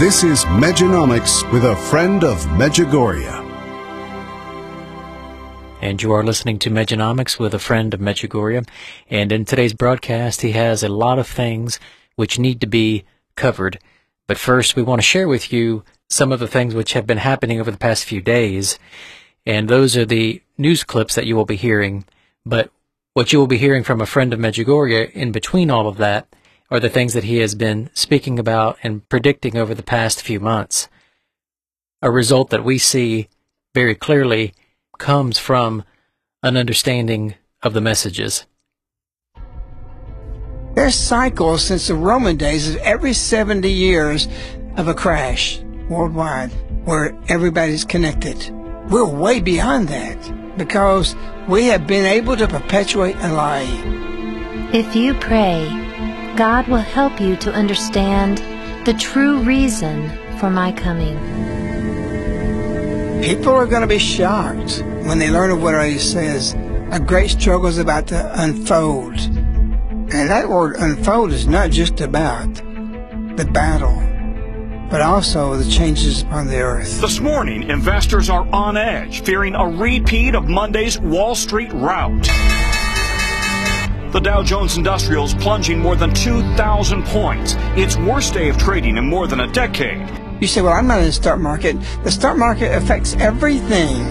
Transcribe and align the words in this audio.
This 0.00 0.24
is 0.24 0.46
Mejanomics 0.46 1.52
with 1.52 1.62
a 1.62 1.76
friend 1.76 2.24
of 2.24 2.38
Medjugorje. 2.56 3.36
And 5.82 6.02
you 6.02 6.10
are 6.12 6.24
listening 6.24 6.58
to 6.60 6.70
Mejanomics 6.70 7.38
with 7.38 7.52
a 7.52 7.58
friend 7.58 7.92
of 7.92 8.00
Medjugorje. 8.00 8.66
And 9.10 9.30
in 9.30 9.44
today's 9.44 9.74
broadcast, 9.74 10.40
he 10.40 10.52
has 10.52 10.82
a 10.82 10.88
lot 10.88 11.18
of 11.18 11.26
things 11.26 11.78
which 12.16 12.38
need 12.38 12.62
to 12.62 12.66
be 12.66 13.04
covered. 13.36 13.78
But 14.26 14.38
first, 14.38 14.74
we 14.74 14.82
want 14.82 15.02
to 15.02 15.06
share 15.06 15.28
with 15.28 15.52
you 15.52 15.84
some 16.08 16.32
of 16.32 16.40
the 16.40 16.48
things 16.48 16.74
which 16.74 16.94
have 16.94 17.06
been 17.06 17.18
happening 17.18 17.60
over 17.60 17.70
the 17.70 17.76
past 17.76 18.06
few 18.06 18.22
days. 18.22 18.78
And 19.44 19.68
those 19.68 19.98
are 19.98 20.06
the 20.06 20.40
news 20.56 20.82
clips 20.82 21.14
that 21.14 21.26
you 21.26 21.36
will 21.36 21.44
be 21.44 21.56
hearing. 21.56 22.06
But 22.46 22.70
what 23.12 23.34
you 23.34 23.38
will 23.38 23.46
be 23.46 23.58
hearing 23.58 23.84
from 23.84 24.00
a 24.00 24.06
friend 24.06 24.32
of 24.32 24.40
Medjugorje 24.40 25.12
in 25.12 25.30
between 25.30 25.70
all 25.70 25.86
of 25.86 25.98
that 25.98 26.26
are 26.70 26.80
the 26.80 26.88
things 26.88 27.14
that 27.14 27.24
he 27.24 27.38
has 27.38 27.54
been 27.54 27.90
speaking 27.94 28.38
about 28.38 28.78
and 28.82 29.08
predicting 29.08 29.56
over 29.56 29.74
the 29.74 29.82
past 29.82 30.22
few 30.22 30.38
months. 30.38 30.88
A 32.00 32.10
result 32.10 32.50
that 32.50 32.64
we 32.64 32.78
see 32.78 33.28
very 33.74 33.94
clearly 33.94 34.54
comes 34.98 35.38
from 35.38 35.84
an 36.42 36.56
understanding 36.56 37.34
of 37.62 37.74
the 37.74 37.80
messages. 37.80 38.46
There's 40.74 40.94
cycles 40.94 41.64
since 41.64 41.88
the 41.88 41.94
Roman 41.94 42.36
days 42.36 42.70
of 42.70 42.76
every 42.76 43.12
70 43.12 43.68
years 43.68 44.28
of 44.76 44.86
a 44.86 44.94
crash 44.94 45.60
worldwide 45.88 46.50
where 46.84 47.18
everybody's 47.28 47.84
connected. 47.84 48.50
We're 48.88 49.04
way 49.04 49.40
beyond 49.40 49.88
that 49.88 50.56
because 50.56 51.16
we 51.48 51.66
have 51.66 51.86
been 51.86 52.06
able 52.06 52.36
to 52.36 52.46
perpetuate 52.46 53.16
a 53.16 53.32
lie. 53.32 53.66
If 54.72 54.94
you 54.94 55.14
pray, 55.14 55.89
God 56.36 56.68
will 56.68 56.78
help 56.78 57.20
you 57.20 57.36
to 57.36 57.52
understand 57.52 58.38
the 58.86 58.94
true 58.94 59.42
reason 59.42 60.08
for 60.38 60.50
my 60.50 60.72
coming. 60.72 61.18
People 63.22 63.52
are 63.52 63.66
going 63.66 63.82
to 63.82 63.86
be 63.86 63.98
shocked 63.98 64.82
when 65.04 65.18
they 65.18 65.30
learn 65.30 65.50
of 65.50 65.62
what 65.62 65.86
he 65.86 65.98
says. 65.98 66.54
A 66.92 66.98
great 66.98 67.30
struggle 67.30 67.68
is 67.68 67.78
about 67.78 68.06
to 68.08 68.42
unfold. 68.42 69.20
And 69.20 70.30
that 70.30 70.48
word 70.48 70.76
unfold 70.78 71.32
is 71.32 71.46
not 71.46 71.70
just 71.70 72.00
about 72.00 72.52
the 73.36 73.48
battle, 73.52 73.94
but 74.90 75.00
also 75.00 75.56
the 75.56 75.70
changes 75.70 76.22
upon 76.22 76.46
the 76.46 76.60
earth. 76.60 77.00
This 77.00 77.20
morning, 77.20 77.68
investors 77.70 78.30
are 78.30 78.48
on 78.52 78.76
edge, 78.76 79.22
fearing 79.22 79.54
a 79.54 79.68
repeat 79.68 80.34
of 80.34 80.48
Monday's 80.48 80.98
Wall 80.98 81.34
Street 81.34 81.72
rout. 81.72 82.28
The 84.12 84.18
Dow 84.18 84.42
Jones 84.42 84.76
Industrials 84.76 85.34
plunging 85.34 85.78
more 85.78 85.94
than 85.94 86.12
2,000 86.12 87.04
points, 87.04 87.54
its 87.76 87.96
worst 87.96 88.34
day 88.34 88.48
of 88.48 88.58
trading 88.58 88.96
in 88.96 89.06
more 89.06 89.28
than 89.28 89.38
a 89.38 89.52
decade. 89.52 90.10
You 90.40 90.48
say, 90.48 90.62
well, 90.62 90.72
I'm 90.72 90.88
not 90.88 90.98
in 90.98 91.04
the 91.04 91.12
stock 91.12 91.38
market. 91.38 91.76
The 92.02 92.10
stock 92.10 92.36
market 92.36 92.74
affects 92.74 93.14
everything. 93.20 94.02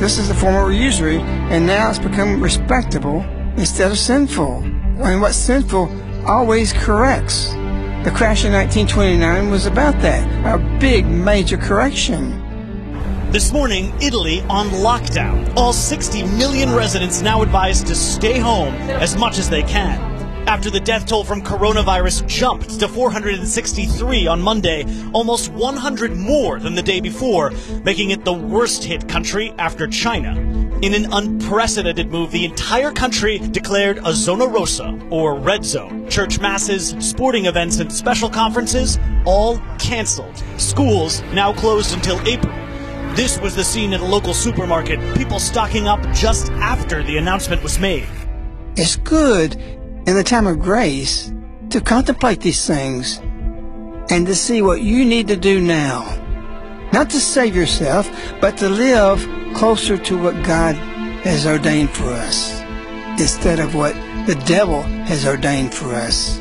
This 0.00 0.18
is 0.18 0.28
a 0.28 0.34
form 0.34 0.56
of 0.56 0.72
usury, 0.76 1.20
and 1.20 1.68
now 1.68 1.88
it's 1.88 2.00
become 2.00 2.42
respectable 2.42 3.20
instead 3.56 3.92
of 3.92 3.98
sinful. 3.98 4.64
And 4.64 5.20
what's 5.20 5.36
sinful 5.36 5.88
always 6.26 6.72
corrects. 6.72 7.52
The 8.02 8.12
crash 8.12 8.44
in 8.44 8.52
1929 8.52 9.50
was 9.50 9.66
about 9.66 10.00
that, 10.00 10.26
a 10.52 10.78
big 10.80 11.06
major 11.06 11.56
correction. 11.56 12.42
This 13.30 13.52
morning, 13.52 13.92
Italy 14.00 14.40
on 14.48 14.68
lockdown. 14.68 15.54
All 15.54 15.74
60 15.74 16.22
million 16.38 16.74
residents 16.74 17.20
now 17.20 17.42
advised 17.42 17.86
to 17.88 17.94
stay 17.94 18.38
home 18.38 18.72
as 19.02 19.18
much 19.18 19.36
as 19.36 19.50
they 19.50 19.62
can. 19.64 20.00
After 20.48 20.70
the 20.70 20.80
death 20.80 21.04
toll 21.04 21.24
from 21.24 21.42
coronavirus 21.42 22.26
jumped 22.26 22.80
to 22.80 22.88
463 22.88 24.26
on 24.26 24.40
Monday, 24.40 24.86
almost 25.12 25.52
100 25.52 26.16
more 26.16 26.58
than 26.58 26.74
the 26.74 26.80
day 26.80 27.00
before, 27.02 27.52
making 27.84 28.12
it 28.12 28.24
the 28.24 28.32
worst 28.32 28.82
hit 28.82 29.06
country 29.06 29.52
after 29.58 29.86
China. 29.86 30.34
In 30.80 30.94
an 30.94 31.12
unprecedented 31.12 32.10
move, 32.10 32.30
the 32.30 32.46
entire 32.46 32.92
country 32.92 33.40
declared 33.40 34.00
a 34.06 34.14
zona 34.14 34.46
rosa, 34.46 34.98
or 35.10 35.38
red 35.38 35.66
zone. 35.66 36.08
Church 36.08 36.40
masses, 36.40 36.94
sporting 36.98 37.44
events, 37.44 37.78
and 37.78 37.92
special 37.92 38.30
conferences 38.30 38.98
all 39.26 39.58
canceled. 39.78 40.42
Schools 40.56 41.20
now 41.34 41.52
closed 41.52 41.92
until 41.92 42.18
April. 42.26 42.67
This 43.18 43.40
was 43.40 43.56
the 43.56 43.64
scene 43.64 43.92
at 43.94 44.00
a 44.00 44.04
local 44.04 44.32
supermarket, 44.32 45.00
people 45.16 45.40
stocking 45.40 45.88
up 45.88 46.00
just 46.12 46.52
after 46.52 47.02
the 47.02 47.16
announcement 47.16 47.64
was 47.64 47.80
made. 47.80 48.06
It's 48.76 48.94
good 48.94 49.56
in 49.56 50.14
the 50.14 50.22
time 50.22 50.46
of 50.46 50.60
grace 50.60 51.32
to 51.70 51.80
contemplate 51.80 52.42
these 52.42 52.64
things 52.64 53.18
and 54.08 54.24
to 54.24 54.36
see 54.36 54.62
what 54.62 54.82
you 54.82 55.04
need 55.04 55.26
to 55.26 55.36
do 55.36 55.60
now. 55.60 56.04
Not 56.92 57.10
to 57.10 57.18
save 57.18 57.56
yourself, 57.56 58.08
but 58.40 58.56
to 58.58 58.68
live 58.68 59.28
closer 59.52 59.98
to 59.98 60.22
what 60.22 60.44
God 60.44 60.76
has 61.24 61.44
ordained 61.44 61.90
for 61.90 62.12
us 62.12 62.60
instead 63.20 63.58
of 63.58 63.74
what 63.74 63.94
the 64.28 64.40
devil 64.46 64.82
has 64.82 65.26
ordained 65.26 65.74
for 65.74 65.92
us. 65.92 66.38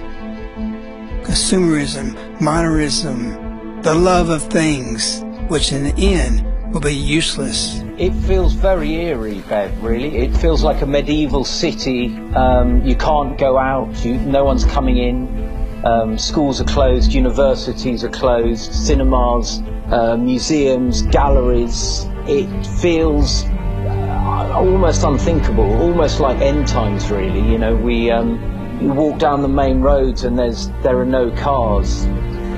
Consumerism, 1.25 2.39
modernism, 2.39 3.81
the 3.81 3.95
love 3.95 4.29
of 4.29 4.44
things, 4.44 5.24
which 5.47 5.71
in 5.71 5.83
the 5.83 6.13
end 6.13 6.45
will 6.72 6.81
be 6.81 6.94
useless. 6.94 7.81
It 7.98 8.14
feels 8.14 8.54
very 8.54 8.94
eerie, 8.94 9.42
Bev, 9.50 9.84
really. 9.84 10.18
It 10.18 10.36
feels 10.38 10.64
like 10.64 10.81
a 10.81 10.86
medieval 10.86 11.44
city. 11.44 12.16
Um, 12.36 12.84
you 12.86 12.96
can't 12.96 13.38
go 13.38 13.58
out, 13.58 14.06
you, 14.06 14.16
no 14.16 14.44
one's 14.44 14.66
coming 14.66 14.98
in. 14.98 15.84
Um, 15.86 16.18
schools 16.18 16.60
are 16.60 16.66
closed, 16.66 17.14
universities 17.14 18.04
are 18.04 18.10
closed, 18.10 18.74
cinemas, 18.74 19.62
uh, 19.92 20.18
museums, 20.18 21.04
galleries. 21.04 22.06
It 22.28 22.66
feels 22.81 23.46
uh, 23.46 24.54
almost 24.56 25.04
unthinkable, 25.04 25.72
almost 25.81 26.20
like 26.20 26.42
end 26.42 26.68
times, 26.68 27.10
really. 27.10 27.42
You 27.42 27.58
know, 27.58 27.75
we 27.75 28.12
um, 28.12 28.80
you 28.81 28.90
walk 28.90 29.20
down 29.20 29.42
the 29.42 29.48
main 29.48 29.81
roads 29.81 30.24
and 30.24 30.38
there's 30.38 30.70
there 30.84 31.00
are 31.00 31.06
no 31.06 31.31
cars. 31.31 32.06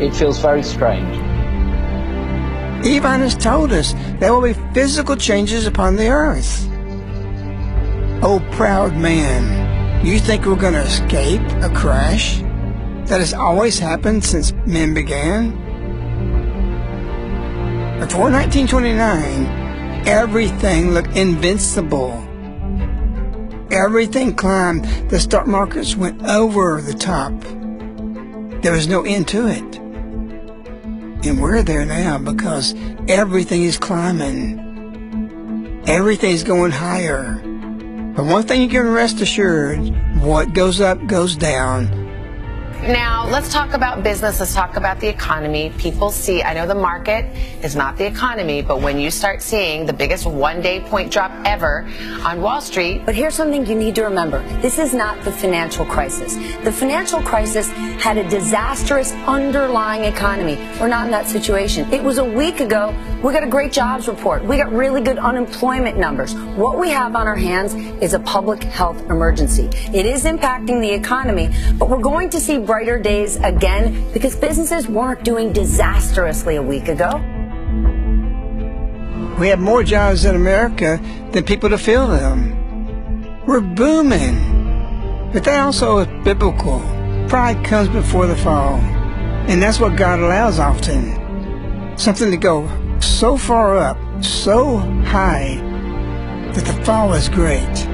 It 0.02 0.16
feels 0.16 0.40
very 0.40 0.64
strange. 0.64 1.29
Ivan 2.84 3.20
has 3.20 3.36
told 3.36 3.74
us 3.74 3.94
there 4.20 4.34
will 4.34 4.42
be 4.42 4.60
physical 4.74 5.16
changes 5.16 5.68
upon 5.68 5.98
the 5.98 6.08
earth. 6.08 6.66
Oh, 8.24 8.46
proud 8.52 8.96
man, 8.96 10.06
you 10.06 10.18
think 10.20 10.46
we're 10.46 10.56
going 10.56 10.74
to 10.74 10.82
escape 10.82 11.42
a 11.62 11.70
crash 11.70 12.38
that 13.08 13.20
has 13.20 13.34
always 13.34 13.80
happened 13.80 14.24
since 14.24 14.54
men 14.66 14.94
began? 14.94 15.52
Before 18.00 18.32
1929, 18.32 20.08
everything 20.08 20.92
looked 20.92 21.18
invincible. 21.18 22.12
Everything 23.72 24.34
climbed. 24.34 24.86
The 25.10 25.20
stock 25.20 25.48
markets 25.48 25.98
went 25.98 26.24
over 26.24 26.82
the 26.82 26.94
top. 26.94 27.34
There 28.62 28.72
was 28.72 28.88
no 28.88 29.04
end 29.04 29.28
to 29.30 29.48
it. 29.48 29.79
And 31.24 31.42
we're 31.42 31.64
there 31.64 31.86
now 31.86 32.18
because 32.18 32.74
everything 33.10 33.64
is 33.64 33.78
climbing. 33.78 34.68
Everything's 35.86 36.44
going 36.44 36.72
higher. 36.72 37.42
But 38.16 38.26
one 38.26 38.44
thing 38.44 38.62
you 38.62 38.70
can 38.70 38.90
rest 38.90 39.20
assured, 39.20 39.80
what 40.22 40.54
goes 40.54 40.80
up 40.80 41.06
goes 41.08 41.36
down. 41.36 41.99
Now, 42.82 43.28
let's 43.28 43.52
talk 43.52 43.74
about 43.74 44.04
business. 44.04 44.40
Let's 44.40 44.54
talk 44.54 44.78
about 44.78 45.02
the 45.02 45.08
economy. 45.08 45.74
People 45.78 46.12
see, 46.12 46.42
I 46.42 46.54
know 46.54 46.66
the 46.66 46.74
market 46.74 47.26
is 47.62 47.76
not 47.76 47.98
the 47.98 48.06
economy, 48.06 48.62
but 48.62 48.82
when 48.82 48.98
you 48.98 49.12
start 49.12 49.42
seeing 49.42 49.86
the 49.86 49.92
biggest 49.92 50.26
one 50.26 50.62
day 50.62 50.80
point 50.80 51.12
drop 51.12 51.30
ever 51.46 51.86
on 52.24 52.42
Wall 52.42 52.62
Street. 52.62 53.02
But 53.06 53.16
here's 53.16 53.36
something 53.36 53.66
you 53.66 53.76
need 53.76 53.96
to 53.96 54.04
remember 54.04 54.42
this 54.62 54.80
is 54.80 54.94
not 54.94 55.22
the 55.26 55.32
financial 55.32 55.86
crisis. 55.86 56.36
The 56.64 56.72
financial 56.72 57.22
crisis 57.22 57.68
had 58.02 58.18
a 58.18 58.28
disastrous 58.30 59.12
underlying 59.28 60.06
economy. 60.06 60.56
We're 60.80 60.88
not 60.88 61.04
in 61.04 61.12
that 61.12 61.28
situation. 61.28 61.92
It 61.94 62.02
was 62.02 62.18
a 62.18 62.24
week 62.24 62.62
ago. 62.62 62.96
We 63.22 63.34
got 63.34 63.44
a 63.44 63.48
great 63.48 63.74
jobs 63.74 64.08
report. 64.08 64.46
We 64.46 64.56
got 64.56 64.72
really 64.72 65.02
good 65.02 65.18
unemployment 65.18 65.98
numbers. 65.98 66.34
What 66.56 66.80
we 66.80 66.90
have 66.92 67.18
on 67.18 67.28
our 67.28 67.36
hands 67.36 67.74
is 68.02 68.14
a 68.14 68.20
public 68.20 68.64
health 68.64 68.98
emergency. 69.10 69.70
It 69.94 70.06
is 70.06 70.24
impacting 70.24 70.80
the 70.80 70.90
economy, 70.90 71.50
but 71.78 71.90
we're 71.90 72.00
going 72.00 72.30
to 72.30 72.40
see 72.40 72.60
brighter 72.60 72.98
days 72.98 73.36
again 73.36 74.10
because 74.14 74.38
businesses 74.38 74.88
weren't 74.88 75.26
doing 75.26 75.52
disastrously 75.52 76.56
a 76.56 76.62
week 76.62 76.88
ago. 76.88 77.18
We 79.38 79.50
have 79.50 79.60
more 79.60 79.84
jobs 79.84 80.24
in 80.24 80.38
America 80.38 80.98
than 81.34 81.44
people 81.44 81.70
to 81.72 81.78
fill 81.78 82.08
them. 82.08 83.46
We're 83.46 83.60
booming. 83.60 85.32
But 85.34 85.44
that 85.44 85.60
also 85.60 85.98
is 85.98 86.24
biblical. 86.24 86.80
Pride 87.28 87.66
comes 87.66 87.90
before 87.90 88.28
the 88.28 88.38
fall. 88.38 88.76
And 89.50 89.62
that's 89.62 89.78
what 89.82 89.98
God 89.98 90.20
allows 90.20 90.58
often. 90.58 91.98
Something 91.98 92.32
to 92.32 92.38
go 92.38 92.70
so 93.04 93.38
far 93.38 93.78
up, 93.78 93.98
so 94.24 94.78
high, 95.06 95.56
that 96.54 96.66
the 96.66 96.86
fall 96.86 97.14
is 97.14 97.30
great. 97.30 97.88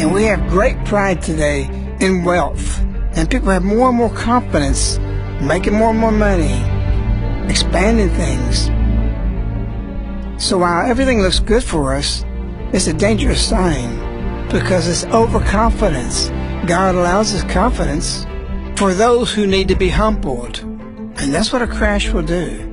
And 0.00 0.12
we 0.12 0.24
have 0.24 0.48
great 0.48 0.82
pride 0.84 1.22
today 1.22 1.64
in 2.00 2.24
wealth. 2.24 2.80
And 3.14 3.30
people 3.30 3.50
have 3.50 3.62
more 3.62 3.88
and 3.88 3.98
more 3.98 4.14
confidence, 4.14 4.98
making 5.40 5.74
more 5.74 5.90
and 5.90 5.98
more 5.98 6.12
money, 6.12 6.54
expanding 7.50 8.08
things. 8.10 8.66
So 10.42 10.58
while 10.58 10.90
everything 10.90 11.20
looks 11.20 11.38
good 11.38 11.62
for 11.62 11.94
us, 11.94 12.24
it's 12.72 12.86
a 12.86 12.94
dangerous 12.94 13.46
sign 13.46 14.48
because 14.48 14.88
it's 14.88 15.04
overconfidence. 15.12 16.30
God 16.66 16.94
allows 16.94 17.30
His 17.30 17.44
confidence 17.44 18.24
for 18.76 18.94
those 18.94 19.32
who 19.32 19.46
need 19.46 19.68
to 19.68 19.76
be 19.76 19.88
humbled. 19.88 20.60
And 20.60 21.32
that's 21.32 21.52
what 21.52 21.62
a 21.62 21.66
crash 21.66 22.10
will 22.10 22.22
do. 22.22 22.71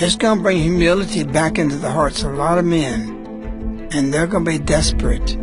It's 0.00 0.14
going 0.14 0.38
to 0.38 0.42
bring 0.44 0.58
humility 0.58 1.24
back 1.24 1.58
into 1.58 1.74
the 1.74 1.90
hearts 1.90 2.22
of 2.22 2.32
a 2.32 2.36
lot 2.36 2.56
of 2.56 2.64
men. 2.64 3.88
And 3.90 4.14
they're 4.14 4.28
going 4.28 4.44
to 4.44 4.50
be 4.52 4.56
desperate. 4.56 5.36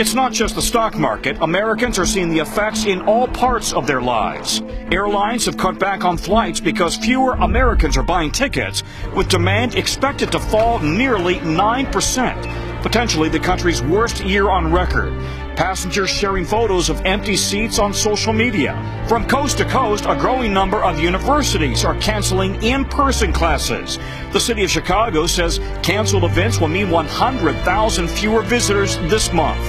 It's 0.00 0.14
not 0.14 0.32
just 0.32 0.56
the 0.56 0.62
stock 0.62 0.98
market. 0.98 1.40
Americans 1.40 1.96
are 1.96 2.04
seeing 2.06 2.28
the 2.28 2.40
effects 2.40 2.86
in 2.86 3.02
all 3.02 3.28
parts 3.28 3.72
of 3.72 3.86
their 3.86 4.02
lives. 4.02 4.62
Airlines 4.90 5.46
have 5.46 5.56
cut 5.56 5.78
back 5.78 6.04
on 6.04 6.16
flights 6.16 6.58
because 6.58 6.96
fewer 6.96 7.34
Americans 7.34 7.96
are 7.96 8.02
buying 8.02 8.32
tickets, 8.32 8.82
with 9.14 9.28
demand 9.28 9.76
expected 9.76 10.32
to 10.32 10.40
fall 10.40 10.80
nearly 10.80 11.36
9%, 11.36 12.69
potentially 12.82 13.28
the 13.28 13.38
country's 13.38 13.82
worst 13.82 14.24
year 14.24 14.50
on 14.50 14.72
record. 14.72 15.12
Passengers 15.56 16.08
sharing 16.08 16.44
photos 16.44 16.88
of 16.88 17.04
empty 17.04 17.36
seats 17.36 17.78
on 17.78 17.92
social 17.92 18.32
media. 18.32 19.04
From 19.08 19.26
coast 19.26 19.58
to 19.58 19.64
coast, 19.66 20.06
a 20.08 20.16
growing 20.16 20.54
number 20.54 20.82
of 20.82 21.00
universities 21.00 21.84
are 21.84 21.94
canceling 21.96 22.62
in-person 22.62 23.32
classes. 23.32 23.98
The 24.32 24.40
city 24.40 24.64
of 24.64 24.70
Chicago 24.70 25.26
says 25.26 25.58
canceled 25.82 26.24
events 26.24 26.60
will 26.60 26.68
mean 26.68 26.90
100,000 26.90 28.08
fewer 28.08 28.42
visitors 28.42 28.96
this 29.10 29.32
month. 29.32 29.60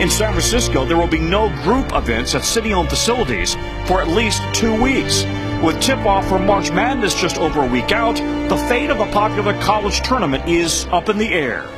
In 0.00 0.08
San 0.08 0.32
Francisco, 0.32 0.84
there 0.84 0.96
will 0.96 1.06
be 1.06 1.18
no 1.18 1.48
group 1.62 1.92
events 1.94 2.34
at 2.34 2.44
city-owned 2.44 2.88
facilities 2.88 3.54
for 3.86 4.00
at 4.00 4.08
least 4.08 4.42
two 4.54 4.80
weeks. 4.80 5.24
With 5.62 5.80
tip-off 5.82 6.26
for 6.28 6.38
March 6.38 6.70
Madness 6.70 7.14
just 7.14 7.36
over 7.36 7.62
a 7.62 7.66
week 7.66 7.92
out, 7.92 8.16
the 8.48 8.56
fate 8.68 8.88
of 8.88 9.00
a 9.00 9.12
popular 9.12 9.52
college 9.60 10.00
tournament 10.00 10.48
is 10.48 10.86
up 10.86 11.08
in 11.08 11.18
the 11.18 11.34
air. 11.34 11.68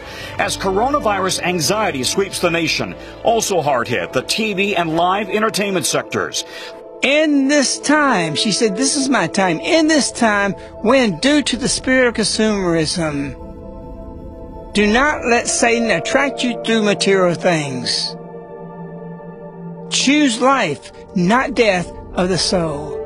As 0.42 0.56
coronavirus 0.56 1.40
anxiety 1.44 2.02
sweeps 2.02 2.40
the 2.40 2.50
nation, 2.50 2.96
also 3.22 3.60
hard 3.60 3.86
hit 3.86 4.12
the 4.12 4.24
TV 4.24 4.76
and 4.76 4.96
live 4.96 5.28
entertainment 5.30 5.86
sectors. 5.86 6.42
In 7.00 7.46
this 7.46 7.78
time, 7.78 8.34
she 8.34 8.50
said, 8.50 8.76
this 8.76 8.96
is 8.96 9.08
my 9.08 9.28
time. 9.28 9.60
In 9.60 9.86
this 9.86 10.10
time, 10.10 10.54
when 10.82 11.20
due 11.20 11.42
to 11.42 11.56
the 11.56 11.68
spirit 11.68 12.08
of 12.08 12.14
consumerism, 12.14 13.34
do 14.74 14.92
not 14.92 15.24
let 15.26 15.46
Satan 15.46 15.92
attract 15.92 16.42
you 16.42 16.60
through 16.64 16.82
material 16.82 17.36
things. 17.36 18.16
Choose 19.94 20.40
life, 20.40 20.90
not 21.14 21.54
death 21.54 21.88
of 22.14 22.28
the 22.28 22.36
soul. 22.36 22.98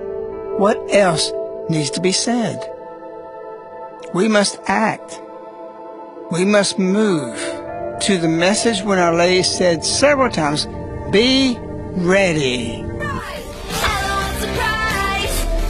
What 0.57 0.79
else 0.91 1.31
needs 1.69 1.91
to 1.91 2.01
be 2.01 2.13
said? 2.13 2.67
We 4.15 4.27
must 4.27 4.59
act. 4.69 5.21
We 6.29 6.45
must 6.45 6.77
move 6.77 7.39
to 8.01 8.19
the 8.19 8.27
message 8.29 8.83
when 8.83 8.99
Our 8.99 9.15
Lady 9.15 9.45
said 9.45 9.85
several 9.85 10.29
times, 10.29 10.67
be 11.13 11.57
ready. 11.61 12.83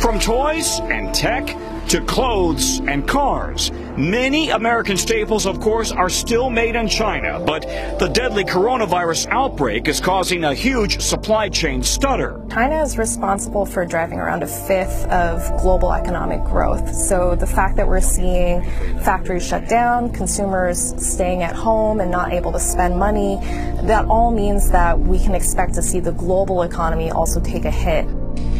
From 0.00 0.18
toys 0.18 0.80
and 0.84 1.14
tech 1.14 1.54
to 1.88 2.02
clothes 2.06 2.78
and 2.88 3.06
cars. 3.06 3.70
Many 3.96 4.50
American 4.50 4.98
staples, 4.98 5.46
of 5.46 5.58
course, 5.58 5.90
are 5.90 6.10
still 6.10 6.50
made 6.50 6.76
in 6.76 6.86
China, 6.86 7.40
but 7.40 7.62
the 7.98 8.10
deadly 8.12 8.44
coronavirus 8.44 9.26
outbreak 9.30 9.88
is 9.88 10.00
causing 10.00 10.44
a 10.44 10.52
huge 10.52 11.00
supply 11.00 11.48
chain 11.48 11.82
stutter. 11.82 12.44
China 12.50 12.82
is 12.82 12.98
responsible 12.98 13.64
for 13.64 13.86
driving 13.86 14.18
around 14.18 14.42
a 14.42 14.46
fifth 14.46 15.06
of 15.06 15.40
global 15.62 15.94
economic 15.94 16.44
growth. 16.44 16.94
So 16.94 17.34
the 17.36 17.46
fact 17.46 17.76
that 17.76 17.88
we're 17.88 18.02
seeing 18.02 18.62
factories 19.00 19.48
shut 19.48 19.66
down, 19.66 20.12
consumers 20.12 20.94
staying 21.02 21.42
at 21.42 21.56
home 21.56 22.00
and 22.00 22.10
not 22.10 22.34
able 22.34 22.52
to 22.52 22.60
spend 22.60 22.98
money, 22.98 23.38
that 23.84 24.04
all 24.10 24.30
means 24.30 24.70
that 24.72 24.98
we 24.98 25.18
can 25.18 25.34
expect 25.34 25.72
to 25.72 25.80
see 25.80 26.00
the 26.00 26.12
global 26.12 26.64
economy 26.64 27.10
also 27.10 27.40
take 27.40 27.64
a 27.64 27.70
hit. 27.70 28.04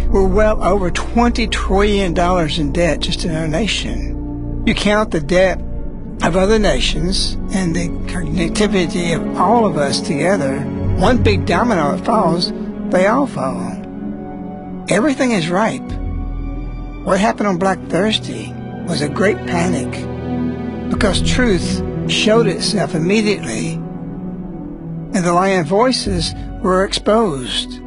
We're 0.09 0.27
well 0.27 0.65
over 0.65 0.91
$20 0.91 1.51
trillion 1.51 2.17
in 2.59 2.73
debt 2.73 3.01
just 3.01 3.27
in 3.27 3.35
our 3.35 3.47
nation. 3.47 4.16
You 4.67 4.75
count 4.75 5.13
the 5.13 5.21
debt 5.21 5.61
of 6.25 6.35
other 6.35 6.59
nations 6.59 7.35
and 7.53 7.73
the 7.73 7.89
connectivity 8.11 9.15
of 9.15 9.39
all 9.39 9.65
of 9.65 9.77
us 9.77 10.01
together, 10.01 10.59
one 10.99 11.23
big 11.23 11.47
domino 11.47 11.97
falls, 11.99 12.53
they 12.91 13.07
all 13.07 13.29
fall. 13.29 13.73
Everything 14.89 15.31
is 15.31 15.49
ripe. 15.49 15.89
What 17.05 17.21
happened 17.21 17.47
on 17.47 17.59
Black 17.59 17.79
Thursday 17.89 18.53
was 18.89 19.03
a 19.03 19.09
great 19.09 19.37
panic 19.47 19.93
because 20.91 21.23
truth 21.23 21.81
showed 22.11 22.49
itself 22.49 22.97
immediately 22.97 23.75
and 23.75 25.25
the 25.25 25.33
lying 25.33 25.63
voices 25.63 26.35
were 26.61 26.85
exposed. 26.85 27.81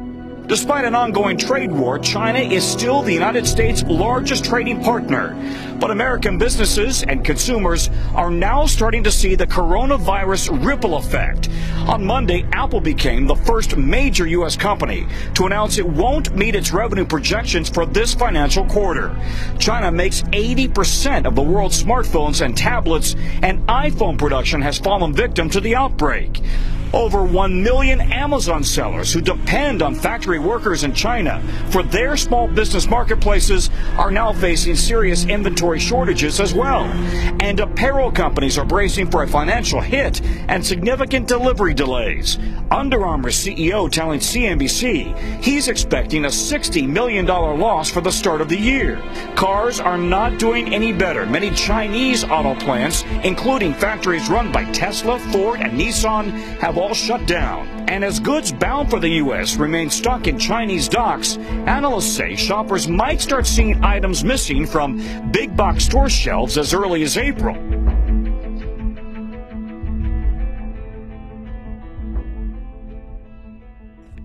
Despite 0.50 0.84
an 0.84 0.96
ongoing 0.96 1.36
trade 1.36 1.70
war, 1.70 1.96
China 1.96 2.40
is 2.40 2.64
still 2.64 3.02
the 3.02 3.12
United 3.12 3.46
States' 3.46 3.84
largest 3.84 4.44
trading 4.44 4.82
partner. 4.82 5.36
But 5.78 5.92
American 5.92 6.38
businesses 6.38 7.04
and 7.04 7.24
consumers 7.24 7.88
are 8.16 8.32
now 8.32 8.66
starting 8.66 9.04
to 9.04 9.12
see 9.12 9.36
the 9.36 9.46
coronavirus 9.46 10.66
ripple 10.66 10.96
effect. 10.96 11.48
On 11.86 12.04
Monday, 12.04 12.44
Apple 12.50 12.80
became 12.80 13.28
the 13.28 13.36
first 13.36 13.76
major 13.76 14.26
U.S. 14.26 14.56
company 14.56 15.06
to 15.34 15.46
announce 15.46 15.78
it 15.78 15.86
won't 15.86 16.34
meet 16.34 16.56
its 16.56 16.72
revenue 16.72 17.06
projections 17.06 17.70
for 17.70 17.86
this 17.86 18.12
financial 18.12 18.64
quarter. 18.64 19.16
China 19.60 19.92
makes 19.92 20.22
80% 20.22 21.26
of 21.26 21.36
the 21.36 21.42
world's 21.42 21.80
smartphones 21.80 22.44
and 22.44 22.56
tablets, 22.56 23.14
and 23.44 23.64
iPhone 23.68 24.18
production 24.18 24.60
has 24.62 24.80
fallen 24.80 25.12
victim 25.12 25.48
to 25.50 25.60
the 25.60 25.76
outbreak. 25.76 26.42
Over 26.92 27.22
1 27.22 27.62
million 27.62 28.00
Amazon 28.00 28.64
sellers 28.64 29.12
who 29.12 29.20
depend 29.20 29.80
on 29.80 29.94
factory 29.94 30.40
workers 30.40 30.82
in 30.82 30.92
China 30.92 31.40
for 31.70 31.84
their 31.84 32.16
small 32.16 32.48
business 32.48 32.88
marketplaces 32.88 33.70
are 33.96 34.10
now 34.10 34.32
facing 34.32 34.74
serious 34.74 35.24
inventory 35.24 35.78
shortages 35.78 36.40
as 36.40 36.52
well. 36.52 36.82
And 37.40 37.60
apparel 37.60 38.10
companies 38.10 38.58
are 38.58 38.64
bracing 38.64 39.08
for 39.08 39.22
a 39.22 39.28
financial 39.28 39.80
hit 39.80 40.20
and 40.48 40.66
significant 40.66 41.28
delivery 41.28 41.74
delays. 41.74 42.38
Under 42.72 43.04
Armour 43.04 43.30
CEO 43.30 43.90
telling 43.90 44.18
CNBC 44.18 45.42
he's 45.42 45.68
expecting 45.68 46.24
a 46.24 46.28
$60 46.28 46.88
million 46.88 47.24
loss 47.24 47.88
for 47.88 48.00
the 48.00 48.10
start 48.10 48.40
of 48.40 48.48
the 48.48 48.58
year. 48.58 49.00
Cars 49.36 49.78
are 49.78 49.98
not 49.98 50.38
doing 50.40 50.74
any 50.74 50.92
better. 50.92 51.24
Many 51.24 51.52
Chinese 51.52 52.24
auto 52.24 52.54
plants, 52.56 53.04
including 53.22 53.74
factories 53.74 54.28
run 54.28 54.50
by 54.50 54.64
Tesla, 54.72 55.20
Ford, 55.30 55.60
and 55.60 55.78
Nissan, 55.78 56.30
have 56.58 56.79
all 56.80 56.94
shut 56.94 57.26
down. 57.26 57.68
And 57.88 58.02
as 58.04 58.18
goods 58.18 58.52
bound 58.52 58.88
for 58.88 58.98
the 58.98 59.08
U.S. 59.24 59.56
remain 59.56 59.90
stuck 59.90 60.26
in 60.26 60.38
Chinese 60.38 60.88
docks, 60.88 61.36
analysts 61.66 62.10
say 62.10 62.36
shoppers 62.36 62.88
might 62.88 63.20
start 63.20 63.46
seeing 63.46 63.84
items 63.84 64.24
missing 64.24 64.66
from 64.66 65.30
big 65.30 65.54
box 65.56 65.84
store 65.84 66.08
shelves 66.08 66.56
as 66.56 66.72
early 66.72 67.02
as 67.02 67.18
April. 67.18 67.54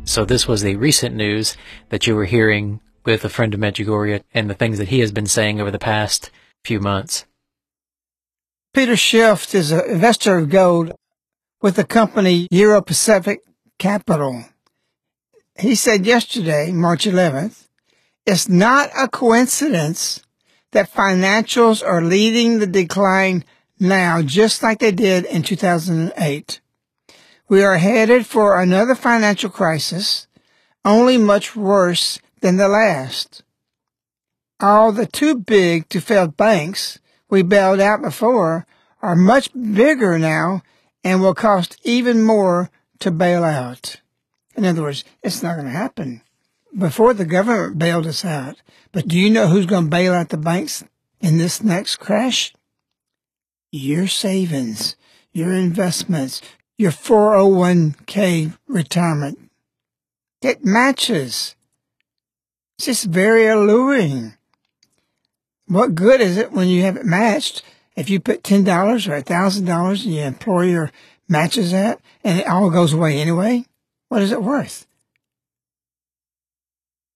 So 0.06 0.24
this 0.24 0.48
was 0.48 0.62
the 0.62 0.78
recent 0.78 1.16
news 1.16 1.58
that 1.90 2.08
you 2.08 2.16
were 2.16 2.26
hearing 2.26 2.80
with 3.04 3.26
a 3.26 3.30
friend 3.30 3.54
of 3.54 3.60
Medjugorje 3.60 4.24
and 4.34 4.50
the 4.50 4.54
things 4.54 4.78
that 4.78 4.88
he 4.88 5.00
has 5.00 5.12
been 5.12 5.28
saying 5.28 5.60
over 5.60 5.72
the 5.72 5.80
past 5.80 6.32
few 6.64 6.80
months. 6.80 7.26
Peter 8.74 8.96
Schiff 8.96 9.54
is 9.54 9.72
an 9.72 9.90
investor 9.90 10.38
of 10.38 10.50
gold 10.50 10.94
with 11.66 11.78
the 11.78 11.84
company 11.84 12.48
Euro 12.52 12.80
Pacific 12.80 13.42
Capital. 13.80 14.46
He 15.58 15.74
said 15.74 16.06
yesterday, 16.06 16.72
March 16.72 17.06
11th, 17.06 17.70
it's 18.24 18.48
not 18.48 18.92
a 18.96 19.08
coincidence 19.08 20.22
that 20.74 20.94
financials 20.94 21.84
are 21.84 22.04
leading 22.04 22.60
the 22.60 22.68
decline 22.68 23.44
now, 23.80 24.22
just 24.22 24.62
like 24.62 24.78
they 24.78 24.92
did 24.92 25.26
in 25.26 25.42
2008. 25.42 26.62
We 27.50 27.64
are 27.64 27.78
headed 27.78 28.28
for 28.28 28.62
another 28.62 28.94
financial 28.94 29.50
crisis, 29.50 30.28
only 30.86 31.18
much 31.18 31.56
worse 31.56 32.20
than 32.42 32.58
the 32.58 32.68
last. 32.68 33.42
All 34.60 34.92
the 34.92 35.08
too 35.08 35.40
big 35.40 35.90
to 35.90 36.00
fail 36.00 36.28
banks 36.28 37.00
we 37.28 37.42
bailed 37.42 37.80
out 37.80 38.04
before 38.04 38.68
are 39.02 39.16
much 39.16 39.50
bigger 39.52 40.20
now 40.20 40.62
and 41.06 41.22
will 41.22 41.36
cost 41.36 41.78
even 41.84 42.24
more 42.24 42.72
to 43.00 43.12
bail 43.12 43.44
out. 43.44 44.02
In 44.56 44.66
other 44.66 44.82
words, 44.82 45.04
it's 45.22 45.44
not 45.44 45.54
going 45.54 45.68
to 45.68 45.72
happen. 45.72 46.22
Before 46.76 47.14
the 47.14 47.26
government 47.26 47.78
bailed 47.78 48.08
us 48.08 48.26
out, 48.26 48.62
but 48.92 49.08
do 49.08 49.18
you 49.18 49.30
know 49.30 49.48
who's 49.48 49.68
going 49.68 49.86
to 49.86 49.90
bail 49.90 50.14
out 50.14 50.30
the 50.30 50.38
banks 50.38 50.84
in 51.22 51.38
this 51.38 51.62
next 51.62 51.98
crash? 51.98 52.54
Your 53.72 54.08
savings, 54.08 54.96
your 55.32 55.54
investments, 55.54 56.42
your 56.78 56.92
401k 56.92 58.58
retirement. 58.68 59.52
It 60.42 60.66
matches. 60.66 61.56
It's 62.78 62.88
just 62.88 63.06
very 63.06 63.46
alluring. 63.46 64.34
What 65.68 65.96
good 65.96 66.20
is 66.20 66.38
it 66.38 66.52
when 66.52 66.68
you 66.68 66.82
have 66.82 66.98
it 66.98 67.06
matched 67.06 67.64
if 67.96 68.10
you 68.10 68.20
put 68.20 68.44
$10 68.44 68.66
or 69.08 69.22
$1,000 69.22 70.06
and 70.06 70.14
your 70.14 70.26
employer 70.26 70.92
matches 71.28 71.72
that 71.72 72.00
and 72.24 72.40
it 72.40 72.48
all 72.48 72.70
goes 72.70 72.94
away 72.94 73.20
anyway? 73.20 73.66
What 74.10 74.22
is 74.22 74.32
it 74.32 74.44
worth? 74.44 74.86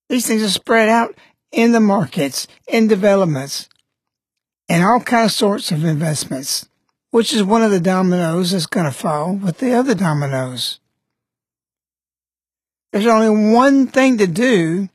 These 0.10 0.26
things 0.26 0.42
are 0.42 0.50
spread 0.50 0.90
out 0.90 1.16
in 1.52 1.72
the 1.72 1.80
markets, 1.80 2.48
in 2.68 2.88
developments, 2.88 3.70
and 4.68 4.84
all 4.84 5.00
kinds 5.00 5.32
of 5.32 5.38
sorts 5.38 5.72
of 5.72 5.84
investments, 5.84 6.68
which 7.12 7.34
is 7.34 7.44
one 7.44 7.64
of 7.64 7.72
the 7.72 7.80
dominoes 7.80 8.52
that's 8.52 8.66
going 8.66 8.86
to 8.86 8.92
fall 8.92 9.36
with 9.36 9.60
the 9.60 9.74
other 9.74 9.96
dominoes. 9.96 10.80
There's 12.92 13.06
only 13.06 13.54
one 13.54 13.88
thing 13.88 14.18
to 14.18 14.28
do 14.28 14.90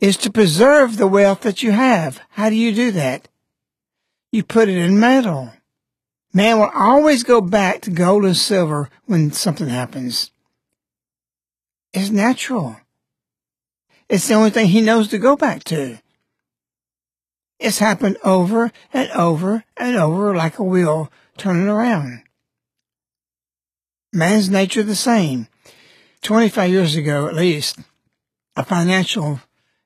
is 0.00 0.16
to 0.18 0.30
preserve 0.30 0.96
the 0.96 1.06
wealth 1.06 1.40
that 1.42 1.62
you 1.62 1.72
have. 1.72 2.20
How 2.30 2.48
do 2.48 2.56
you 2.56 2.74
do 2.74 2.90
that? 2.92 3.28
You 4.34 4.42
put 4.42 4.68
it 4.68 4.76
in 4.76 4.98
metal. 4.98 5.52
Man 6.32 6.58
will 6.58 6.72
always 6.74 7.22
go 7.22 7.40
back 7.40 7.82
to 7.82 7.90
gold 7.92 8.24
and 8.24 8.36
silver 8.36 8.90
when 9.04 9.30
something 9.30 9.68
happens. 9.68 10.32
It's 11.92 12.10
natural. 12.10 12.76
It's 14.08 14.26
the 14.26 14.34
only 14.34 14.50
thing 14.50 14.66
he 14.66 14.80
knows 14.80 15.06
to 15.10 15.18
go 15.18 15.36
back 15.36 15.62
to. 15.66 16.00
It's 17.60 17.78
happened 17.78 18.16
over 18.24 18.72
and 18.92 19.08
over 19.12 19.62
and 19.76 19.94
over 19.94 20.34
like 20.34 20.58
a 20.58 20.64
wheel 20.64 21.12
turning 21.36 21.68
around. 21.68 22.24
Man's 24.12 24.50
nature 24.50 24.82
the 24.82 24.96
same. 24.96 25.46
25 26.22 26.70
years 26.70 26.96
ago, 26.96 27.28
at 27.28 27.36
least, 27.36 27.78
a 28.56 28.64
financial 28.64 29.42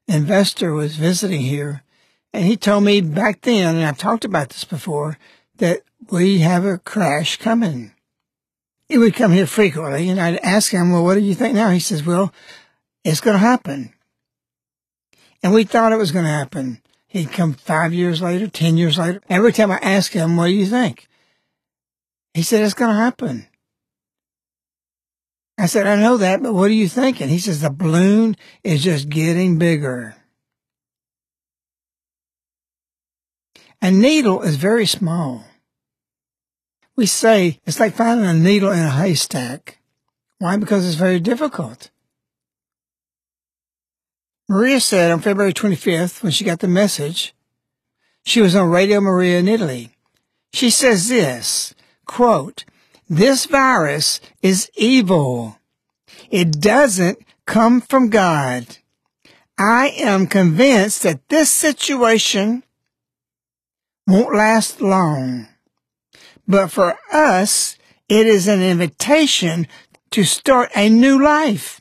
investor 0.07 0.73
was 0.73 0.97
visiting 0.97 1.43
here 1.43 1.83
and 2.32 2.44
he 2.44 2.56
told 2.56 2.85
me 2.85 3.00
back 3.00 3.40
then, 3.42 3.76
and 3.76 3.85
I've 3.85 3.99
talked 3.99 4.25
about 4.25 4.50
this 4.50 4.64
before, 4.64 5.18
that 5.56 5.82
we 6.11 6.38
have 6.38 6.64
a 6.64 6.78
crash 6.78 7.37
coming. 7.37 7.92
He 8.88 8.99
would 8.99 9.14
come 9.14 9.32
here 9.32 9.47
frequently 9.47 10.08
and 10.08 10.20
I'd 10.20 10.38
ask 10.38 10.73
him, 10.73 10.92
well, 10.92 11.04
what 11.04 11.14
do 11.14 11.20
you 11.20 11.35
think 11.35 11.54
now? 11.54 11.70
He 11.70 11.80
says, 11.80 12.04
well, 12.04 12.32
it's 13.04 13.20
going 13.20 13.35
to 13.35 13.38
happen. 13.38 13.92
And 15.42 15.52
we 15.52 15.64
thought 15.64 15.92
it 15.92 15.99
was 15.99 16.12
going 16.12 16.25
to 16.25 16.30
happen. 16.30 16.80
He'd 17.06 17.32
come 17.32 17.54
five 17.54 17.92
years 17.92 18.20
later, 18.20 18.49
10 18.49 18.76
years 18.76 18.99
later. 18.99 19.20
Every 19.28 19.52
time 19.52 19.70
I 19.70 19.78
asked 19.78 20.12
him, 20.12 20.37
what 20.37 20.47
do 20.47 20.52
you 20.52 20.66
think? 20.66 21.08
He 22.35 22.42
said, 22.42 22.62
it's 22.62 22.75
going 22.75 22.90
to 22.90 23.02
happen. 23.02 23.47
I 25.58 25.66
said, 25.66 25.87
I 25.87 25.97
know 25.97 26.16
that, 26.18 26.42
but 26.42 26.54
what 26.54 26.70
are 26.70 26.75
you 26.75 26.88
thinking? 26.88 27.28
He 27.28 27.38
says, 27.38 27.61
the 27.61 27.70
balloon 27.70 28.37
is 28.62 28.82
just 28.82 29.08
getting 29.08 29.58
bigger. 29.58 30.17
A 33.80 33.90
needle 33.90 34.42
is 34.42 34.56
very 34.56 34.87
small. 34.87 35.44
We 36.97 37.06
say 37.06 37.61
it's 37.64 37.78
like 37.78 37.94
finding 37.94 38.26
a 38.26 38.35
needle 38.35 38.73
in 38.73 38.80
a 38.80 38.90
haystack. 38.90 39.78
Why? 40.38 40.56
Because 40.56 40.87
it's 40.87 40.97
very 40.97 41.20
difficult. 41.20 41.90
Maria 44.49 44.80
said 44.80 45.11
on 45.11 45.20
February 45.20 45.52
25th, 45.52 46.23
when 46.23 46.32
she 46.32 46.44
got 46.44 46.61
the 46.61 46.68
message, 46.68 47.35
she 48.25 48.40
was 48.40 48.56
on 48.56 48.70
Radio 48.70 49.00
Maria 49.00 49.38
in 49.38 49.47
Italy. 49.47 49.90
She 50.52 50.70
says 50.70 51.08
this, 51.08 51.75
quote, 52.06 52.64
this 53.08 53.47
virus 53.47 54.20
is 54.42 54.70
evil. 54.75 55.58
It 56.30 56.61
doesn't 56.61 57.18
come 57.47 57.80
from 57.80 58.11
God. 58.11 58.78
I 59.58 59.88
am 59.99 60.26
convinced 60.26 61.02
that 61.02 61.28
this 61.28 61.50
situation 61.50 62.62
won't 64.08 64.34
last 64.34 64.80
long. 64.80 65.46
But 66.48 66.72
for 66.72 66.98
us, 67.12 67.76
it 68.08 68.26
is 68.26 68.48
an 68.48 68.62
invitation 68.62 69.68
to 70.10 70.24
start 70.24 70.70
a 70.74 70.88
new 70.88 71.22
life. 71.22 71.80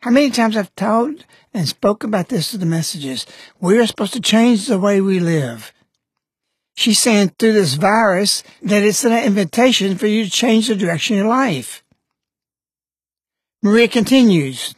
How 0.00 0.10
many 0.10 0.30
times 0.30 0.56
I've 0.56 0.74
told 0.76 1.24
and 1.54 1.68
spoken 1.68 2.10
about 2.10 2.28
this 2.28 2.50
to 2.50 2.58
the 2.58 2.66
messages. 2.66 3.24
We 3.60 3.78
are 3.78 3.86
supposed 3.86 4.12
to 4.14 4.20
change 4.20 4.66
the 4.66 4.78
way 4.78 5.00
we 5.00 5.20
live. 5.20 5.72
She's 6.76 6.98
saying 6.98 7.36
through 7.38 7.52
this 7.52 7.74
virus 7.74 8.42
that 8.60 8.82
it's 8.82 9.04
an 9.04 9.12
invitation 9.12 9.96
for 9.96 10.08
you 10.08 10.24
to 10.24 10.30
change 10.30 10.66
the 10.66 10.74
direction 10.74 11.14
of 11.14 11.18
your 11.20 11.28
life. 11.28 11.84
Maria 13.62 13.86
continues, 13.86 14.74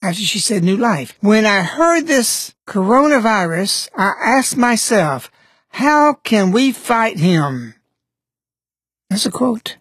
after 0.00 0.22
she 0.22 0.38
said 0.38 0.62
new 0.62 0.76
life. 0.76 1.18
When 1.20 1.44
I 1.44 1.62
heard 1.62 2.06
this 2.06 2.54
coronavirus, 2.66 3.88
I 3.96 4.12
asked 4.24 4.56
myself, 4.56 5.30
how 5.76 6.14
can 6.14 6.52
we 6.52 6.72
fight 6.72 7.18
him? 7.18 7.74
That's 9.10 9.26
a 9.26 9.30
quote. 9.30 9.76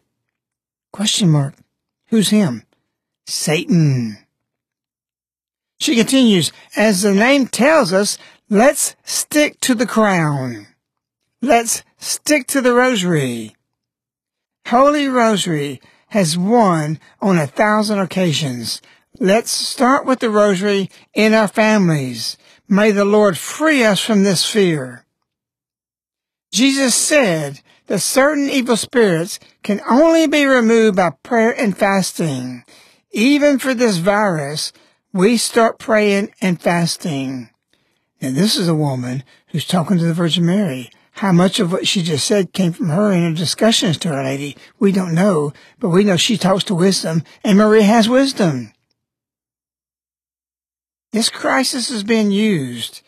Question 0.92 1.30
mark. 1.30 1.54
Who's 2.08 2.32
him? 2.32 2.64
Satan. 3.26 4.18
She 5.80 5.96
continues, 5.96 6.52
as 6.76 7.02
the 7.02 7.14
name 7.14 7.48
tells 7.48 7.94
us, 7.94 8.18
let's 8.50 8.98
stick 9.06 9.62
to 9.62 9.74
the 9.74 9.86
crown. 9.86 10.68
Let's 11.42 11.82
stick 11.98 12.46
to 12.48 12.60
the 12.60 12.74
rosary. 12.74 13.56
Holy 14.68 15.08
Rosary 15.08 15.80
has 16.08 16.38
won 16.38 17.00
on 17.22 17.38
a 17.38 17.48
thousand 17.48 18.00
occasions. 18.00 18.82
Let's 19.18 19.50
start 19.52 20.06
with 20.06 20.20
the 20.20 20.30
rosary 20.30 20.90
in 21.14 21.34
our 21.34 21.48
families. 21.48 22.36
May 22.68 22.92
the 22.92 23.06
Lord 23.06 23.38
free 23.38 23.86
us 23.86 24.02
from 24.02 24.26
this 24.26 24.46
fear. 24.46 25.05
Jesus 26.56 26.96
said 26.96 27.60
that 27.88 28.00
certain 28.00 28.50
evil 28.50 28.78
spirits 28.78 29.42
can 29.62 29.82
only 29.90 30.26
be 30.26 30.46
removed 30.46 30.96
by 30.96 31.10
prayer 31.22 31.52
and 31.52 31.78
fasting. 31.78 32.64
Even 33.12 33.60
for 33.60 33.74
this 33.74 33.98
virus, 33.98 34.72
we 35.12 35.36
start 35.36 35.80
praying 35.80 36.34
and 36.40 36.62
fasting. 36.62 37.50
Now 38.22 38.32
this 38.32 38.56
is 38.56 38.70
a 38.70 38.74
woman 38.74 39.26
who's 39.48 39.68
talking 39.68 39.98
to 39.98 40.06
the 40.06 40.14
Virgin 40.14 40.46
Mary. 40.46 40.90
How 41.12 41.34
much 41.34 41.60
of 41.60 41.74
what 41.74 41.90
she 41.90 42.02
just 42.02 42.26
said 42.26 42.54
came 42.54 42.72
from 42.72 42.88
her 42.88 43.12
in 43.12 43.24
her 43.24 43.34
discussions 43.34 43.98
to 43.98 44.14
Our 44.14 44.24
Lady, 44.24 44.56
we 44.80 44.94
don't 44.94 45.14
know, 45.14 45.52
but 45.78 45.90
we 45.90 46.06
know 46.06 46.16
she 46.16 46.38
talks 46.38 46.64
to 46.66 46.74
wisdom, 46.74 47.24
and 47.44 47.58
Maria 47.58 47.84
has 47.84 48.08
wisdom. 48.08 48.72
This 51.12 51.30
crisis 51.30 51.90
is 51.90 52.06
being 52.06 52.32
used. 52.32 53.02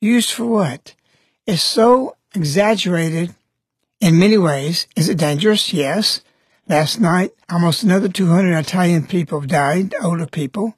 Used 0.00 0.32
for 0.32 0.46
what? 0.46 0.96
It's 1.46 1.62
so 1.62 2.16
exaggerated 2.34 3.34
in 4.00 4.18
many 4.18 4.38
ways. 4.38 4.86
Is 4.96 5.08
it 5.08 5.18
dangerous? 5.18 5.72
Yes. 5.72 6.22
Last 6.68 7.00
night, 7.00 7.32
almost 7.50 7.82
another 7.82 8.08
200 8.08 8.56
Italian 8.56 9.06
people 9.06 9.40
died, 9.40 9.94
older 10.02 10.26
people. 10.26 10.74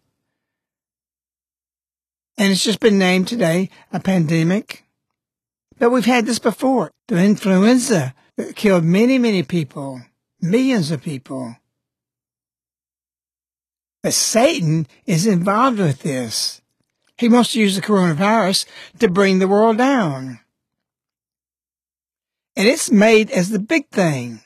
And 2.36 2.50
it's 2.50 2.64
just 2.64 2.80
been 2.80 2.98
named 2.98 3.28
today 3.28 3.70
a 3.92 4.00
pandemic. 4.00 4.84
But 5.78 5.90
we've 5.90 6.04
had 6.04 6.26
this 6.26 6.38
before. 6.38 6.90
The 7.08 7.18
influenza 7.18 8.14
that 8.36 8.56
killed 8.56 8.84
many, 8.84 9.18
many 9.18 9.42
people, 9.42 10.02
millions 10.40 10.90
of 10.90 11.02
people. 11.02 11.56
But 14.02 14.14
Satan 14.14 14.86
is 15.06 15.26
involved 15.26 15.78
with 15.78 16.02
this. 16.02 16.60
He 17.16 17.28
wants 17.28 17.52
to 17.52 17.60
use 17.60 17.76
the 17.76 17.82
coronavirus 17.82 18.66
to 18.98 19.08
bring 19.08 19.38
the 19.38 19.48
world 19.48 19.78
down. 19.78 20.40
And 22.56 22.68
it's 22.68 22.90
made 22.90 23.30
as 23.30 23.48
the 23.48 23.58
big 23.58 23.88
thing, 23.88 24.40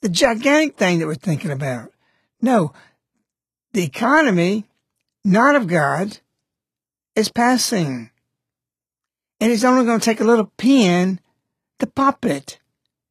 the 0.00 0.08
gigantic 0.08 0.76
thing 0.76 0.98
that 0.98 1.06
we're 1.06 1.14
thinking 1.14 1.50
about. 1.50 1.92
No, 2.40 2.72
the 3.72 3.84
economy, 3.84 4.64
not 5.24 5.54
of 5.54 5.68
God, 5.68 6.18
is 7.14 7.28
passing. 7.30 8.10
And 9.40 9.52
it's 9.52 9.64
only 9.64 9.84
going 9.84 10.00
to 10.00 10.04
take 10.04 10.20
a 10.20 10.24
little 10.24 10.50
pin 10.56 11.20
to 11.78 11.86
pop 11.86 12.24
it, 12.24 12.58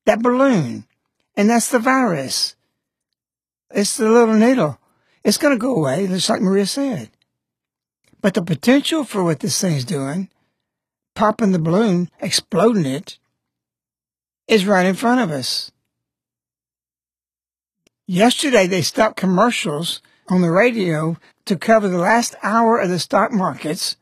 that 0.06 0.22
balloon. 0.22 0.86
And 1.36 1.50
that's 1.50 1.70
the 1.70 1.80
virus. 1.80 2.56
It's 3.74 3.98
the 3.98 4.10
little 4.10 4.36
needle. 4.36 4.78
It's 5.24 5.38
going 5.38 5.54
to 5.54 5.62
go 5.62 5.76
away, 5.76 6.08
just 6.08 6.30
like 6.30 6.42
Maria 6.42 6.66
said. 6.66 7.10
But 8.22 8.34
the 8.34 8.42
potential 8.42 9.04
for 9.04 9.24
what 9.24 9.40
this 9.40 9.60
thing's 9.60 9.86
doing, 9.86 10.30
popping 11.16 11.52
the 11.52 11.60
balloon, 11.60 12.10
exploding 12.20 12.86
it, 12.86 13.18
is 14.48 14.66
right 14.66 14.86
in 14.86 14.96
front 14.96 15.22
of 15.22 15.32
us. 15.32 15.72
Yesterday, 18.08 18.68
they 18.68 18.82
stopped 18.82 19.18
commercials 19.18 20.02
on 20.28 20.42
the 20.42 20.52
radio 20.52 21.18
to 21.46 21.56
cover 21.56 21.88
the 21.88 21.98
last 21.98 22.36
hour 22.44 22.78
of 22.78 22.90
the 22.90 23.00
stock 23.00 23.32
markets 23.32 23.98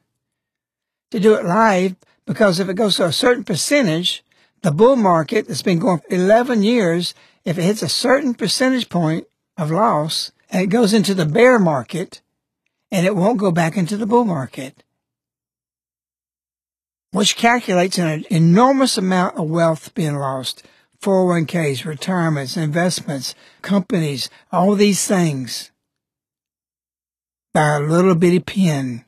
to 1.11 1.19
do 1.19 1.35
it 1.35 1.45
live 1.45 1.95
because 2.25 2.59
if 2.59 2.69
it 2.69 2.75
goes 2.75 2.97
to 2.97 3.05
a 3.05 3.11
certain 3.11 3.43
percentage, 3.43 4.23
the 4.61 4.71
bull 4.71 4.95
market 4.95 5.47
that's 5.47 5.61
been 5.61 5.79
going 5.79 5.99
for 5.99 6.13
11 6.13 6.63
years, 6.63 7.13
if 7.45 7.57
it 7.57 7.63
hits 7.63 7.81
a 7.81 7.89
certain 7.89 8.33
percentage 8.33 8.89
point 8.89 9.25
of 9.57 9.71
loss 9.71 10.31
and 10.49 10.61
it 10.61 10.67
goes 10.67 10.93
into 10.93 11.13
the 11.13 11.25
bear 11.25 11.57
market 11.57 12.21
and 12.91 13.05
it 13.05 13.15
won't 13.15 13.39
go 13.39 13.51
back 13.51 13.77
into 13.77 13.97
the 13.97 14.05
bull 14.05 14.25
market, 14.25 14.83
which 17.11 17.35
calculates 17.35 17.97
an 17.97 18.25
enormous 18.29 18.97
amount 18.97 19.37
of 19.37 19.49
wealth 19.49 19.93
being 19.93 20.15
lost. 20.15 20.63
401ks, 21.01 21.85
retirements, 21.85 22.57
investments, 22.57 23.33
companies, 23.61 24.29
all 24.51 24.75
these 24.75 25.07
things 25.07 25.71
by 27.53 27.77
a 27.77 27.79
little 27.79 28.15
bitty 28.15 28.39
pin 28.39 29.05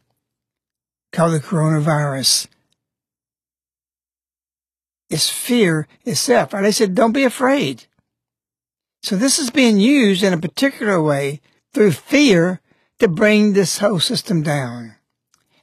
called 1.12 1.34
the 1.34 1.40
coronavirus. 1.40 2.48
It's 5.10 5.30
fear 5.30 5.88
itself. 6.06 6.54
And 6.54 6.66
they 6.66 6.72
said, 6.72 6.96
don't 6.96 7.12
be 7.12 7.26
afraid. 7.26 7.86
So 9.04 9.18
this 9.18 9.38
is 9.38 9.50
being 9.50 9.80
used 9.80 10.24
in 10.24 10.32
a 10.32 10.38
particular 10.38 11.02
way 11.02 11.42
through 11.74 11.92
fear 11.92 12.62
to 13.00 13.08
bring 13.08 13.54
this 13.54 13.80
whole 13.80 14.00
system 14.00 14.44
down. 14.44 14.96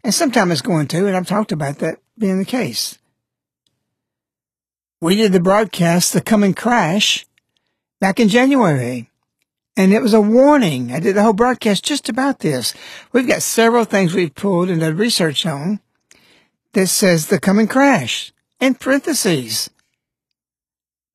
And 0.04 0.12
sometimes 0.12 0.52
it's 0.52 0.62
going 0.62 0.88
to, 0.88 1.06
and 1.06 1.16
I've 1.16 1.26
talked 1.26 1.52
about 1.52 1.78
that 1.78 1.98
being 2.18 2.38
the 2.38 2.44
case. 2.44 2.98
We 5.00 5.14
did 5.14 5.32
the 5.32 5.40
broadcast, 5.40 6.12
The 6.12 6.20
Coming 6.20 6.54
Crash, 6.54 7.24
back 8.00 8.18
in 8.18 8.28
January. 8.28 9.10
And 9.76 9.92
it 9.92 10.02
was 10.02 10.12
a 10.12 10.20
warning. 10.20 10.92
I 10.92 10.98
did 10.98 11.14
the 11.14 11.22
whole 11.22 11.32
broadcast 11.32 11.84
just 11.84 12.08
about 12.08 12.40
this. 12.40 12.74
We've 13.12 13.28
got 13.28 13.42
several 13.42 13.84
things 13.84 14.12
we've 14.12 14.34
pulled 14.34 14.70
and 14.70 14.80
done 14.80 14.96
research 14.96 15.46
on 15.46 15.78
that 16.72 16.88
says 16.88 17.28
the 17.28 17.38
coming 17.38 17.68
crash 17.68 18.32
in 18.60 18.74
parentheses. 18.74 19.70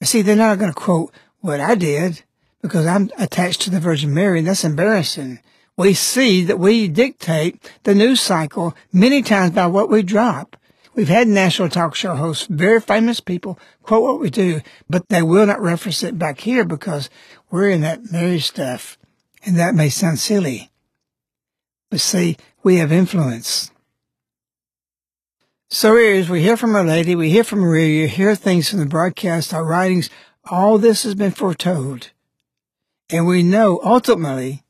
See, 0.01 0.21
they're 0.21 0.37
not 0.37 0.59
going 0.59 0.71
to 0.71 0.79
quote 0.79 1.13
what 1.41 1.59
I 1.59 1.75
did 1.75 2.23
because 2.61 2.85
I'm 2.85 3.11
attached 3.17 3.61
to 3.63 3.69
the 3.69 3.81
Virgin 3.81 4.13
Mary 4.13 4.39
and 4.39 4.47
that's 4.47 4.63
embarrassing. 4.63 5.39
We 5.75 5.93
see 5.93 6.43
that 6.45 6.59
we 6.59 6.87
dictate 6.87 7.69
the 7.83 7.93
news 7.93 8.21
cycle 8.21 8.75
many 8.93 9.21
times 9.21 9.51
by 9.51 9.67
what 9.67 9.89
we 9.89 10.03
drop. 10.03 10.55
We've 10.95 11.09
had 11.09 11.27
national 11.27 11.69
talk 11.69 11.95
show 11.95 12.15
hosts, 12.15 12.45
very 12.47 12.79
famous 12.79 13.19
people, 13.19 13.57
quote 13.81 14.03
what 14.03 14.19
we 14.19 14.29
do, 14.29 14.61
but 14.87 15.09
they 15.09 15.23
will 15.23 15.47
not 15.47 15.61
reference 15.61 16.03
it 16.03 16.19
back 16.19 16.41
here 16.41 16.63
because 16.63 17.09
we're 17.49 17.69
in 17.69 17.81
that 17.81 18.11
Mary 18.11 18.39
stuff. 18.39 18.97
And 19.43 19.57
that 19.57 19.75
may 19.75 19.89
sound 19.89 20.19
silly. 20.19 20.69
But 21.89 21.99
see, 21.99 22.37
we 22.61 22.77
have 22.77 22.91
influence. 22.91 23.71
So 25.69 25.95
here 25.95 26.13
is, 26.13 26.29
we 26.29 26.43
hear 26.43 26.55
from 26.55 26.75
Our 26.75 26.83
Lady, 26.83 27.15
we 27.15 27.31
hear 27.31 27.43
from 27.43 27.59
Maria, 27.59 28.01
you 28.03 28.07
hear 28.07 28.35
things 28.35 28.69
from 28.69 28.79
the 28.79 28.85
broadcast, 28.85 29.53
our 29.53 29.65
writings, 29.65 30.11
all 30.45 30.77
this 30.77 31.01
has 31.01 31.15
been 31.15 31.31
foretold. 31.31 32.11
And 33.09 33.25
we 33.25 33.41
know 33.41 33.81
ultimately 33.83 34.63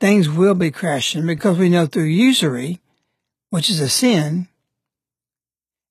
things 0.00 0.28
will 0.28 0.54
be 0.54 0.70
crashing 0.70 1.26
because 1.26 1.56
we 1.56 1.70
know 1.70 1.86
through 1.86 2.04
usury, 2.04 2.80
which 3.48 3.70
is 3.70 3.80
a 3.80 3.88
sin, 3.88 4.48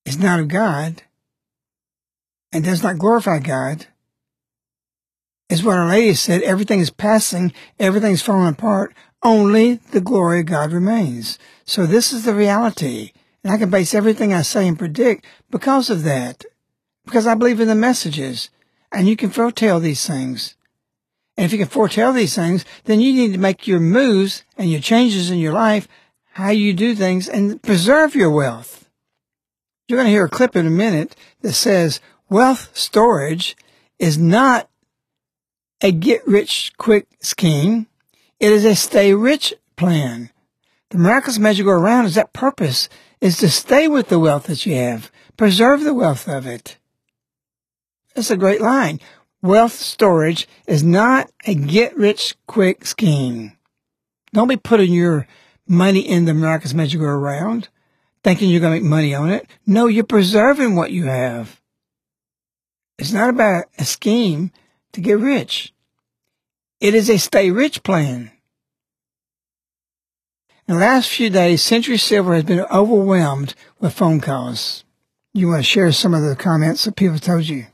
is 0.05 0.17
not 0.17 0.39
of 0.39 0.47
God 0.47 1.03
and 2.51 2.63
does 2.63 2.83
not 2.83 2.97
glorify 2.97 3.39
God, 3.39 3.87
is 5.49 5.63
what 5.63 5.77
Our 5.77 5.87
Lady 5.87 6.13
said, 6.13 6.41
everything 6.41 6.79
is 6.79 6.89
passing, 6.89 7.53
everything's 7.79 8.21
falling 8.21 8.49
apart, 8.53 8.93
only 9.21 9.75
the 9.91 10.01
glory 10.01 10.41
of 10.41 10.47
God 10.47 10.71
remains. 10.71 11.39
So 11.65 11.85
this 11.85 12.11
is 12.11 12.25
the 12.25 12.33
reality. 12.33 13.11
And 13.43 13.51
I 13.51 13.57
can 13.57 13.69
base 13.69 13.93
everything 13.93 14.33
I 14.33 14.41
say 14.41 14.67
and 14.67 14.79
predict 14.79 15.25
because 15.49 15.89
of 15.89 16.03
that. 16.03 16.45
Because 17.05 17.27
I 17.27 17.35
believe 17.35 17.59
in 17.59 17.67
the 17.67 17.75
messages. 17.75 18.49
And 18.91 19.07
you 19.07 19.15
can 19.15 19.29
foretell 19.29 19.79
these 19.79 20.05
things. 20.05 20.55
And 21.35 21.45
if 21.45 21.51
you 21.51 21.57
can 21.57 21.67
foretell 21.67 22.13
these 22.13 22.35
things, 22.35 22.63
then 22.85 22.99
you 22.99 23.13
need 23.13 23.33
to 23.33 23.39
make 23.39 23.67
your 23.67 23.79
moves 23.79 24.43
and 24.57 24.69
your 24.69 24.81
changes 24.81 25.29
in 25.29 25.39
your 25.39 25.53
life, 25.53 25.87
how 26.33 26.51
you 26.51 26.73
do 26.73 26.95
things, 26.95 27.27
and 27.27 27.61
preserve 27.61 28.15
your 28.15 28.29
wealth. 28.29 28.82
You're 29.87 29.97
going 29.97 30.07
to 30.07 30.11
hear 30.11 30.25
a 30.25 30.29
clip 30.29 30.55
in 30.55 30.65
a 30.65 30.71
minute 30.71 31.15
that 31.41 31.53
says 31.53 31.99
wealth 32.29 32.69
storage 32.73 33.57
is 33.99 34.17
not 34.17 34.69
a 35.81 35.91
get 35.91 36.25
rich 36.25 36.73
quick 36.77 37.07
scheme. 37.21 37.87
It 38.39 38.51
is 38.51 38.65
a 38.65 38.75
stay 38.75 39.13
rich 39.13 39.53
plan. 39.75 40.31
The 40.89 40.97
miraculous 40.97 41.39
magic 41.39 41.65
go 41.65 41.71
around 41.71 42.05
is 42.05 42.15
that 42.15 42.33
purpose 42.33 42.87
is 43.19 43.37
to 43.37 43.49
stay 43.49 43.87
with 43.87 44.09
the 44.09 44.19
wealth 44.19 44.45
that 44.45 44.65
you 44.65 44.75
have, 44.75 45.11
preserve 45.37 45.83
the 45.83 45.93
wealth 45.93 46.27
of 46.27 46.45
it. 46.45 46.77
That's 48.15 48.31
a 48.31 48.37
great 48.37 48.61
line. 48.61 48.99
Wealth 49.41 49.73
storage 49.73 50.47
is 50.67 50.83
not 50.83 51.29
a 51.45 51.55
get 51.55 51.97
rich 51.97 52.35
quick 52.47 52.85
scheme. 52.85 53.57
Don't 54.33 54.47
be 54.47 54.55
putting 54.57 54.93
your 54.93 55.27
money 55.67 55.99
in 55.99 56.25
the 56.25 56.31
America's 56.31 56.73
Magic 56.73 56.99
Go 56.99 57.07
Round, 57.07 57.67
thinking 58.23 58.49
you're 58.49 58.61
going 58.61 58.73
to 58.73 58.81
make 58.81 58.89
money 58.89 59.13
on 59.13 59.29
it. 59.29 59.47
No, 59.65 59.87
you're 59.87 60.03
preserving 60.03 60.75
what 60.75 60.91
you 60.91 61.05
have. 61.05 61.59
It's 62.97 63.11
not 63.11 63.29
about 63.29 63.65
a 63.77 63.85
scheme 63.85 64.51
to 64.93 65.01
get 65.01 65.19
rich. 65.19 65.73
It 66.79 66.93
is 66.93 67.09
a 67.09 67.17
stay 67.17 67.51
rich 67.51 67.83
plan. 67.83 68.31
In 70.67 70.75
the 70.75 70.81
last 70.81 71.09
few 71.09 71.29
days, 71.29 71.61
Century 71.61 71.97
Silver 71.97 72.35
has 72.35 72.45
been 72.45 72.65
overwhelmed 72.71 73.53
with 73.79 73.93
phone 73.93 74.21
calls. 74.21 74.85
You 75.33 75.49
want 75.49 75.59
to 75.59 75.63
share 75.63 75.91
some 75.91 76.13
of 76.13 76.23
the 76.23 76.35
comments 76.35 76.85
that 76.85 76.95
people 76.95 77.19
told 77.19 77.47
you? 77.47 77.65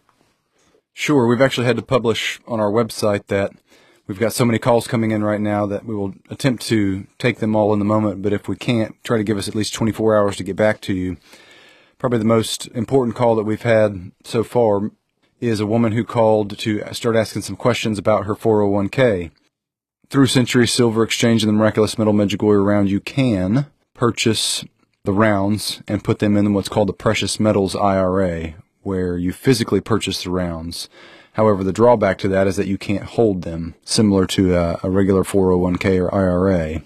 Sure. 0.93 1.27
We've 1.27 1.41
actually 1.41 1.67
had 1.67 1.75
to 1.75 1.83
publish 1.83 2.39
on 2.47 2.59
our 2.59 2.71
website 2.71 3.27
that 3.27 3.51
we've 4.09 4.19
got 4.19 4.33
so 4.33 4.43
many 4.43 4.57
calls 4.57 4.87
coming 4.87 5.11
in 5.11 5.23
right 5.23 5.39
now 5.39 5.67
that 5.67 5.85
we 5.85 5.93
will 5.95 6.15
attempt 6.31 6.63
to 6.63 7.05
take 7.19 7.37
them 7.37 7.55
all 7.55 7.71
in 7.71 7.79
the 7.79 7.85
moment. 7.85 8.23
But 8.23 8.33
if 8.33 8.49
we 8.49 8.55
can't, 8.55 9.01
try 9.03 9.17
to 9.17 9.23
give 9.23 9.37
us 9.37 9.47
at 9.47 9.53
least 9.53 9.75
24 9.75 10.17
hours 10.17 10.35
to 10.37 10.43
get 10.43 10.55
back 10.55 10.81
to 10.81 10.93
you. 10.93 11.17
Probably 11.99 12.17
the 12.17 12.25
most 12.25 12.67
important 12.69 13.15
call 13.15 13.35
that 13.35 13.43
we've 13.43 13.61
had 13.61 14.11
so 14.23 14.43
far 14.43 14.91
is 15.39 15.59
a 15.59 15.67
woman 15.67 15.91
who 15.91 16.03
called 16.03 16.57
to 16.57 16.83
start 16.91 17.15
asking 17.15 17.43
some 17.43 17.55
questions 17.55 17.99
about 17.99 18.25
her 18.25 18.35
401k. 18.35 19.29
Through 20.09 20.25
Century 20.25 20.67
Silver 20.67 21.03
Exchange 21.03 21.43
and 21.43 21.49
the 21.49 21.57
Miraculous 21.57 21.99
Metal 21.99 22.13
Medjugorje 22.13 22.65
Round, 22.65 22.89
you 22.89 22.99
can 22.99 23.67
purchase 23.93 24.65
the 25.03 25.13
rounds 25.13 25.83
and 25.87 26.03
put 26.03 26.17
them 26.17 26.35
in 26.35 26.51
what's 26.53 26.67
called 26.67 26.89
the 26.89 26.93
Precious 26.93 27.39
Metals 27.39 27.75
IRA, 27.75 28.55
where 28.81 29.19
you 29.19 29.31
physically 29.31 29.81
purchase 29.81 30.23
the 30.23 30.31
rounds. 30.31 30.89
However, 31.33 31.63
the 31.63 31.73
drawback 31.73 32.17
to 32.19 32.27
that 32.29 32.47
is 32.47 32.55
that 32.57 32.67
you 32.67 32.77
can't 32.77 33.03
hold 33.03 33.43
them, 33.43 33.75
similar 33.85 34.25
to 34.27 34.55
a, 34.55 34.79
a 34.83 34.89
regular 34.89 35.23
401k 35.23 36.01
or 36.01 36.13
IRA. 36.13 36.81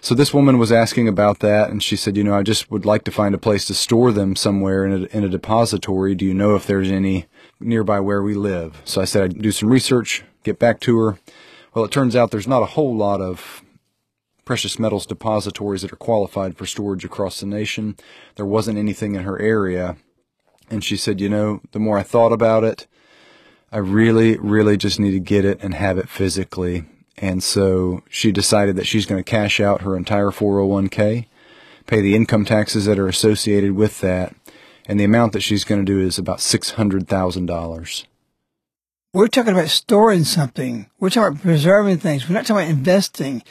So 0.00 0.14
this 0.14 0.34
woman 0.34 0.58
was 0.58 0.70
asking 0.70 1.08
about 1.08 1.38
that, 1.38 1.70
and 1.70 1.82
she 1.82 1.96
said, 1.96 2.16
you 2.16 2.24
know, 2.24 2.34
I 2.34 2.42
just 2.42 2.70
would 2.70 2.84
like 2.84 3.04
to 3.04 3.10
find 3.10 3.34
a 3.34 3.38
place 3.38 3.64
to 3.66 3.74
store 3.74 4.12
them 4.12 4.36
somewhere 4.36 4.84
in 4.84 4.92
a, 4.92 5.16
in 5.16 5.24
a 5.24 5.30
depository. 5.30 6.14
Do 6.14 6.26
you 6.26 6.34
know 6.34 6.54
if 6.54 6.66
there's 6.66 6.90
any 6.90 7.26
nearby 7.58 8.00
where 8.00 8.22
we 8.22 8.34
live? 8.34 8.82
So 8.84 9.00
I 9.00 9.06
said 9.06 9.22
I'd 9.22 9.40
do 9.40 9.50
some 9.50 9.70
research, 9.70 10.22
get 10.42 10.58
back 10.58 10.78
to 10.80 10.98
her. 10.98 11.18
Well, 11.72 11.86
it 11.86 11.90
turns 11.90 12.14
out 12.14 12.30
there's 12.30 12.46
not 12.46 12.62
a 12.62 12.66
whole 12.66 12.94
lot 12.94 13.22
of 13.22 13.62
precious 14.44 14.78
metals 14.78 15.06
depositories 15.06 15.82
that 15.82 15.92
are 15.92 15.96
qualified 15.96 16.56
for 16.56 16.66
storage 16.66 17.04
across 17.04 17.40
the 17.40 17.46
nation. 17.46 17.96
There 18.36 18.44
wasn't 18.44 18.78
anything 18.78 19.14
in 19.14 19.22
her 19.22 19.40
area. 19.40 19.96
And 20.70 20.84
she 20.84 20.98
said, 20.98 21.20
you 21.20 21.28
know, 21.28 21.60
the 21.72 21.78
more 21.78 21.98
I 21.98 22.02
thought 22.02 22.32
about 22.32 22.62
it, 22.62 22.86
I 23.74 23.78
really, 23.78 24.38
really 24.38 24.76
just 24.76 25.00
need 25.00 25.10
to 25.10 25.18
get 25.18 25.44
it 25.44 25.58
and 25.60 25.74
have 25.74 25.98
it 25.98 26.08
physically. 26.08 26.84
And 27.18 27.42
so 27.42 28.04
she 28.08 28.30
decided 28.30 28.76
that 28.76 28.86
she's 28.86 29.04
going 29.04 29.18
to 29.18 29.28
cash 29.28 29.58
out 29.58 29.82
her 29.82 29.96
entire 29.96 30.30
401k, 30.30 31.26
pay 31.88 32.00
the 32.00 32.14
income 32.14 32.44
taxes 32.44 32.84
that 32.84 33.00
are 33.00 33.08
associated 33.08 33.72
with 33.72 34.00
that, 34.00 34.32
and 34.86 35.00
the 35.00 35.04
amount 35.04 35.32
that 35.32 35.40
she's 35.40 35.64
going 35.64 35.84
to 35.84 35.92
do 35.92 36.00
is 36.00 36.18
about 36.18 36.38
$600,000. 36.38 38.04
We're 39.12 39.26
talking 39.26 39.54
about 39.54 39.68
storing 39.70 40.22
something. 40.22 40.88
We're 41.00 41.10
talking 41.10 41.32
about 41.32 41.42
preserving 41.42 41.98
things. 41.98 42.28
We're 42.28 42.36
not 42.36 42.46
talking 42.46 42.68
about 42.68 42.78
investing. 42.78 43.42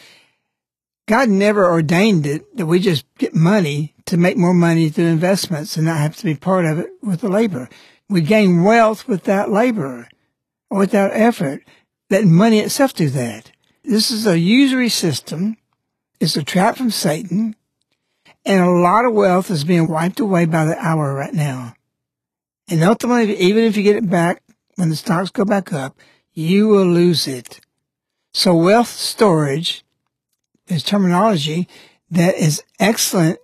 God 1.06 1.28
never 1.28 1.70
ordained 1.70 2.26
it 2.26 2.56
that 2.56 2.66
we 2.66 2.80
just 2.80 3.04
get 3.18 3.36
money 3.36 3.94
to 4.06 4.16
make 4.16 4.38
more 4.38 4.54
money 4.54 4.88
through 4.88 5.08
investments 5.08 5.76
and 5.76 5.86
not 5.86 5.98
have 5.98 6.16
to 6.16 6.24
be 6.24 6.36
part 6.36 6.64
of 6.64 6.80
it 6.80 6.92
with 7.02 7.20
the 7.20 7.30
labor. 7.30 7.68
We 8.08 8.22
gain 8.22 8.64
wealth 8.64 9.06
with 9.06 9.26
that 9.26 9.52
labor 9.52 10.08
or 10.74 10.80
without 10.80 11.12
effort. 11.14 11.64
Let 12.10 12.26
money 12.26 12.58
itself 12.58 12.96
do 12.96 13.08
that. 13.12 13.52
This 13.84 14.10
is 14.10 14.26
a 14.26 14.40
usury 14.40 14.90
system. 14.90 15.58
It's 16.20 16.36
a 16.36 16.44
trap 16.44 16.78
from 16.78 16.90
Satan. 16.90 17.56
And 18.44 18.64
a 18.64 18.72
lot 18.72 19.06
of 19.06 19.14
wealth 19.14 19.52
is 19.52 19.64
being 19.64 19.88
wiped 19.88 20.20
away 20.20 20.46
by 20.46 20.66
the 20.66 20.76
hour 20.84 21.14
right 21.14 21.34
now. 21.34 21.76
And 22.68 22.82
ultimately, 22.82 23.38
even 23.38 23.66
if 23.66 23.78
you 23.78 23.84
get 23.84 23.98
it 23.98 24.10
back, 24.10 24.42
when 24.76 24.90
the 24.90 24.96
stocks 24.96 25.30
go 25.30 25.46
back 25.46 25.72
up, 25.72 25.96
you 26.34 26.68
will 26.70 26.88
lose 26.88 27.28
it. 27.28 27.62
So 28.34 28.56
wealth 28.56 28.90
storage 28.90 29.86
is 30.70 30.82
terminology 30.82 31.68
that 32.10 32.34
is 32.34 32.64
excellent 32.80 33.38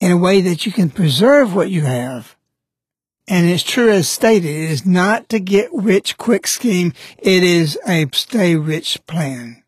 in 0.00 0.12
a 0.12 0.18
way 0.18 0.42
that 0.42 0.66
you 0.66 0.72
can 0.72 0.90
preserve 0.90 1.54
what 1.54 1.70
you 1.70 1.80
have. 1.80 2.36
And 3.26 3.48
it's 3.48 3.62
true 3.62 3.90
as 3.90 4.08
stated, 4.08 4.48
it 4.48 4.70
is 4.70 4.84
not 4.84 5.28
to 5.30 5.40
get 5.40 5.70
rich 5.72 6.18
quick 6.18 6.46
scheme. 6.46 6.92
It 7.18 7.42
is 7.42 7.78
a 7.86 8.06
stay 8.12 8.54
rich 8.56 8.98
plan. 9.06 9.62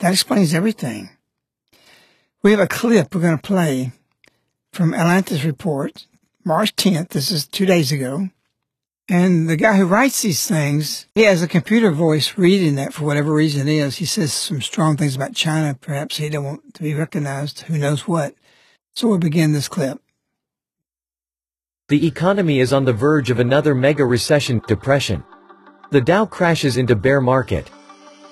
That 0.00 0.12
explains 0.12 0.52
everything. 0.52 1.10
We 2.42 2.50
have 2.50 2.60
a 2.60 2.66
clip 2.66 3.14
we're 3.14 3.22
going 3.22 3.38
to 3.38 3.42
play 3.42 3.92
from 4.72 4.92
Atlantis 4.92 5.44
Report, 5.44 6.06
March 6.44 6.76
10th. 6.76 7.10
This 7.10 7.30
is 7.30 7.46
two 7.46 7.66
days 7.66 7.90
ago. 7.92 8.28
And 9.08 9.48
the 9.48 9.56
guy 9.56 9.76
who 9.76 9.86
writes 9.86 10.22
these 10.22 10.46
things, 10.46 11.06
he 11.14 11.22
has 11.22 11.42
a 11.42 11.48
computer 11.48 11.90
voice 11.90 12.36
reading 12.36 12.74
that 12.74 12.92
for 12.92 13.04
whatever 13.04 13.32
reason 13.32 13.66
it 13.66 13.72
is. 13.72 13.96
He 13.96 14.04
says 14.04 14.32
some 14.32 14.60
strong 14.60 14.96
things 14.96 15.16
about 15.16 15.34
China. 15.34 15.74
Perhaps 15.80 16.18
he 16.18 16.28
don't 16.28 16.44
want 16.44 16.74
to 16.74 16.82
be 16.82 16.94
recognized. 16.94 17.62
Who 17.62 17.78
knows 17.78 18.06
what? 18.06 18.34
So 18.94 19.08
we'll 19.08 19.18
begin 19.18 19.52
this 19.52 19.68
clip. 19.68 20.01
The 21.92 22.06
economy 22.06 22.60
is 22.60 22.72
on 22.72 22.86
the 22.86 22.92
verge 22.94 23.28
of 23.28 23.38
another 23.38 23.74
mega 23.74 24.02
recession, 24.02 24.62
depression. 24.66 25.22
The 25.90 26.00
Dow 26.00 26.24
crashes 26.24 26.78
into 26.78 26.96
bear 26.96 27.20
market. 27.20 27.70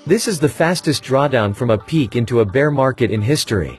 This 0.06 0.26
is 0.26 0.40
the 0.40 0.48
fastest 0.48 1.04
drawdown 1.04 1.54
from 1.54 1.68
a 1.68 1.76
peak 1.76 2.16
into 2.16 2.40
a 2.40 2.44
bear 2.46 2.70
market 2.70 3.10
in 3.10 3.20
history. 3.20 3.78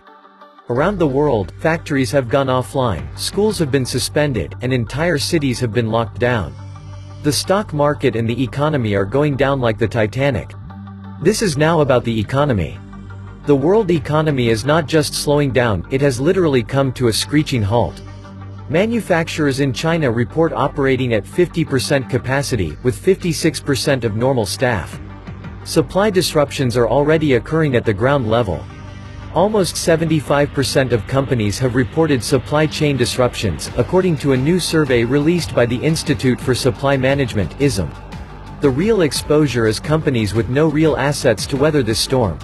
Around 0.69 0.99
the 0.99 1.07
world, 1.07 1.51
factories 1.57 2.11
have 2.11 2.29
gone 2.29 2.45
offline, 2.45 3.07
schools 3.17 3.57
have 3.57 3.71
been 3.71 3.83
suspended, 3.83 4.53
and 4.61 4.71
entire 4.71 5.17
cities 5.17 5.59
have 5.59 5.73
been 5.73 5.89
locked 5.89 6.19
down. 6.19 6.53
The 7.23 7.33
stock 7.33 7.73
market 7.73 8.15
and 8.15 8.29
the 8.29 8.43
economy 8.43 8.93
are 8.93 9.03
going 9.03 9.35
down 9.35 9.59
like 9.59 9.79
the 9.79 9.87
Titanic. 9.87 10.53
This 11.23 11.41
is 11.41 11.57
now 11.57 11.81
about 11.81 12.03
the 12.03 12.19
economy. 12.19 12.77
The 13.47 13.55
world 13.55 13.89
economy 13.89 14.49
is 14.49 14.63
not 14.63 14.85
just 14.85 15.15
slowing 15.15 15.49
down, 15.49 15.87
it 15.89 16.01
has 16.01 16.21
literally 16.21 16.61
come 16.61 16.93
to 16.93 17.07
a 17.07 17.13
screeching 17.13 17.63
halt. 17.63 17.99
Manufacturers 18.71 19.59
in 19.59 19.73
China 19.73 20.09
report 20.09 20.53
operating 20.53 21.13
at 21.13 21.25
50% 21.25 22.09
capacity, 22.09 22.77
with 22.83 22.97
56% 22.97 24.05
of 24.05 24.15
normal 24.15 24.45
staff. 24.45 24.97
Supply 25.65 26.09
disruptions 26.09 26.77
are 26.77 26.87
already 26.87 27.33
occurring 27.33 27.75
at 27.75 27.83
the 27.83 27.93
ground 27.93 28.29
level. 28.29 28.63
Almost 29.33 29.75
75% 29.75 30.93
of 30.93 31.05
companies 31.05 31.59
have 31.59 31.75
reported 31.75 32.23
supply 32.23 32.65
chain 32.65 32.95
disruptions, 32.95 33.69
according 33.75 34.15
to 34.19 34.31
a 34.31 34.37
new 34.37 34.57
survey 34.57 35.03
released 35.03 35.53
by 35.53 35.65
the 35.65 35.83
Institute 35.83 36.39
for 36.39 36.55
Supply 36.55 36.95
Management 36.95 37.59
ISM. 37.59 37.91
The 38.61 38.69
real 38.69 39.01
exposure 39.01 39.67
is 39.67 39.81
companies 39.81 40.33
with 40.33 40.47
no 40.47 40.69
real 40.69 40.95
assets 40.95 41.45
to 41.47 41.57
weather 41.57 41.83
this 41.83 41.99
storm. 41.99 42.39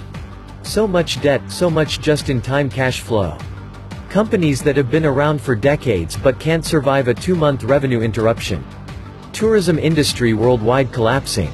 So 0.64 0.90
much 0.90 1.22
debt, 1.22 1.50
so 1.50 1.70
much 1.70 2.02
just-in-time 2.02 2.70
cash 2.70 3.00
flow. 3.00 3.38
Companies 4.10 4.64
that 4.64 4.78
have 4.78 4.90
been 4.90 5.06
around 5.06 5.42
for 5.42 5.54
decades 5.54 6.16
but 6.16 6.40
can't 6.40 6.64
survive 6.64 7.10
a 7.10 7.14
two-month 7.14 7.66
revenue 7.66 8.00
interruption. 8.00 8.64
Tourism 9.34 9.78
industry 9.78 10.34
worldwide 10.34 10.94
collapsing. 10.94 11.52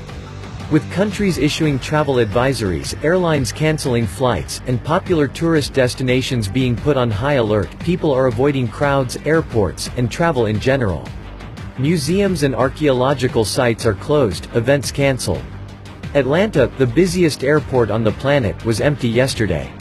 With 0.72 0.90
countries 0.92 1.40
issuing 1.40 1.80
travel 1.80 2.16
advisories, 2.16 2.96
airlines 3.04 3.52
canceling 3.52 4.06
flights, 4.06 4.62
and 4.68 4.82
popular 4.84 5.28
tourist 5.28 5.74
destinations 5.74 6.48
being 6.48 6.76
put 6.76 6.96
on 6.96 7.10
high 7.10 7.34
alert, 7.34 7.70
people 7.80 8.12
are 8.12 8.28
avoiding 8.28 8.68
crowds, 8.68 9.18
airports, 9.26 9.90
and 9.98 10.12
travel 10.12 10.46
in 10.46 10.60
general. 10.60 11.08
Museums 11.80 12.44
and 12.44 12.56
archaeological 12.56 13.44
sites 13.44 13.84
are 13.84 13.96
closed, 13.96 14.48
events 14.56 14.92
canceled. 14.92 15.44
Atlanta, 16.14 16.72
the 16.78 16.86
busiest 16.86 17.44
airport 17.44 17.90
on 17.90 18.04
the 18.04 18.12
planet, 18.12 18.64
was 18.64 18.80
empty 18.80 19.10
yesterday. 19.10 19.74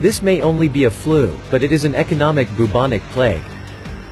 This 0.00 0.22
may 0.22 0.40
only 0.40 0.68
be 0.68 0.84
a 0.84 0.90
flu, 0.90 1.36
but 1.50 1.62
it 1.62 1.72
is 1.72 1.84
an 1.84 1.94
economic 1.94 2.48
bubonic 2.56 3.02
plague. 3.10 3.42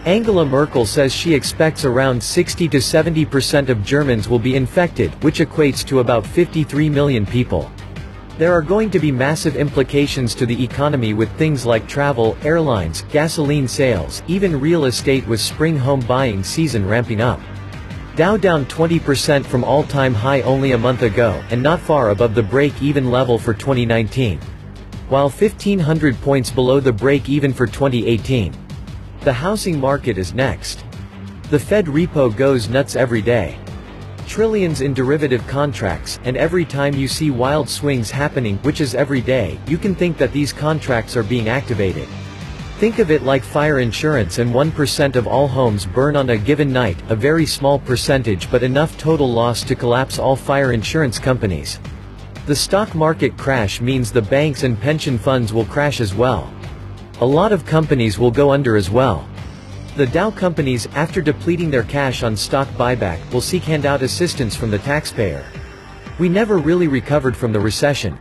Angela 0.04 0.46
Merkel 0.46 0.86
says 0.86 1.12
she 1.12 1.34
expects 1.34 1.84
around 1.84 2.22
60 2.22 2.68
to 2.68 2.78
70% 2.78 3.68
of 3.68 3.84
Germans 3.84 4.28
will 4.28 4.38
be 4.38 4.56
infected, 4.56 5.10
which 5.22 5.40
equates 5.40 5.84
to 5.86 5.98
about 5.98 6.26
53 6.26 6.88
million 6.88 7.26
people. 7.26 7.70
There 8.38 8.52
are 8.52 8.62
going 8.62 8.90
to 8.92 8.98
be 8.98 9.12
massive 9.12 9.56
implications 9.56 10.34
to 10.36 10.46
the 10.46 10.64
economy 10.64 11.12
with 11.12 11.30
things 11.36 11.66
like 11.66 11.86
travel, 11.86 12.38
airlines, 12.42 13.02
gasoline 13.12 13.68
sales, 13.68 14.22
even 14.28 14.58
real 14.58 14.86
estate 14.86 15.26
with 15.26 15.42
spring 15.42 15.76
home 15.76 16.00
buying 16.00 16.42
season 16.42 16.88
ramping 16.88 17.20
up. 17.20 17.38
Dow 18.16 18.38
down 18.38 18.64
20% 18.64 19.44
from 19.44 19.62
all-time 19.64 20.14
high 20.14 20.40
only 20.40 20.72
a 20.72 20.78
month 20.78 21.02
ago, 21.02 21.42
and 21.50 21.62
not 21.62 21.80
far 21.80 22.10
above 22.10 22.34
the 22.34 22.42
break-even 22.42 23.10
level 23.10 23.38
for 23.38 23.52
2019. 23.52 24.40
While 25.10 25.28
1500 25.28 26.20
points 26.20 26.52
below 26.52 26.78
the 26.78 26.92
break-even 26.92 27.52
for 27.52 27.66
2018. 27.66 28.54
The 29.22 29.32
housing 29.32 29.80
market 29.80 30.16
is 30.16 30.34
next. 30.34 30.84
The 31.50 31.58
Fed 31.58 31.86
repo 31.86 32.34
goes 32.34 32.68
nuts 32.68 32.94
every 32.94 33.20
day. 33.20 33.58
trillions 34.28 34.82
in 34.82 34.94
derivative 34.94 35.44
contracts, 35.48 36.20
and 36.22 36.36
every 36.36 36.64
time 36.64 36.94
you 36.94 37.08
see 37.08 37.32
wild 37.32 37.68
swings 37.68 38.08
happening, 38.12 38.56
which 38.58 38.80
is 38.80 38.94
every 38.94 39.20
day, 39.20 39.58
you 39.66 39.76
can 39.76 39.96
think 39.96 40.16
that 40.16 40.32
these 40.32 40.52
contracts 40.52 41.16
are 41.16 41.24
being 41.24 41.48
activated. 41.48 42.06
Think 42.78 43.00
of 43.00 43.10
it 43.10 43.24
like 43.24 43.42
fire 43.42 43.80
insurance 43.80 44.38
and 44.38 44.54
1% 44.54 45.16
of 45.16 45.26
all 45.26 45.48
homes 45.48 45.86
burn 45.86 46.14
on 46.14 46.30
a 46.30 46.36
given 46.36 46.72
night, 46.72 47.02
a 47.08 47.16
very 47.16 47.44
small 47.44 47.80
percentage 47.80 48.48
but 48.48 48.62
enough 48.62 48.96
total 48.96 49.28
loss 49.28 49.64
to 49.64 49.74
collapse 49.74 50.20
all 50.20 50.36
fire 50.36 50.72
insurance 50.72 51.18
companies. 51.18 51.80
The 52.50 52.56
stock 52.56 52.96
market 52.96 53.36
crash 53.36 53.80
means 53.80 54.10
the 54.10 54.20
banks 54.20 54.64
and 54.64 54.76
pension 54.76 55.18
funds 55.18 55.52
will 55.52 55.66
crash 55.66 56.00
as 56.00 56.16
well. 56.16 56.52
A 57.20 57.24
lot 57.24 57.52
of 57.52 57.64
companies 57.64 58.18
will 58.18 58.32
go 58.32 58.50
under 58.50 58.74
as 58.74 58.90
well. 58.90 59.24
The 59.96 60.08
Dow 60.08 60.32
companies, 60.32 60.88
after 60.96 61.22
depleting 61.22 61.70
their 61.70 61.84
cash 61.84 62.24
on 62.24 62.36
stock 62.36 62.66
buyback, 62.70 63.20
will 63.32 63.40
seek 63.40 63.62
handout 63.62 64.02
assistance 64.02 64.56
from 64.56 64.72
the 64.72 64.80
taxpayer. 64.80 65.44
We 66.18 66.28
never 66.28 66.58
really 66.58 66.88
recovered 66.88 67.36
from 67.36 67.52
the 67.52 67.60
recession. 67.60 68.18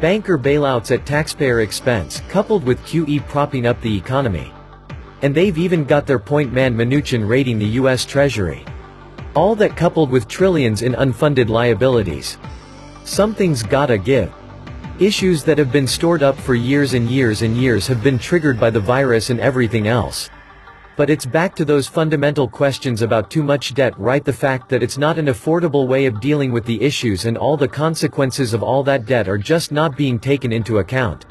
Banker 0.00 0.36
bailouts 0.36 0.90
at 0.90 1.06
taxpayer 1.06 1.60
expense, 1.60 2.20
coupled 2.28 2.64
with 2.64 2.80
QE 2.80 3.24
propping 3.28 3.68
up 3.68 3.80
the 3.80 3.96
economy. 3.96 4.52
And 5.22 5.32
they've 5.32 5.56
even 5.56 5.84
got 5.84 6.04
their 6.04 6.18
point 6.18 6.52
man 6.52 6.76
Mnuchin 6.76 7.28
raiding 7.28 7.60
the 7.60 7.78
US 7.78 8.04
Treasury. 8.04 8.64
All 9.36 9.54
that 9.54 9.76
coupled 9.76 10.10
with 10.10 10.26
trillions 10.26 10.82
in 10.82 10.94
unfunded 10.94 11.48
liabilities. 11.48 12.38
Something's 13.04 13.62
gotta 13.62 13.98
give. 13.98 14.32
Issues 14.98 15.42
that 15.44 15.58
have 15.58 15.72
been 15.72 15.86
stored 15.88 16.22
up 16.22 16.36
for 16.38 16.54
years 16.54 16.94
and 16.94 17.08
years 17.08 17.42
and 17.42 17.56
years 17.56 17.86
have 17.88 18.02
been 18.02 18.18
triggered 18.18 18.60
by 18.60 18.70
the 18.70 18.80
virus 18.80 19.30
and 19.30 19.40
everything 19.40 19.88
else. 19.88 20.30
But 20.96 21.10
it's 21.10 21.26
back 21.26 21.56
to 21.56 21.64
those 21.64 21.88
fundamental 21.88 22.46
questions 22.46 23.02
about 23.02 23.30
too 23.30 23.42
much 23.42 23.74
debt 23.74 23.98
right 23.98 24.24
the 24.24 24.32
fact 24.32 24.68
that 24.68 24.82
it's 24.82 24.98
not 24.98 25.18
an 25.18 25.26
affordable 25.26 25.88
way 25.88 26.06
of 26.06 26.20
dealing 26.20 26.52
with 26.52 26.64
the 26.64 26.80
issues 26.80 27.24
and 27.24 27.36
all 27.36 27.56
the 27.56 27.66
consequences 27.66 28.54
of 28.54 28.62
all 28.62 28.84
that 28.84 29.06
debt 29.06 29.28
are 29.28 29.38
just 29.38 29.72
not 29.72 29.96
being 29.96 30.18
taken 30.18 30.52
into 30.52 30.78
account. 30.78 31.26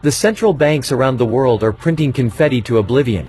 The 0.00 0.12
central 0.12 0.54
banks 0.54 0.92
around 0.92 1.18
the 1.18 1.26
world 1.26 1.62
are 1.62 1.72
printing 1.72 2.12
confetti 2.12 2.62
to 2.62 2.78
oblivion. 2.78 3.28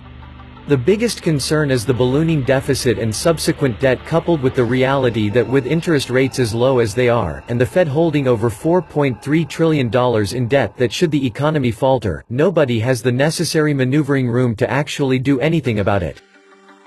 The 0.65 0.77
biggest 0.77 1.21
concern 1.21 1.71
is 1.71 1.85
the 1.85 1.93
ballooning 1.93 2.43
deficit 2.43 2.97
and 2.97 3.13
subsequent 3.13 3.81
debt 3.81 4.05
coupled 4.05 4.41
with 4.41 4.55
the 4.55 4.63
reality 4.63 5.27
that 5.29 5.45
with 5.45 5.67
interest 5.67 6.09
rates 6.09 6.39
as 6.39 6.55
low 6.55 6.79
as 6.79 6.95
they 6.95 7.09
are, 7.09 7.43
and 7.49 7.59
the 7.59 7.65
Fed 7.65 7.85
holding 7.85 8.29
over 8.29 8.49
$4.3 8.49 9.49
trillion 9.49 9.91
in 10.33 10.47
debt 10.47 10.77
that 10.77 10.93
should 10.93 11.11
the 11.11 11.27
economy 11.27 11.69
falter, 11.69 12.23
nobody 12.29 12.79
has 12.79 13.01
the 13.01 13.11
necessary 13.11 13.73
maneuvering 13.73 14.29
room 14.29 14.55
to 14.55 14.71
actually 14.71 15.19
do 15.19 15.37
anything 15.41 15.79
about 15.79 16.01
it. 16.01 16.21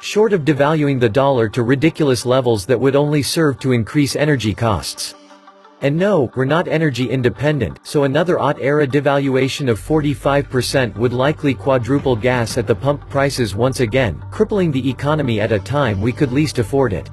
Short 0.01 0.33
of 0.33 0.47
devaluing 0.47 0.99
the 0.99 1.11
dollar 1.11 1.47
to 1.51 1.63
ridiculous 1.63 2.25
levels 2.25 2.65
that 2.65 2.81
would 2.81 2.97
only 2.97 3.23
serve 3.23 3.59
to 3.59 3.73
increase 3.73 4.17
energy 4.17 4.55
costs. 4.55 5.15
And 5.83 5.99
no, 5.99 6.31
we're 6.35 6.47
not 6.47 6.69
energy 6.69 7.11
independent, 7.11 7.81
so 7.83 8.05
another 8.05 8.41
OT-era 8.41 8.87
devaluation 8.87 9.69
of 9.69 9.79
45% 9.79 10.97
would 10.97 11.13
likely 11.13 11.53
quadruple 11.53 12.17
gas 12.17 12.57
at 12.57 12.67
the 12.67 12.75
pump 12.75 13.07
prices 13.11 13.55
once 13.55 13.81
again, 13.81 14.23
crippling 14.31 14.73
the 14.73 14.89
economy 14.89 15.39
at 15.39 15.53
a 15.53 15.59
time 15.59 16.01
we 16.01 16.13
could 16.13 16.33
least 16.33 16.59
afford 16.59 16.95
it. 16.95 17.11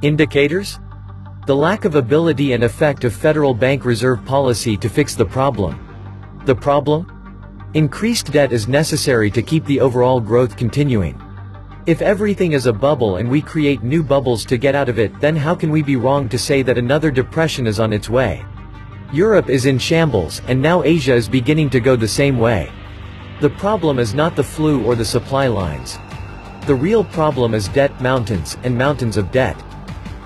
Indicators? 0.00 0.78
The 1.46 1.54
lack 1.54 1.84
of 1.84 1.94
ability 1.94 2.54
and 2.54 2.64
effect 2.64 3.04
of 3.04 3.14
Federal 3.14 3.52
Bank 3.52 3.84
Reserve 3.84 4.24
policy 4.24 4.78
to 4.78 4.88
fix 4.88 5.14
the 5.14 5.26
problem. 5.26 5.78
The 6.46 6.54
problem? 6.54 7.06
Increased 7.74 8.32
debt 8.32 8.50
is 8.50 8.66
necessary 8.66 9.30
to 9.30 9.42
keep 9.42 9.66
the 9.66 9.80
overall 9.80 10.20
growth 10.20 10.56
continuing. 10.56 11.20
If 11.86 12.02
everything 12.02 12.52
is 12.52 12.66
a 12.66 12.74
bubble 12.74 13.16
and 13.16 13.30
we 13.30 13.40
create 13.40 13.82
new 13.82 14.02
bubbles 14.02 14.44
to 14.44 14.58
get 14.58 14.74
out 14.74 14.90
of 14.90 14.98
it 14.98 15.18
then 15.18 15.34
how 15.34 15.54
can 15.54 15.70
we 15.70 15.82
be 15.82 15.96
wrong 15.96 16.28
to 16.28 16.38
say 16.38 16.60
that 16.60 16.76
another 16.76 17.10
depression 17.10 17.66
is 17.66 17.80
on 17.80 17.94
its 17.94 18.10
way? 18.10 18.44
Europe 19.14 19.48
is 19.48 19.64
in 19.64 19.78
shambles, 19.78 20.42
and 20.46 20.60
now 20.60 20.82
Asia 20.82 21.14
is 21.14 21.26
beginning 21.26 21.70
to 21.70 21.80
go 21.80 21.96
the 21.96 22.06
same 22.06 22.38
way. 22.38 22.70
The 23.40 23.48
problem 23.48 23.98
is 23.98 24.12
not 24.12 24.36
the 24.36 24.44
flu 24.44 24.84
or 24.84 24.94
the 24.94 25.04
supply 25.04 25.46
lines. 25.46 25.98
The 26.66 26.74
real 26.74 27.02
problem 27.02 27.54
is 27.54 27.66
debt 27.68 27.98
mountains, 28.02 28.58
and 28.62 28.76
mountains 28.76 29.16
of 29.16 29.32
debt. 29.32 29.56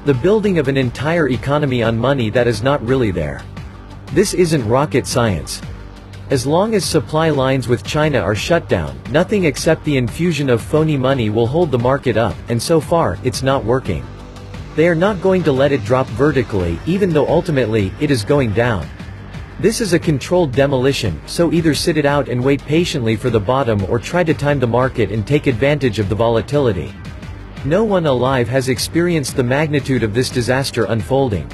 The 0.06 0.14
building 0.14 0.58
of 0.58 0.66
an 0.66 0.76
entire 0.76 1.28
economy 1.28 1.84
on 1.84 1.96
money 1.96 2.30
that 2.30 2.48
is 2.48 2.64
not 2.64 2.84
really 2.84 3.12
there. 3.12 3.42
This 4.12 4.34
isn't 4.34 4.68
rocket 4.68 5.06
science. 5.06 5.62
As 6.30 6.46
long 6.46 6.74
as 6.74 6.86
supply 6.86 7.28
lines 7.28 7.68
with 7.68 7.84
China 7.84 8.18
are 8.18 8.34
shut 8.34 8.66
down, 8.66 8.98
nothing 9.10 9.44
except 9.44 9.84
the 9.84 9.98
infusion 9.98 10.48
of 10.48 10.62
phony 10.62 10.96
money 10.96 11.28
will 11.28 11.46
hold 11.46 11.70
the 11.70 11.78
market 11.78 12.16
up, 12.16 12.34
and 12.48 12.60
so 12.60 12.80
far, 12.80 13.18
it's 13.24 13.42
not 13.42 13.62
working. 13.62 14.02
They 14.74 14.88
are 14.88 14.94
not 14.94 15.20
going 15.20 15.42
to 15.42 15.52
let 15.52 15.70
it 15.70 15.84
drop 15.84 16.06
vertically, 16.08 16.78
even 16.86 17.10
though 17.10 17.28
ultimately, 17.28 17.92
it 18.00 18.10
is 18.10 18.24
going 18.24 18.54
down. 18.54 18.88
This 19.60 19.82
is 19.82 19.92
a 19.92 19.98
controlled 19.98 20.52
demolition, 20.52 21.20
so 21.26 21.52
either 21.52 21.74
sit 21.74 21.98
it 21.98 22.06
out 22.06 22.30
and 22.30 22.42
wait 22.42 22.62
patiently 22.62 23.16
for 23.16 23.28
the 23.28 23.38
bottom 23.38 23.84
or 23.90 23.98
try 23.98 24.24
to 24.24 24.32
time 24.32 24.58
the 24.58 24.66
market 24.66 25.12
and 25.12 25.26
take 25.26 25.46
advantage 25.46 25.98
of 25.98 26.08
the 26.08 26.14
volatility. 26.14 26.94
No 27.66 27.84
one 27.84 28.06
alive 28.06 28.48
has 28.48 28.70
experienced 28.70 29.36
the 29.36 29.42
magnitude 29.42 30.02
of 30.02 30.14
this 30.14 30.30
disaster 30.30 30.84
unfolding. 30.84 31.50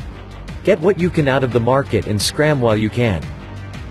Get 0.63 0.79
what 0.79 0.99
you 0.99 1.11
can 1.11 1.27
out 1.27 1.43
of 1.43 1.53
the 1.53 1.61
market 1.61 2.07
and 2.07 2.23
scram 2.23 2.61
while 2.61 2.77
you 2.77 2.89
can. 2.89 3.21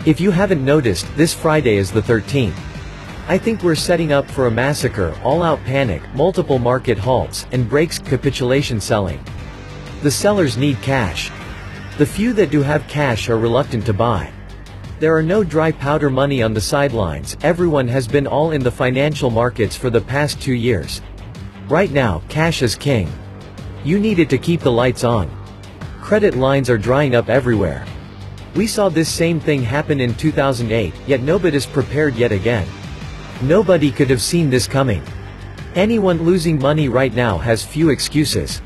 If 0.05 0.21
you 0.21 0.31
haven't 0.31 0.63
noticed, 0.63 1.13
this 1.17 1.33
Friday 1.33 1.75
is 1.75 1.91
the 1.91 2.01
13th. 2.01 2.57
I 3.27 3.37
think 3.37 3.61
we're 3.61 3.75
setting 3.75 4.13
up 4.13 4.31
for 4.31 4.47
a 4.47 4.51
massacre, 4.51 5.13
all-out 5.25 5.61
panic, 5.65 6.01
multiple 6.15 6.57
market 6.57 6.97
halts, 6.97 7.45
and 7.51 7.69
breaks, 7.69 7.99
capitulation 7.99 8.79
selling. 8.79 9.21
The 10.01 10.09
sellers 10.09 10.55
need 10.55 10.81
cash. 10.81 11.29
The 11.97 12.05
few 12.05 12.31
that 12.33 12.49
do 12.49 12.61
have 12.61 12.87
cash 12.87 13.27
are 13.27 13.37
reluctant 13.37 13.85
to 13.87 13.93
buy. 13.93 14.31
There 15.01 15.17
are 15.17 15.21
no 15.21 15.43
dry 15.43 15.73
powder 15.73 16.09
money 16.09 16.41
on 16.41 16.53
the 16.53 16.61
sidelines, 16.61 17.35
everyone 17.43 17.89
has 17.89 18.07
been 18.07 18.25
all 18.25 18.51
in 18.51 18.63
the 18.63 18.71
financial 18.71 19.29
markets 19.29 19.75
for 19.75 19.89
the 19.89 19.99
past 19.99 20.41
two 20.41 20.53
years. 20.53 21.01
Right 21.67 21.91
now, 21.91 22.21
cash 22.29 22.61
is 22.61 22.73
king. 22.73 23.11
You 23.83 23.99
need 23.99 24.19
it 24.19 24.29
to 24.29 24.37
keep 24.37 24.61
the 24.61 24.71
lights 24.71 25.03
on. 25.03 25.29
Credit 26.01 26.35
lines 26.37 26.69
are 26.69 26.77
drying 26.77 27.15
up 27.15 27.27
everywhere. 27.27 27.85
We 28.55 28.65
saw 28.65 28.89
this 28.89 29.09
same 29.09 29.39
thing 29.39 29.61
happen 29.61 29.99
in 29.99 30.15
2008, 30.15 30.93
yet 31.05 31.21
nobody's 31.21 31.65
prepared 31.65 32.15
yet 32.15 32.31
again. 32.31 32.67
Nobody 33.41 33.91
could 33.91 34.09
have 34.09 34.21
seen 34.21 34.49
this 34.49 34.67
coming. 34.67 35.03
Anyone 35.75 36.23
losing 36.23 36.59
money 36.59 36.89
right 36.89 37.13
now 37.13 37.37
has 37.37 37.63
few 37.63 37.89
excuses. 37.89 38.61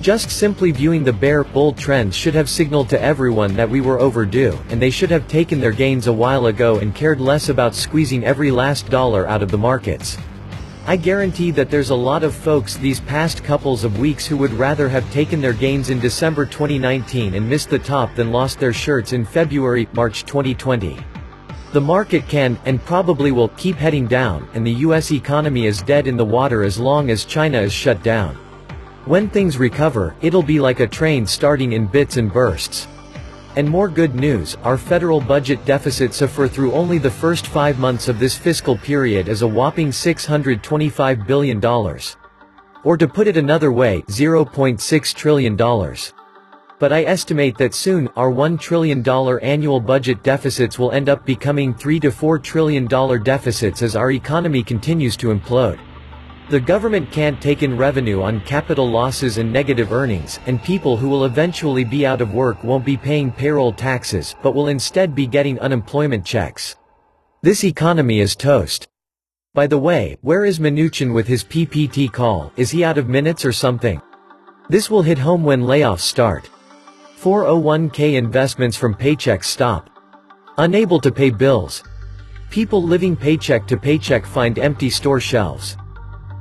Just 0.00 0.30
simply 0.30 0.72
viewing 0.72 1.04
the 1.04 1.12
bear 1.12 1.44
bull 1.44 1.74
trends 1.74 2.16
should 2.16 2.32
have 2.34 2.48
signaled 2.48 2.88
to 2.88 3.00
everyone 3.02 3.54
that 3.54 3.68
we 3.68 3.82
were 3.82 4.00
overdue, 4.00 4.58
and 4.70 4.80
they 4.80 4.88
should 4.88 5.10
have 5.10 5.28
taken 5.28 5.60
their 5.60 5.70
gains 5.70 6.06
a 6.06 6.12
while 6.12 6.46
ago 6.46 6.78
and 6.78 6.94
cared 6.94 7.20
less 7.20 7.50
about 7.50 7.74
squeezing 7.74 8.24
every 8.24 8.50
last 8.50 8.88
dollar 8.88 9.28
out 9.28 9.42
of 9.42 9.50
the 9.50 9.58
markets. 9.58 10.16
I 10.86 10.96
guarantee 10.96 11.50
that 11.52 11.70
there's 11.70 11.90
a 11.90 11.94
lot 11.94 12.24
of 12.24 12.34
folks 12.34 12.76
these 12.76 13.00
past 13.00 13.44
couples 13.44 13.84
of 13.84 14.00
weeks 14.00 14.26
who 14.26 14.36
would 14.38 14.52
rather 14.54 14.88
have 14.88 15.08
taken 15.12 15.40
their 15.40 15.52
gains 15.52 15.90
in 15.90 16.00
December 16.00 16.46
2019 16.46 17.34
and 17.34 17.48
missed 17.48 17.68
the 17.68 17.78
top 17.78 18.14
than 18.14 18.32
lost 18.32 18.58
their 18.58 18.72
shirts 18.72 19.12
in 19.12 19.24
February, 19.24 19.88
March 19.92 20.24
2020. 20.24 20.98
The 21.72 21.80
market 21.80 22.26
can, 22.28 22.58
and 22.64 22.82
probably 22.84 23.30
will, 23.30 23.50
keep 23.50 23.76
heading 23.76 24.06
down, 24.06 24.48
and 24.54 24.66
the 24.66 24.72
US 24.86 25.12
economy 25.12 25.66
is 25.66 25.82
dead 25.82 26.06
in 26.06 26.16
the 26.16 26.24
water 26.24 26.64
as 26.64 26.80
long 26.80 27.10
as 27.10 27.24
China 27.26 27.60
is 27.60 27.72
shut 27.72 28.02
down. 28.02 28.34
When 29.04 29.28
things 29.28 29.58
recover, 29.58 30.16
it'll 30.22 30.42
be 30.42 30.60
like 30.60 30.80
a 30.80 30.86
train 30.86 31.26
starting 31.26 31.74
in 31.74 31.86
bits 31.86 32.16
and 32.16 32.32
bursts. 32.32 32.88
And 33.56 33.68
more 33.68 33.88
good 33.88 34.14
news, 34.14 34.56
our 34.62 34.78
federal 34.78 35.20
budget 35.20 35.64
deficit 35.64 36.14
suffer 36.14 36.46
through 36.46 36.72
only 36.72 36.98
the 36.98 37.10
first 37.10 37.48
five 37.48 37.80
months 37.80 38.06
of 38.06 38.20
this 38.20 38.36
fiscal 38.36 38.78
period 38.78 39.26
is 39.26 39.42
a 39.42 39.48
whopping 39.48 39.88
$625 39.88 41.26
billion. 41.26 41.64
Or 42.84 42.96
to 42.96 43.08
put 43.08 43.26
it 43.26 43.36
another 43.36 43.72
way, 43.72 44.02
$0.6 44.02 45.14
trillion. 45.14 45.56
But 46.78 46.92
I 46.92 47.02
estimate 47.02 47.58
that 47.58 47.74
soon, 47.74 48.08
our 48.16 48.30
$1 48.30 48.58
trillion 48.60 49.06
annual 49.42 49.80
budget 49.80 50.22
deficits 50.22 50.78
will 50.78 50.92
end 50.92 51.08
up 51.08 51.26
becoming 51.26 51.74
3 51.74 51.98
to 52.00 52.10
$4 52.10 52.42
trillion 52.42 52.86
deficits 52.86 53.82
as 53.82 53.96
our 53.96 54.12
economy 54.12 54.62
continues 54.62 55.16
to 55.16 55.34
implode. 55.34 55.80
The 56.50 56.58
government 56.58 57.12
can't 57.12 57.40
take 57.40 57.62
in 57.62 57.76
revenue 57.76 58.22
on 58.22 58.40
capital 58.40 58.90
losses 58.90 59.38
and 59.38 59.52
negative 59.52 59.92
earnings, 59.92 60.40
and 60.46 60.60
people 60.60 60.96
who 60.96 61.08
will 61.08 61.24
eventually 61.24 61.84
be 61.84 62.04
out 62.04 62.20
of 62.20 62.34
work 62.34 62.64
won't 62.64 62.84
be 62.84 62.96
paying 62.96 63.30
payroll 63.30 63.72
taxes, 63.72 64.34
but 64.42 64.52
will 64.52 64.66
instead 64.66 65.14
be 65.14 65.28
getting 65.28 65.60
unemployment 65.60 66.24
checks. 66.24 66.74
This 67.40 67.62
economy 67.62 68.18
is 68.18 68.34
toast. 68.34 68.88
By 69.54 69.68
the 69.68 69.78
way, 69.78 70.18
where 70.22 70.44
is 70.44 70.58
Mnuchin 70.58 71.14
with 71.14 71.28
his 71.28 71.44
PPT 71.44 72.10
call, 72.10 72.52
is 72.56 72.72
he 72.72 72.82
out 72.82 72.98
of 72.98 73.08
minutes 73.08 73.44
or 73.44 73.52
something? 73.52 74.02
This 74.68 74.90
will 74.90 75.02
hit 75.02 75.18
home 75.18 75.44
when 75.44 75.62
layoffs 75.62 76.00
start. 76.00 76.50
401k 77.20 78.14
investments 78.16 78.76
from 78.76 78.96
paychecks 78.96 79.44
stop. 79.44 79.88
Unable 80.58 81.00
to 81.00 81.12
pay 81.12 81.30
bills. 81.30 81.84
People 82.50 82.82
living 82.82 83.14
paycheck 83.14 83.68
to 83.68 83.76
paycheck 83.76 84.26
find 84.26 84.58
empty 84.58 84.90
store 84.90 85.20
shelves. 85.20 85.76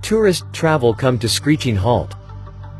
Tourist 0.01 0.45
travel 0.53 0.93
come 0.93 1.19
to 1.19 1.29
screeching 1.29 1.75
halt. 1.75 2.15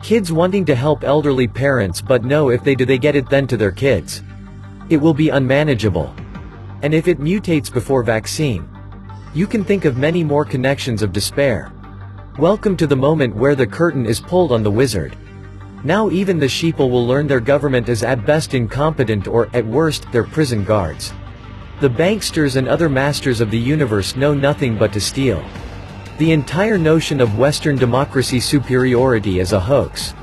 Kids 0.02 0.32
wanting 0.32 0.66
to 0.66 0.74
help 0.74 1.04
elderly 1.04 1.48
parents 1.48 2.02
but 2.02 2.24
know 2.24 2.50
if 2.50 2.64
they 2.64 2.74
do 2.74 2.86
they 2.86 2.98
get 2.98 3.16
it 3.16 3.30
then 3.30 3.46
to 3.48 3.58
their 3.58 3.72
kids. 3.72 4.24
It 4.90 4.98
will 4.98 5.14
be 5.14 5.30
unmanageable. 5.30 6.14
And 6.82 6.94
if 6.94 7.08
it 7.08 7.20
mutates 7.20 7.72
before 7.72 8.04
vaccine, 8.04 8.68
you 9.36 9.46
can 9.46 9.64
think 9.64 9.86
of 9.86 9.98
many 9.98 10.24
more 10.24 10.46
connections 10.46 11.02
of 11.02 11.12
despair. 11.12 11.72
Welcome 12.40 12.78
to 12.78 12.88
the 12.88 12.96
moment 12.96 13.36
where 13.36 13.56
the 13.56 13.68
curtain 13.68 14.06
is 14.06 14.22
pulled 14.22 14.52
on 14.52 14.64
the 14.64 14.72
wizard. 14.72 15.16
Now 15.84 16.10
even 16.10 16.40
the 16.40 16.46
sheeple 16.46 16.90
will 16.90 17.06
learn 17.06 17.28
their 17.28 17.40
government 17.40 17.90
is 17.90 18.02
at 18.02 18.26
best 18.26 18.54
incompetent 18.54 19.28
or, 19.28 19.50
at 19.54 19.66
worst, 19.66 20.10
their 20.12 20.24
prison 20.24 20.64
guards. 20.64 21.14
The 21.82 21.90
banksters 21.90 22.56
and 22.56 22.68
other 22.68 22.90
masters 22.90 23.42
of 23.42 23.52
the 23.52 23.60
universe 23.60 24.16
know 24.16 24.34
nothing 24.34 24.78
but 24.78 24.94
to 24.94 25.02
steal. 25.02 25.44
The 26.20 26.34
entire 26.34 26.78
notion 26.78 27.22
of 27.22 27.38
Western 27.38 27.78
democracy 27.78 28.42
superiority 28.42 29.40
is 29.40 29.54
a 29.54 29.60
hoax. 29.60 30.14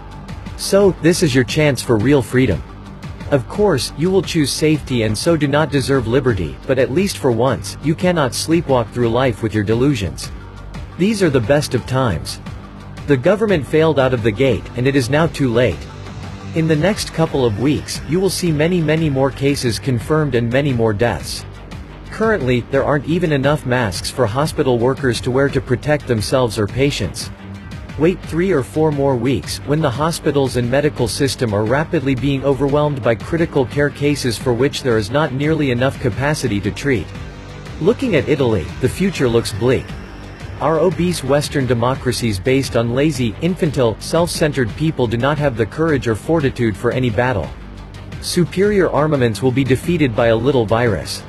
So, 0.58 0.90
this 1.00 1.22
is 1.22 1.34
your 1.34 1.44
chance 1.44 1.80
for 1.80 1.96
real 1.96 2.20
freedom. 2.20 2.62
Of 3.30 3.48
course, 3.48 3.94
you 3.96 4.10
will 4.10 4.20
choose 4.20 4.52
safety 4.52 5.04
and 5.04 5.16
so 5.16 5.38
do 5.38 5.48
not 5.48 5.70
deserve 5.70 6.06
liberty, 6.06 6.54
but 6.66 6.78
at 6.78 6.90
least 6.90 7.16
for 7.16 7.32
once, 7.32 7.78
you 7.82 7.94
cannot 7.94 8.32
sleepwalk 8.32 8.90
through 8.90 9.08
life 9.08 9.42
with 9.42 9.54
your 9.54 9.64
delusions. 9.64 10.30
These 10.98 11.22
are 11.22 11.30
the 11.30 11.40
best 11.40 11.74
of 11.74 11.86
times. 11.86 12.42
The 13.06 13.16
government 13.16 13.66
failed 13.66 13.98
out 13.98 14.12
of 14.12 14.22
the 14.22 14.30
gate, 14.30 14.64
and 14.76 14.86
it 14.86 14.96
is 14.96 15.08
now 15.08 15.28
too 15.28 15.50
late. 15.50 15.78
In 16.56 16.68
the 16.68 16.76
next 16.76 17.14
couple 17.14 17.46
of 17.46 17.58
weeks, 17.58 18.02
you 18.06 18.20
will 18.20 18.28
see 18.28 18.52
many 18.52 18.82
many 18.82 19.08
more 19.08 19.30
cases 19.30 19.78
confirmed 19.78 20.34
and 20.34 20.52
many 20.52 20.74
more 20.74 20.92
deaths. 20.92 21.46
Currently, 22.16 22.62
there 22.70 22.82
aren't 22.82 23.04
even 23.04 23.30
enough 23.30 23.66
masks 23.66 24.10
for 24.10 24.26
hospital 24.26 24.78
workers 24.78 25.20
to 25.20 25.30
wear 25.30 25.50
to 25.50 25.60
protect 25.60 26.06
themselves 26.06 26.58
or 26.58 26.66
patients. 26.66 27.28
Wait 27.98 28.18
three 28.22 28.50
or 28.50 28.62
four 28.62 28.90
more 28.90 29.14
weeks, 29.14 29.58
when 29.66 29.82
the 29.82 29.90
hospitals 29.90 30.56
and 30.56 30.70
medical 30.70 31.08
system 31.08 31.52
are 31.52 31.66
rapidly 31.66 32.14
being 32.14 32.42
overwhelmed 32.42 33.02
by 33.02 33.14
critical 33.14 33.66
care 33.66 33.90
cases 33.90 34.38
for 34.38 34.54
which 34.54 34.82
there 34.82 34.96
is 34.96 35.10
not 35.10 35.34
nearly 35.34 35.72
enough 35.72 36.00
capacity 36.00 36.58
to 36.58 36.70
treat. 36.70 37.06
Looking 37.82 38.16
at 38.16 38.30
Italy, 38.30 38.64
the 38.80 38.88
future 38.88 39.28
looks 39.28 39.52
bleak. 39.52 39.84
Our 40.62 40.78
obese 40.78 41.22
Western 41.22 41.66
democracies 41.66 42.40
based 42.40 42.78
on 42.78 42.94
lazy, 42.94 43.36
infantile, 43.42 44.00
self-centered 44.00 44.74
people 44.76 45.06
do 45.06 45.18
not 45.18 45.36
have 45.36 45.58
the 45.58 45.66
courage 45.66 46.08
or 46.08 46.14
fortitude 46.14 46.78
for 46.78 46.92
any 46.92 47.10
battle. 47.10 47.50
Superior 48.22 48.88
armaments 48.88 49.42
will 49.42 49.52
be 49.52 49.64
defeated 49.64 50.16
by 50.16 50.28
a 50.28 50.36
little 50.36 50.64
virus. 50.64 51.22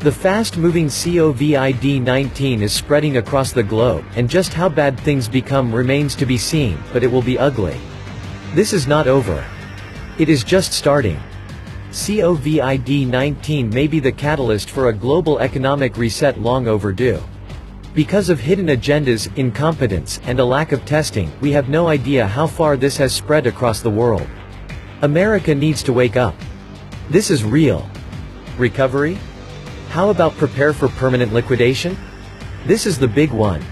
The 0.00 0.12
fast-moving 0.12 0.86
COVID-19 0.86 2.62
is 2.62 2.72
spreading 2.72 3.16
across 3.16 3.50
the 3.50 3.64
globe, 3.64 4.04
and 4.14 4.30
just 4.30 4.54
how 4.54 4.68
bad 4.68 4.98
things 5.00 5.26
become 5.26 5.74
remains 5.74 6.14
to 6.14 6.24
be 6.24 6.38
seen, 6.38 6.78
but 6.92 7.02
it 7.02 7.08
will 7.08 7.20
be 7.20 7.36
ugly. 7.36 7.76
This 8.54 8.72
is 8.72 8.86
not 8.86 9.08
over. 9.08 9.44
It 10.16 10.28
is 10.28 10.44
just 10.44 10.72
starting. 10.72 11.18
COVID-19 11.90 13.72
may 13.72 13.88
be 13.88 13.98
the 13.98 14.12
catalyst 14.12 14.70
for 14.70 14.88
a 14.88 14.92
global 14.92 15.40
economic 15.40 15.96
reset 15.96 16.40
long 16.40 16.68
overdue. 16.68 17.20
Because 17.92 18.28
of 18.28 18.38
hidden 18.38 18.68
agendas, 18.68 19.36
incompetence, 19.36 20.20
and 20.26 20.38
a 20.38 20.44
lack 20.44 20.70
of 20.70 20.84
testing, 20.84 21.32
we 21.40 21.50
have 21.50 21.68
no 21.68 21.88
idea 21.88 22.24
how 22.24 22.46
far 22.46 22.76
this 22.76 22.96
has 22.98 23.12
spread 23.12 23.48
across 23.48 23.80
the 23.80 23.90
world. 23.90 24.28
America 25.02 25.52
needs 25.52 25.82
to 25.82 25.92
wake 25.92 26.16
up. 26.16 26.36
This 27.10 27.30
is 27.30 27.42
real. 27.42 27.90
Recovery? 28.58 29.18
How 29.90 30.10
about 30.10 30.36
prepare 30.36 30.74
for 30.74 30.88
permanent 30.88 31.32
liquidation? 31.32 31.96
This 32.66 32.84
is 32.84 32.98
the 32.98 33.08
big 33.08 33.30
one. 33.32 33.64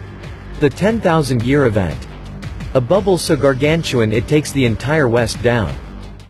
The 0.61 0.70
10,000 0.70 1.42
year 1.42 1.66
event. 1.66 2.07
A 2.72 2.81
bubble 2.81 3.18
so 3.18 3.37
gargantuan 3.37 4.12
it 4.12 4.26
takes 4.26 4.50
the 4.50 4.64
entire 4.64 5.09
West 5.09 5.42
down. 5.42 5.74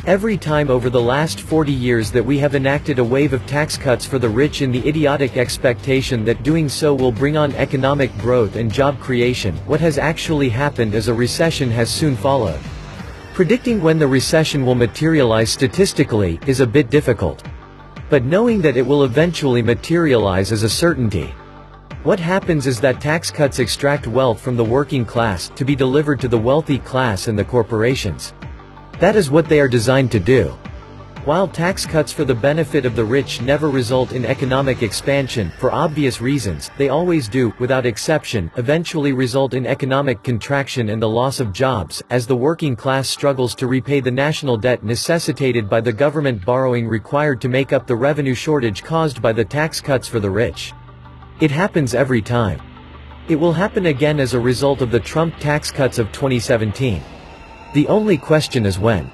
Every 0.04 0.36
time 0.36 0.70
over 0.70 0.90
the 0.90 1.00
last 1.00 1.40
40 1.40 1.72
years 1.72 2.10
that 2.10 2.24
we 2.24 2.38
have 2.38 2.56
enacted 2.56 2.98
a 2.98 3.04
wave 3.04 3.32
of 3.32 3.46
tax 3.46 3.76
cuts 3.76 4.04
for 4.04 4.18
the 4.18 4.28
rich 4.28 4.60
in 4.60 4.72
the 4.72 4.86
idiotic 4.86 5.36
expectation 5.36 6.24
that 6.24 6.42
doing 6.42 6.68
so 6.68 6.92
will 6.92 7.12
bring 7.12 7.36
on 7.36 7.54
economic 7.54 8.16
growth 8.18 8.56
and 8.56 8.72
job 8.72 8.98
creation, 8.98 9.56
what 9.66 9.80
has 9.80 9.98
actually 9.98 10.48
happened 10.48 10.94
is 10.94 11.06
a 11.06 11.14
recession 11.14 11.70
has 11.70 11.88
soon 11.88 12.16
followed. 12.16 12.60
Predicting 13.34 13.80
when 13.82 13.98
the 13.98 14.06
recession 14.06 14.66
will 14.66 14.74
materialize 14.74 15.50
statistically 15.50 16.40
is 16.46 16.60
a 16.60 16.66
bit 16.66 16.90
difficult. 16.90 17.42
But 18.08 18.24
knowing 18.24 18.62
that 18.62 18.76
it 18.76 18.86
will 18.86 19.02
eventually 19.02 19.62
materialize 19.62 20.52
is 20.52 20.62
a 20.62 20.68
certainty. 20.68 21.34
What 22.04 22.20
happens 22.20 22.68
is 22.68 22.80
that 22.80 23.00
tax 23.00 23.32
cuts 23.32 23.58
extract 23.58 24.06
wealth 24.06 24.40
from 24.40 24.56
the 24.56 24.64
working 24.64 25.04
class 25.04 25.48
to 25.56 25.64
be 25.64 25.74
delivered 25.74 26.20
to 26.20 26.28
the 26.28 26.38
wealthy 26.38 26.78
class 26.78 27.26
and 27.26 27.36
the 27.36 27.44
corporations. 27.44 28.32
That 29.00 29.16
is 29.16 29.28
what 29.28 29.48
they 29.48 29.58
are 29.58 29.66
designed 29.68 30.12
to 30.12 30.20
do. 30.20 30.56
While 31.26 31.48
tax 31.48 31.84
cuts 31.84 32.12
for 32.12 32.24
the 32.24 32.36
benefit 32.36 32.86
of 32.86 32.94
the 32.94 33.04
rich 33.04 33.42
never 33.42 33.68
result 33.68 34.12
in 34.12 34.24
economic 34.24 34.84
expansion, 34.84 35.50
for 35.58 35.72
obvious 35.72 36.20
reasons, 36.20 36.70
they 36.78 36.88
always 36.88 37.26
do, 37.26 37.52
without 37.58 37.84
exception, 37.84 38.48
eventually 38.54 39.12
result 39.12 39.52
in 39.52 39.66
economic 39.66 40.22
contraction 40.22 40.90
and 40.90 41.02
the 41.02 41.08
loss 41.08 41.40
of 41.40 41.52
jobs, 41.52 42.00
as 42.10 42.28
the 42.28 42.36
working 42.36 42.76
class 42.76 43.08
struggles 43.08 43.56
to 43.56 43.66
repay 43.66 43.98
the 43.98 44.08
national 44.08 44.56
debt 44.56 44.84
necessitated 44.84 45.68
by 45.68 45.80
the 45.80 45.92
government 45.92 46.44
borrowing 46.44 46.86
required 46.86 47.40
to 47.40 47.48
make 47.48 47.72
up 47.72 47.88
the 47.88 47.96
revenue 47.96 48.32
shortage 48.32 48.84
caused 48.84 49.20
by 49.20 49.32
the 49.32 49.44
tax 49.44 49.80
cuts 49.80 50.06
for 50.06 50.20
the 50.20 50.30
rich. 50.30 50.72
It 51.40 51.50
happens 51.50 51.92
every 51.92 52.22
time. 52.22 52.62
It 53.28 53.34
will 53.34 53.52
happen 53.52 53.86
again 53.86 54.20
as 54.20 54.34
a 54.34 54.38
result 54.38 54.80
of 54.80 54.92
the 54.92 55.00
Trump 55.00 55.36
tax 55.40 55.72
cuts 55.72 55.98
of 55.98 56.12
2017. 56.12 57.02
The 57.74 57.88
only 57.88 58.16
question 58.16 58.64
is 58.64 58.78
when. 58.78 59.10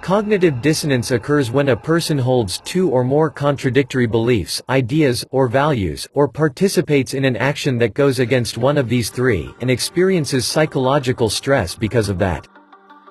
Cognitive 0.00 0.62
dissonance 0.62 1.10
occurs 1.10 1.50
when 1.50 1.68
a 1.68 1.76
person 1.76 2.16
holds 2.16 2.58
two 2.60 2.88
or 2.88 3.04
more 3.04 3.28
contradictory 3.28 4.06
beliefs, 4.06 4.62
ideas, 4.70 5.26
or 5.30 5.46
values, 5.46 6.08
or 6.14 6.26
participates 6.26 7.12
in 7.12 7.26
an 7.26 7.36
action 7.36 7.76
that 7.76 7.92
goes 7.92 8.18
against 8.18 8.56
one 8.56 8.78
of 8.78 8.88
these 8.88 9.10
three, 9.10 9.54
and 9.60 9.70
experiences 9.70 10.46
psychological 10.46 11.28
stress 11.28 11.74
because 11.74 12.08
of 12.08 12.18
that. 12.18 12.48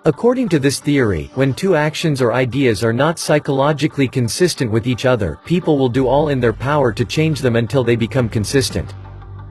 According 0.06 0.50
to 0.50 0.60
this 0.60 0.80
theory, 0.80 1.30
when 1.36 1.54
two 1.54 1.76
actions 1.76 2.24
or 2.24 2.34
ideas 2.34 2.84
are 2.84 2.94
not 2.94 3.20
psychologically 3.20 4.08
consistent 4.08 4.72
with 4.72 4.88
each 4.88 5.06
other, 5.06 5.40
people 5.46 5.78
will 5.78 5.90
do 5.90 6.08
all 6.08 6.30
in 6.30 6.40
their 6.40 6.54
power 6.54 6.92
to 6.92 7.06
change 7.06 7.40
them 7.40 7.56
until 7.56 7.84
they 7.84 7.96
become 7.96 8.28
consistent. 8.28 8.96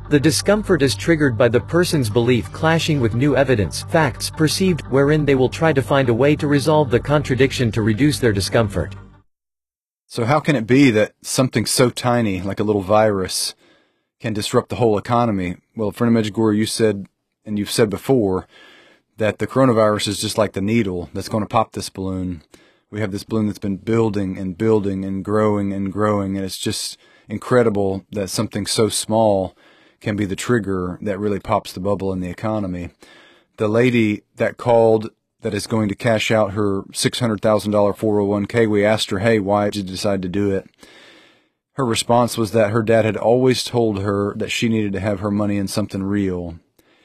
The 0.08 0.18
discomfort 0.18 0.80
is 0.80 0.94
triggered 0.94 1.36
by 1.36 1.48
the 1.48 1.60
person's 1.60 2.08
belief 2.08 2.50
clashing 2.50 2.98
with 2.98 3.14
new 3.14 3.36
evidence, 3.36 3.82
facts 3.82 4.30
perceived, 4.30 4.86
wherein 4.86 5.26
they 5.26 5.34
will 5.34 5.50
try 5.50 5.74
to 5.74 5.82
find 5.82 6.08
a 6.08 6.14
way 6.14 6.34
to 6.36 6.46
resolve 6.46 6.90
the 6.90 6.98
contradiction 6.98 7.70
to 7.72 7.82
reduce 7.82 8.18
their 8.18 8.32
discomfort. 8.32 8.94
So 10.06 10.24
how 10.24 10.40
can 10.40 10.56
it 10.56 10.66
be 10.66 10.90
that 10.92 11.12
something 11.20 11.66
so 11.66 11.90
tiny, 11.90 12.40
like 12.40 12.58
a 12.58 12.64
little 12.64 12.80
virus, 12.80 13.54
can 14.18 14.32
disrupt 14.32 14.70
the 14.70 14.76
whole 14.76 14.96
economy? 14.96 15.56
Well, 15.76 15.88
of 15.88 15.96
Medjugorje, 15.96 16.56
you 16.56 16.64
said, 16.64 17.06
and 17.44 17.58
you've 17.58 17.70
said 17.70 17.90
before, 17.90 18.48
that 19.18 19.40
the 19.40 19.46
coronavirus 19.46 20.08
is 20.08 20.22
just 20.22 20.38
like 20.38 20.54
the 20.54 20.62
needle 20.62 21.10
that's 21.12 21.28
going 21.28 21.44
to 21.44 21.48
pop 21.48 21.72
this 21.72 21.90
balloon. 21.90 22.42
We 22.90 23.00
have 23.00 23.12
this 23.12 23.24
balloon 23.24 23.48
that's 23.48 23.58
been 23.58 23.76
building 23.76 24.38
and 24.38 24.56
building 24.56 25.04
and 25.04 25.22
growing 25.22 25.74
and 25.74 25.92
growing, 25.92 26.34
and 26.34 26.46
it's 26.46 26.56
just 26.56 26.96
incredible 27.28 28.06
that 28.12 28.30
something 28.30 28.64
so 28.64 28.88
small 28.88 29.54
can 30.00 30.16
be 30.16 30.24
the 30.24 30.36
trigger 30.36 30.98
that 31.02 31.18
really 31.18 31.40
pops 31.40 31.72
the 31.72 31.80
bubble 31.80 32.12
in 32.12 32.20
the 32.20 32.30
economy. 32.30 32.90
The 33.56 33.68
lady 33.68 34.22
that 34.36 34.56
called 34.56 35.10
that 35.40 35.54
is 35.54 35.66
going 35.66 35.88
to 35.88 35.94
cash 35.94 36.30
out 36.30 36.52
her 36.52 36.82
$600,000 36.82 37.40
401k, 37.40 38.68
we 38.68 38.84
asked 38.84 39.10
her, 39.10 39.20
hey, 39.20 39.38
why 39.38 39.70
did 39.70 39.76
you 39.76 39.82
decide 39.84 40.20
to 40.22 40.28
do 40.28 40.50
it? 40.50 40.68
Her 41.74 41.84
response 41.84 42.36
was 42.36 42.50
that 42.52 42.72
her 42.72 42.82
dad 42.82 43.04
had 43.04 43.16
always 43.16 43.62
told 43.62 44.00
her 44.00 44.34
that 44.36 44.50
she 44.50 44.68
needed 44.68 44.92
to 44.94 45.00
have 45.00 45.20
her 45.20 45.30
money 45.30 45.56
in 45.56 45.68
something 45.68 46.02
real. 46.02 46.58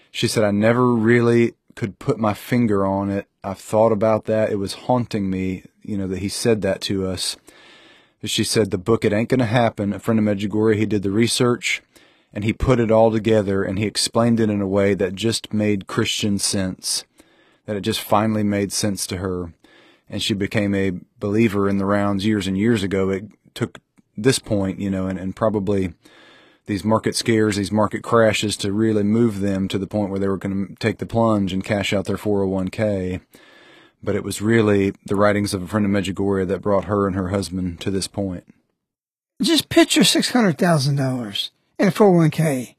She 0.10 0.28
said, 0.28 0.44
I 0.44 0.50
never 0.50 0.94
really 0.94 1.54
could 1.76 2.00
put 2.00 2.18
my 2.18 2.34
finger 2.34 2.86
on 2.86 3.12
it. 3.12 3.28
I've 3.44 3.60
thought 3.60 3.92
about 3.92 4.26
that. 4.26 4.52
It 4.52 4.56
was 4.56 4.74
haunting 4.74 5.30
me, 5.30 5.66
you 5.84 5.98
know, 5.98 6.08
that 6.08 6.20
he 6.20 6.30
said 6.30 6.64
that 6.64 6.82
to 6.82 7.06
us. 7.06 7.38
She 8.24 8.44
said, 8.44 8.72
the 8.72 8.78
book, 8.78 9.06
It 9.06 9.14
Ain't 9.14 9.30
Gonna 9.30 9.46
Happen, 9.46 9.94
a 9.94 10.00
friend 10.00 10.18
of 10.20 10.26
Medjugorje, 10.26 10.78
he 10.78 10.86
did 10.86 11.04
the 11.04 11.12
research 11.12 11.84
and 12.34 12.44
he 12.44 12.52
put 12.52 12.80
it 12.80 12.92
all 12.92 13.12
together 13.12 13.64
and 13.64 13.78
he 13.78 13.86
explained 13.86 14.40
it 14.40 14.50
in 14.50 14.62
a 14.62 14.68
way 14.68 14.96
that 14.96 15.14
just 15.14 15.54
made 15.54 15.88
Christian 15.88 16.40
sense, 16.40 17.06
that 17.66 17.76
it 17.76 17.82
just 17.82 18.02
finally 18.02 18.44
made 18.44 18.72
sense 18.72 19.06
to 19.08 19.18
her. 19.18 19.54
And 20.10 20.22
she 20.22 20.34
became 20.34 20.74
a 20.74 21.00
believer 21.20 21.70
in 21.70 21.78
the 21.78 21.86
rounds 21.86 22.26
years 22.26 22.48
and 22.48 22.58
years 22.58 22.84
ago. 22.84 23.10
It 23.10 23.26
took 23.54 23.80
this 24.18 24.40
point, 24.40 24.80
you 24.80 24.90
know, 24.90 25.08
and, 25.08 25.20
and 25.20 25.36
probably 25.36 25.94
these 26.66 26.84
market 26.84 27.16
scares, 27.16 27.56
these 27.56 27.72
market 27.72 28.04
crashes 28.04 28.58
to 28.58 28.72
really 28.72 29.04
move 29.04 29.40
them 29.40 29.68
to 29.68 29.78
the 29.78 29.88
point 29.88 30.10
where 30.10 30.20
they 30.20 30.28
were 30.28 30.38
going 30.38 30.68
to 30.68 30.76
take 30.76 30.98
the 30.98 31.06
plunge 31.06 31.54
and 31.54 31.64
cash 31.64 31.94
out 31.94 32.06
their 32.06 32.18
401k. 32.18 33.22
But 34.02 34.16
it 34.16 34.24
was 34.24 34.42
really 34.42 34.94
the 35.06 35.16
writings 35.16 35.54
of 35.54 35.64
a 35.64 35.68
friend 35.68 35.86
of 35.86 35.92
Medjugorje 35.92 36.48
that 36.48 36.62
brought 36.62 36.86
her 36.86 37.08
and 37.08 37.16
her 37.16 37.30
husband 37.30 37.80
to 37.82 37.92
this 37.92 38.08
point. 38.08 38.46
Just 39.42 39.70
picture 39.70 40.02
$600,000 40.02 41.50
in 41.80 41.88
a 41.88 41.92
401k. 41.92 42.76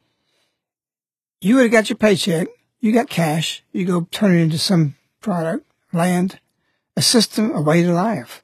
You 1.40 1.57
would 1.57 1.62
have 1.64 1.72
got 1.72 1.90
your 1.90 1.99
paycheck, 1.99 2.49
you 2.80 2.92
got 2.92 3.09
cash, 3.09 3.62
you 3.72 3.84
go 3.84 4.07
turn 4.11 4.34
it 4.34 4.42
into 4.42 4.59
some 4.59 4.95
product, 5.20 5.66
land, 5.92 6.40
a 6.97 7.03
system, 7.03 7.51
a 7.53 7.61
way 7.61 7.82
to 7.82 7.92
life. 7.92 8.42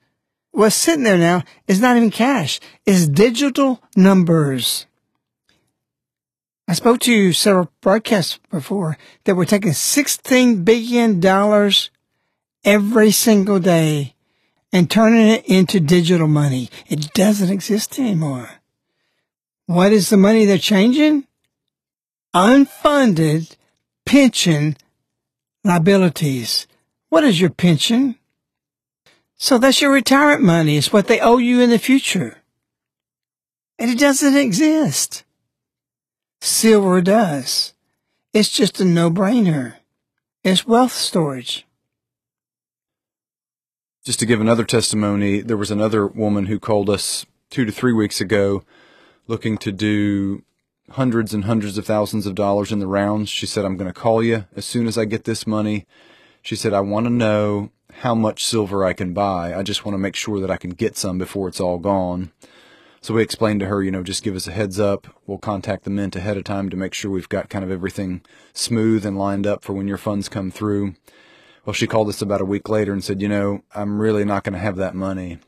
What's 0.53 0.74
sitting 0.74 1.05
there 1.05 1.18
now 1.18 1.44
is 1.68 1.80
not 1.80 1.96
even 1.96 2.11
cash. 2.11 2.61
It's 2.84 3.07
digital 3.07 3.82
numbers. 3.96 4.86
I 6.66 6.74
spoke 6.74 7.01
to 7.01 7.32
several 7.32 7.72
broadcasts 7.80 8.38
before 8.51 8.96
that 9.24 9.34
we're 9.34 9.44
taking 9.44 9.72
$16 9.72 10.64
billion 10.64 11.72
every 12.64 13.11
single 13.11 13.59
day 13.59 14.14
and 14.72 14.90
turning 14.90 15.26
it 15.26 15.46
into 15.46 15.80
digital 15.80 16.28
money. 16.28 16.70
It 16.88 17.12
doesn't 17.12 17.51
exist 17.51 17.98
anymore. 17.98 18.59
What 19.71 19.93
is 19.93 20.11
the 20.11 20.16
money 20.16 20.47
they're 20.47 20.59
changing? 20.59 21.29
Unfunded 22.35 23.55
pension 24.05 24.77
liabilities. 25.62 26.66
What 27.09 27.23
is 27.23 27.41
your 27.41 27.51
pension? 27.51 28.16
So 29.37 29.59
that's 29.59 29.81
your 29.81 29.93
retirement 29.93 30.43
money. 30.43 30.77
It's 30.77 30.93
what 30.93 31.07
they 31.07 31.21
owe 31.21 31.39
you 31.39 31.61
in 31.61 31.71
the 31.71 31.79
future. 31.79 32.39
And 33.79 33.93
it 33.93 33.99
doesn't 34.01 34.37
exist. 34.37 35.23
Silver 36.41 37.01
does. 37.01 37.73
It's 38.35 38.51
just 38.51 38.81
a 38.81 38.85
no-brainer. 38.85 39.75
It's 40.43 40.66
wealth 40.66 40.95
storage. 40.95 41.64
Just 44.05 44.18
to 44.18 44.27
give 44.27 44.41
another 44.41 44.64
testimony, 44.64 45.43
there 45.43 45.57
was 45.57 45.71
another 45.71 46.09
woman 46.09 46.47
who 46.47 46.59
called 46.59 46.91
us 46.91 47.25
two 47.51 47.64
to 47.64 47.71
three 47.71 47.93
weeks 47.93 48.21
ago 48.21 48.64
looking 49.31 49.57
to 49.57 49.70
do 49.70 50.43
hundreds 50.91 51.33
and 51.33 51.45
hundreds 51.45 51.78
of 51.78 51.87
thousands 51.87 52.26
of 52.26 52.35
dollars 52.35 52.72
in 52.72 52.81
the 52.81 52.87
rounds. 52.89 53.28
She 53.28 53.47
said, 53.47 53.64
I'm 53.64 53.76
going 53.76 53.91
to 53.91 53.99
call 53.99 54.24
you 54.24 54.47
as 54.57 54.64
soon 54.64 54.89
as 54.89 54.99
I 54.99 55.05
get 55.05 55.22
this 55.22 55.47
money. 55.47 55.87
She 56.43 56.57
said, 56.57 56.74
I 56.74 56.81
want 56.81 57.07
to 57.07 57.11
know 57.11 57.70
how 57.93 58.12
much 58.12 58.45
silver 58.45 58.85
I 58.85 58.93
can 58.93 59.14
buy. 59.14 59.55
I 59.55 59.62
just 59.62 59.85
want 59.85 59.95
to 59.95 60.01
make 60.01 60.16
sure 60.16 60.41
that 60.41 60.51
I 60.51 60.57
can 60.57 60.70
get 60.70 60.97
some 60.97 61.16
before 61.16 61.47
it's 61.47 61.61
all 61.61 61.78
gone. 61.78 62.33
So 63.01 63.14
we 63.14 63.22
explained 63.22 63.61
to 63.61 63.66
her, 63.66 63.85
you 63.85 63.93
know, 63.93 64.03
just 64.03 64.24
give 64.24 64.35
us 64.35 64.49
a 64.49 64.53
heads 64.53 64.81
up. 64.81 65.07
We'll 65.28 65.39
contact 65.39 65.85
the 65.85 65.91
mint 65.91 66.16
ahead 66.16 66.37
of 66.37 66.43
time 66.43 66.68
to 66.68 66.76
make 66.76 66.93
sure 66.93 67.12
we've 67.12 67.28
got 67.28 67.49
kind 67.49 67.64
of 67.64 67.70
everything 67.70 68.22
smooth 68.53 69.07
and 69.07 69.16
lined 69.16 69.47
up 69.47 69.62
for 69.62 69.74
when 69.74 69.87
your 69.87 69.97
funds 69.97 70.28
come 70.28 70.51
through. 70.51 70.97
Well, 71.64 71.74
she 71.74 71.87
called 71.87 72.09
us 72.09 72.20
about 72.20 72.41
a 72.41 72.45
week 72.45 72.68
later 72.68 72.93
and 72.93 73.05
said, 73.05 73.22
you 73.22 73.28
know, 73.28 73.62
I'm 73.76 74.01
really 74.01 74.24
not 74.24 74.43
going 74.43 74.55
to 74.55 74.59
have 74.59 74.76
that 74.76 74.97
money. 74.97 75.39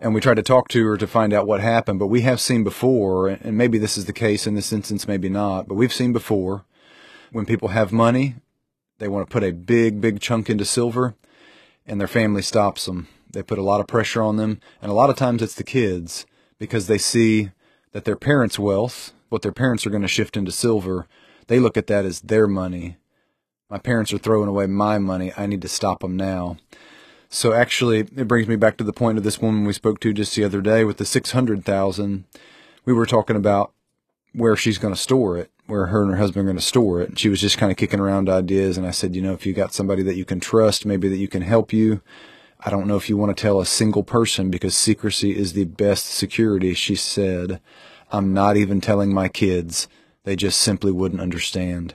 And 0.00 0.14
we 0.14 0.20
tried 0.20 0.36
to 0.36 0.42
talk 0.42 0.68
to 0.68 0.86
her 0.86 0.96
to 0.96 1.06
find 1.08 1.32
out 1.32 1.46
what 1.46 1.60
happened, 1.60 1.98
but 1.98 2.06
we 2.06 2.20
have 2.20 2.40
seen 2.40 2.62
before, 2.62 3.28
and 3.28 3.58
maybe 3.58 3.78
this 3.78 3.98
is 3.98 4.04
the 4.04 4.12
case 4.12 4.46
in 4.46 4.54
this 4.54 4.72
instance, 4.72 5.08
maybe 5.08 5.28
not, 5.28 5.66
but 5.66 5.74
we've 5.74 5.92
seen 5.92 6.12
before 6.12 6.64
when 7.32 7.44
people 7.44 7.68
have 7.68 7.92
money, 7.92 8.36
they 8.98 9.08
want 9.08 9.28
to 9.28 9.32
put 9.32 9.44
a 9.44 9.52
big, 9.52 10.00
big 10.00 10.20
chunk 10.20 10.48
into 10.48 10.64
silver, 10.64 11.14
and 11.86 12.00
their 12.00 12.08
family 12.08 12.42
stops 12.42 12.86
them. 12.86 13.08
They 13.32 13.42
put 13.42 13.58
a 13.58 13.62
lot 13.62 13.80
of 13.80 13.86
pressure 13.86 14.22
on 14.22 14.36
them, 14.36 14.60
and 14.80 14.90
a 14.90 14.94
lot 14.94 15.10
of 15.10 15.16
times 15.16 15.42
it's 15.42 15.54
the 15.54 15.64
kids 15.64 16.26
because 16.58 16.86
they 16.86 16.98
see 16.98 17.50
that 17.92 18.04
their 18.04 18.16
parents' 18.16 18.58
wealth, 18.58 19.12
what 19.28 19.42
their 19.42 19.52
parents 19.52 19.86
are 19.86 19.90
going 19.90 20.02
to 20.02 20.08
shift 20.08 20.36
into 20.36 20.52
silver, 20.52 21.06
they 21.48 21.58
look 21.58 21.76
at 21.76 21.86
that 21.88 22.04
as 22.04 22.20
their 22.20 22.46
money. 22.46 22.96
My 23.70 23.78
parents 23.78 24.12
are 24.12 24.18
throwing 24.18 24.48
away 24.48 24.66
my 24.66 24.98
money. 24.98 25.32
I 25.36 25.46
need 25.46 25.62
to 25.62 25.68
stop 25.68 26.00
them 26.00 26.16
now. 26.16 26.56
So 27.28 27.52
actually, 27.52 28.00
it 28.00 28.28
brings 28.28 28.48
me 28.48 28.56
back 28.56 28.76
to 28.78 28.84
the 28.84 28.92
point 28.92 29.18
of 29.18 29.24
this 29.24 29.40
woman 29.40 29.64
we 29.64 29.72
spoke 29.72 30.00
to 30.00 30.12
just 30.12 30.34
the 30.34 30.44
other 30.44 30.60
day 30.60 30.84
with 30.84 30.96
the 30.96 31.04
600,000. 31.04 32.24
We 32.84 32.92
were 32.92 33.06
talking 33.06 33.36
about 33.36 33.72
where 34.32 34.56
she's 34.56 34.78
going 34.78 34.94
to 34.94 35.00
store 35.00 35.36
it, 35.36 35.50
where 35.66 35.86
her 35.86 36.02
and 36.02 36.12
her 36.12 36.16
husband 36.16 36.42
are 36.42 36.50
going 36.50 36.56
to 36.56 36.62
store 36.62 37.02
it. 37.02 37.10
And 37.10 37.18
she 37.18 37.28
was 37.28 37.40
just 37.40 37.58
kind 37.58 37.70
of 37.70 37.76
kicking 37.76 38.00
around 38.00 38.30
ideas. 38.30 38.78
And 38.78 38.86
I 38.86 38.92
said, 38.92 39.14
you 39.14 39.20
know, 39.20 39.34
if 39.34 39.44
you 39.44 39.52
got 39.52 39.74
somebody 39.74 40.02
that 40.04 40.16
you 40.16 40.24
can 40.24 40.40
trust, 40.40 40.86
maybe 40.86 41.08
that 41.08 41.18
you 41.18 41.28
can 41.28 41.42
help 41.42 41.72
you, 41.72 42.00
I 42.60 42.70
don't 42.70 42.86
know 42.86 42.96
if 42.96 43.08
you 43.08 43.16
want 43.16 43.36
to 43.36 43.40
tell 43.40 43.60
a 43.60 43.66
single 43.66 44.02
person 44.02 44.50
because 44.50 44.74
secrecy 44.74 45.36
is 45.36 45.52
the 45.52 45.64
best 45.64 46.06
security. 46.06 46.74
She 46.74 46.96
said, 46.96 47.60
I'm 48.10 48.32
not 48.32 48.56
even 48.56 48.80
telling 48.80 49.12
my 49.12 49.28
kids. 49.28 49.86
They 50.24 50.34
just 50.34 50.60
simply 50.60 50.90
wouldn't 50.90 51.20
understand. 51.20 51.94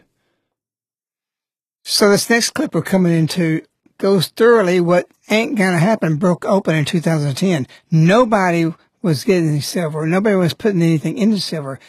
So 1.84 2.10
this 2.10 2.30
next 2.30 2.52
clip 2.52 2.74
we're 2.74 2.82
coming 2.82 3.12
into 3.12 3.62
goes 4.04 4.28
thoroughly 4.28 4.82
what 4.82 5.08
ain't 5.30 5.58
gonna 5.58 5.80
happen 5.80 6.18
broke 6.18 6.44
open 6.44 6.76
in 6.76 6.84
2010. 6.84 7.66
Nobody 7.90 8.70
was 9.02 9.24
getting 9.24 9.62
silver. 9.62 10.06
Nobody 10.06 10.36
was 10.36 10.54
putting 10.54 10.82
anything 10.82 11.18
into 11.18 11.40
silver. 11.40 11.80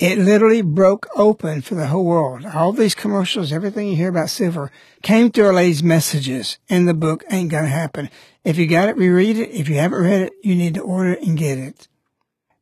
It 0.00 0.18
literally 0.18 0.62
broke 0.62 1.06
open 1.14 1.62
for 1.62 1.76
the 1.76 1.86
whole 1.86 2.04
world. 2.04 2.44
All 2.44 2.72
these 2.72 2.96
commercials, 2.96 3.52
everything 3.52 3.86
you 3.86 3.94
hear 3.94 4.08
about 4.08 4.30
silver 4.30 4.72
came 5.04 5.30
through 5.30 5.46
Our 5.46 5.52
Lady's 5.52 5.84
messages 5.84 6.58
in 6.66 6.86
the 6.86 6.92
book 6.92 7.22
Ain't 7.30 7.52
Gonna 7.52 7.68
Happen. 7.68 8.10
If 8.42 8.58
you 8.58 8.66
got 8.66 8.88
it, 8.88 8.96
reread 8.96 9.38
it. 9.38 9.50
If 9.50 9.68
you 9.68 9.76
haven't 9.76 10.02
read 10.02 10.22
it, 10.22 10.32
you 10.42 10.56
need 10.56 10.74
to 10.74 10.80
order 10.80 11.12
it 11.12 11.22
and 11.22 11.38
get 11.38 11.58
it. 11.58 11.86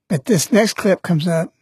But 0.06 0.26
this 0.26 0.52
next 0.52 0.74
clip 0.74 1.00
comes 1.00 1.26
up, 1.26 1.54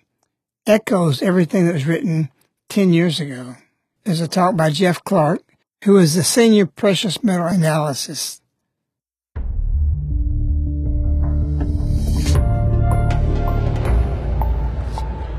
echoes 0.66 1.22
everything 1.22 1.66
that 1.66 1.74
was 1.74 1.86
written 1.86 2.28
10 2.70 2.92
years 2.92 3.20
ago. 3.20 3.54
There's 4.02 4.20
a 4.20 4.26
talk 4.26 4.56
by 4.56 4.70
Jeff 4.70 5.04
Clark, 5.04 5.44
who 5.84 5.96
is 5.96 6.14
the 6.14 6.22
senior 6.22 6.66
precious 6.66 7.22
metal 7.24 7.46
analyst. 7.46 8.42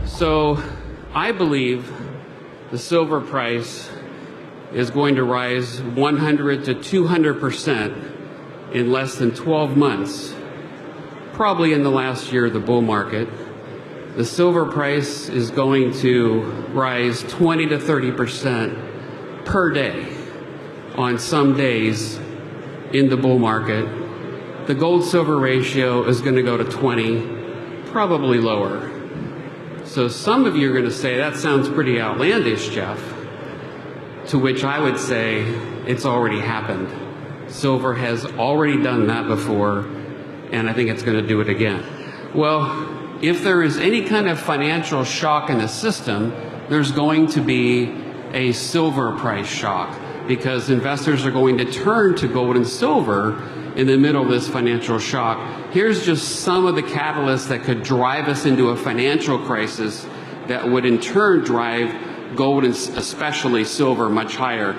So 0.06 0.62
I 1.14 1.32
believe 1.32 1.92
the 2.72 2.80
silver 2.80 3.22
price 3.22 3.90
is 4.74 4.90
going 4.90 5.16
to 5.16 5.24
rise 5.24 5.82
100 5.82 6.66
to 6.66 6.74
200 6.76 7.40
percent 7.40 7.94
in 8.74 8.92
less 8.92 9.16
than 9.16 9.32
12 9.32 9.76
months, 9.76 10.34
probably 11.34 11.74
in 11.74 11.84
the 11.84 11.92
last 11.92 12.32
year 12.32 12.46
of 12.46 12.54
the 12.54 12.60
bull 12.60 12.82
market. 12.82 13.28
The 14.16 14.26
silver 14.26 14.66
price 14.66 15.30
is 15.30 15.52
going 15.52 15.94
to 16.00 16.44
rise 16.74 17.24
20 17.24 17.68
to 17.68 17.80
30 17.80 18.12
percent 18.14 19.46
per 19.46 19.72
day 19.72 20.21
on 20.96 21.18
some 21.20 21.56
days 21.56 22.18
in 22.94 23.10
the 23.10 23.18
bull 23.18 23.40
market. 23.40 23.86
The 24.68 24.76
gold 24.76 25.04
silver 25.04 25.38
ratio 25.38 26.04
is 26.08 26.22
going 26.22 26.36
to 26.36 26.44
go 26.44 26.58
to 26.58 26.64
20, 26.64 27.86
probably 27.88 28.40
lower. 28.40 28.90
So 29.86 30.08
some 30.08 30.46
of 30.46 30.56
you 30.56 30.70
are 30.70 30.74
going 30.74 30.86
to 30.86 30.92
say, 30.92 31.18
that 31.18 31.36
sounds 31.36 31.68
pretty 31.68 32.00
outlandish, 32.00 32.70
Jeff. 32.70 33.00
To 34.28 34.40
which 34.40 34.64
I 34.64 34.80
would 34.80 35.00
say, 35.00 35.42
it's 35.88 36.06
already 36.06 36.40
happened. 36.40 37.52
Silver 37.52 37.94
has 37.96 38.26
already 38.26 38.82
done 38.82 39.08
that 39.08 39.28
before, 39.28 39.80
and 40.52 40.70
I 40.70 40.74
think 40.74 40.90
it's 40.90 41.04
going 41.04 41.22
to 41.22 41.28
do 41.28 41.42
it 41.42 41.50
again. 41.50 41.84
Well, 42.34 43.20
if 43.22 43.44
there 43.44 43.62
is 43.62 43.78
any 43.78 44.06
kind 44.06 44.30
of 44.30 44.40
financial 44.40 45.04
shock 45.04 45.50
in 45.50 45.58
the 45.58 45.68
system, 45.68 46.32
there's 46.70 46.92
going 46.92 47.28
to 47.28 47.42
be 47.42 47.92
a 48.32 48.54
silver 48.54 49.18
price 49.18 49.50
shock 49.50 50.00
because 50.28 50.70
investors 50.70 51.26
are 51.26 51.32
going 51.32 51.58
to 51.58 51.66
turn 51.72 52.16
to 52.18 52.28
gold 52.28 52.56
and 52.56 52.68
silver 52.68 53.42
in 53.76 53.88
the 53.88 53.98
middle 53.98 54.24
of 54.24 54.30
this 54.30 54.48
financial 54.48 55.00
shock. 55.00 55.72
Here's 55.72 56.06
just 56.06 56.42
some 56.42 56.66
of 56.66 56.76
the 56.76 56.84
catalysts 56.84 57.48
that 57.48 57.64
could 57.64 57.84
drive 57.84 58.28
us 58.28 58.46
into 58.46 58.70
a 58.70 58.78
financial 58.78 59.40
crisis 59.40 60.06
that 60.48 60.70
would 60.70 60.86
in 60.86 61.00
turn 61.00 61.44
drive 61.44 62.36
gold 62.36 62.64
and 62.66 62.74
especially 62.74 63.64
silver 63.64 64.10
much 64.10 64.36
higher. 64.36 64.76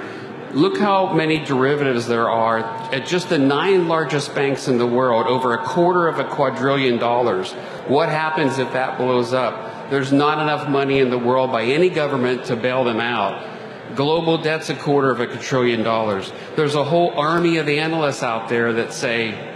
Look 0.52 0.78
how 0.78 1.14
many 1.14 1.42
derivatives 1.42 2.06
there 2.06 2.28
are 2.28 2.58
at 2.92 3.06
just 3.06 3.30
the 3.30 3.38
nine 3.38 3.88
largest 3.88 4.34
banks 4.34 4.68
in 4.68 4.76
the 4.76 4.86
world, 4.86 5.26
over 5.26 5.54
a 5.54 5.64
quarter 5.64 6.08
of 6.08 6.18
a 6.18 6.24
quadrillion 6.24 6.98
dollars. 6.98 7.52
What 7.88 8.10
happens 8.10 8.58
if 8.58 8.70
that 8.74 8.98
blows 8.98 9.32
up? 9.32 9.88
There's 9.88 10.12
not 10.12 10.40
enough 10.40 10.68
money 10.68 10.98
in 10.98 11.08
the 11.08 11.18
world 11.18 11.50
by 11.50 11.64
any 11.64 11.88
government 11.88 12.44
to 12.46 12.56
bail 12.56 12.84
them 12.84 13.00
out. 13.00 13.51
Global 13.94 14.38
debt's 14.38 14.70
a 14.70 14.74
quarter 14.74 15.10
of 15.10 15.20
a 15.20 15.26
quadrillion 15.26 15.82
dollars. 15.82 16.32
There's 16.56 16.74
a 16.74 16.84
whole 16.84 17.10
army 17.10 17.58
of 17.58 17.68
analysts 17.68 18.22
out 18.22 18.48
there 18.48 18.72
that 18.74 18.92
say 18.92 19.50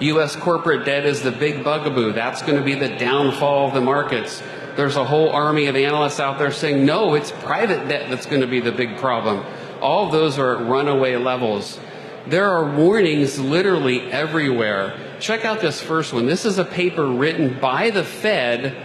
U.S. 0.00 0.36
corporate 0.36 0.86
debt 0.86 1.04
is 1.04 1.22
the 1.22 1.32
big 1.32 1.62
bugaboo. 1.62 2.12
That's 2.12 2.42
going 2.42 2.56
to 2.56 2.64
be 2.64 2.74
the 2.74 2.88
downfall 2.96 3.68
of 3.68 3.74
the 3.74 3.80
markets. 3.80 4.42
There's 4.76 4.96
a 4.96 5.04
whole 5.04 5.30
army 5.30 5.66
of 5.66 5.76
analysts 5.76 6.20
out 6.20 6.38
there 6.38 6.52
saying, 6.52 6.86
no, 6.86 7.14
it's 7.14 7.32
private 7.32 7.88
debt 7.88 8.08
that's 8.08 8.24
going 8.24 8.40
to 8.40 8.46
be 8.46 8.60
the 8.60 8.72
big 8.72 8.96
problem. 8.96 9.44
All 9.80 10.06
of 10.06 10.12
those 10.12 10.38
are 10.38 10.56
at 10.56 10.66
runaway 10.66 11.16
levels. 11.16 11.78
There 12.26 12.48
are 12.48 12.74
warnings 12.74 13.38
literally 13.38 14.10
everywhere. 14.12 15.16
Check 15.20 15.44
out 15.44 15.60
this 15.60 15.80
first 15.80 16.12
one. 16.12 16.26
This 16.26 16.44
is 16.44 16.58
a 16.58 16.64
paper 16.64 17.06
written 17.06 17.58
by 17.60 17.90
the 17.90 18.04
Fed, 18.04 18.76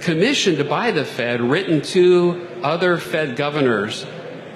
commissioned 0.00 0.68
by 0.68 0.90
the 0.90 1.04
Fed, 1.04 1.40
written 1.40 1.80
to 1.82 2.48
other 2.64 2.98
Fed 2.98 3.36
governors. 3.36 4.06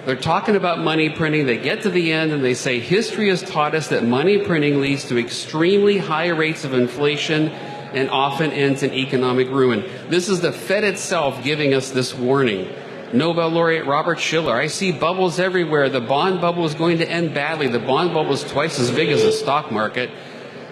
They're 0.04 0.16
talking 0.16 0.54
about 0.54 0.78
money 0.78 1.10
printing. 1.10 1.46
They 1.46 1.58
get 1.58 1.82
to 1.82 1.90
the 1.90 2.12
end 2.12 2.32
and 2.32 2.44
they 2.44 2.54
say 2.54 2.78
history 2.78 3.28
has 3.28 3.42
taught 3.42 3.74
us 3.74 3.88
that 3.88 4.04
money 4.04 4.38
printing 4.38 4.80
leads 4.80 5.04
to 5.08 5.18
extremely 5.18 5.98
high 5.98 6.28
rates 6.28 6.64
of 6.64 6.74
inflation 6.74 7.48
and 7.48 8.08
often 8.10 8.52
ends 8.52 8.82
in 8.82 8.92
economic 8.92 9.48
ruin. 9.48 9.84
This 10.08 10.28
is 10.28 10.40
the 10.40 10.52
Fed 10.52 10.84
itself 10.84 11.42
giving 11.42 11.74
us 11.74 11.90
this 11.90 12.14
warning. 12.14 12.68
Nobel 13.12 13.48
laureate 13.48 13.86
Robert 13.86 14.20
Shiller. 14.20 14.54
I 14.54 14.66
see 14.66 14.92
bubbles 14.92 15.38
everywhere. 15.38 15.88
The 15.88 16.00
bond 16.00 16.40
bubble 16.40 16.64
is 16.64 16.74
going 16.74 16.98
to 16.98 17.08
end 17.08 17.34
badly. 17.34 17.68
The 17.68 17.78
bond 17.78 18.12
bubble 18.12 18.32
is 18.32 18.44
twice 18.44 18.78
as 18.78 18.90
big 18.90 19.08
as 19.10 19.22
the 19.22 19.32
stock 19.32 19.72
market. 19.72 20.10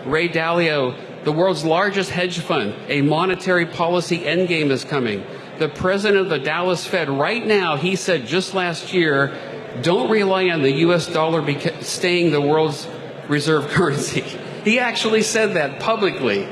Ray 0.05 0.29
Dalio, 0.29 1.25
the 1.25 1.33
world's 1.33 1.65
largest 1.65 2.11
hedge 2.11 2.39
fund, 2.41 2.75
a 2.89 3.01
monetary 3.03 3.67
policy 3.67 4.19
endgame 4.19 4.71
is 4.71 4.85
coming. 4.85 5.25
The 5.59 5.69
president 5.69 6.23
of 6.23 6.29
the 6.29 6.39
Dallas 6.39 6.87
Fed, 6.87 7.09
right 7.09 7.45
now, 7.45 7.77
he 7.77 7.97
said 7.97 8.27
just 8.27 8.55
last 8.55 8.93
year, 8.93 9.33
don't 9.83 10.11
rely 10.11 10.49
on 10.51 10.63
the 10.63 10.73
US 10.87 11.07
dollar 11.07 11.43
beca- 11.43 11.83
staying 11.83 12.31
the 12.31 12.41
world's 12.41 12.87
reserve 13.29 13.69
currency. 13.69 14.25
He 14.65 14.79
actually 14.79 15.23
said 15.23 15.55
that 15.55 15.81
publicly. 15.81 16.45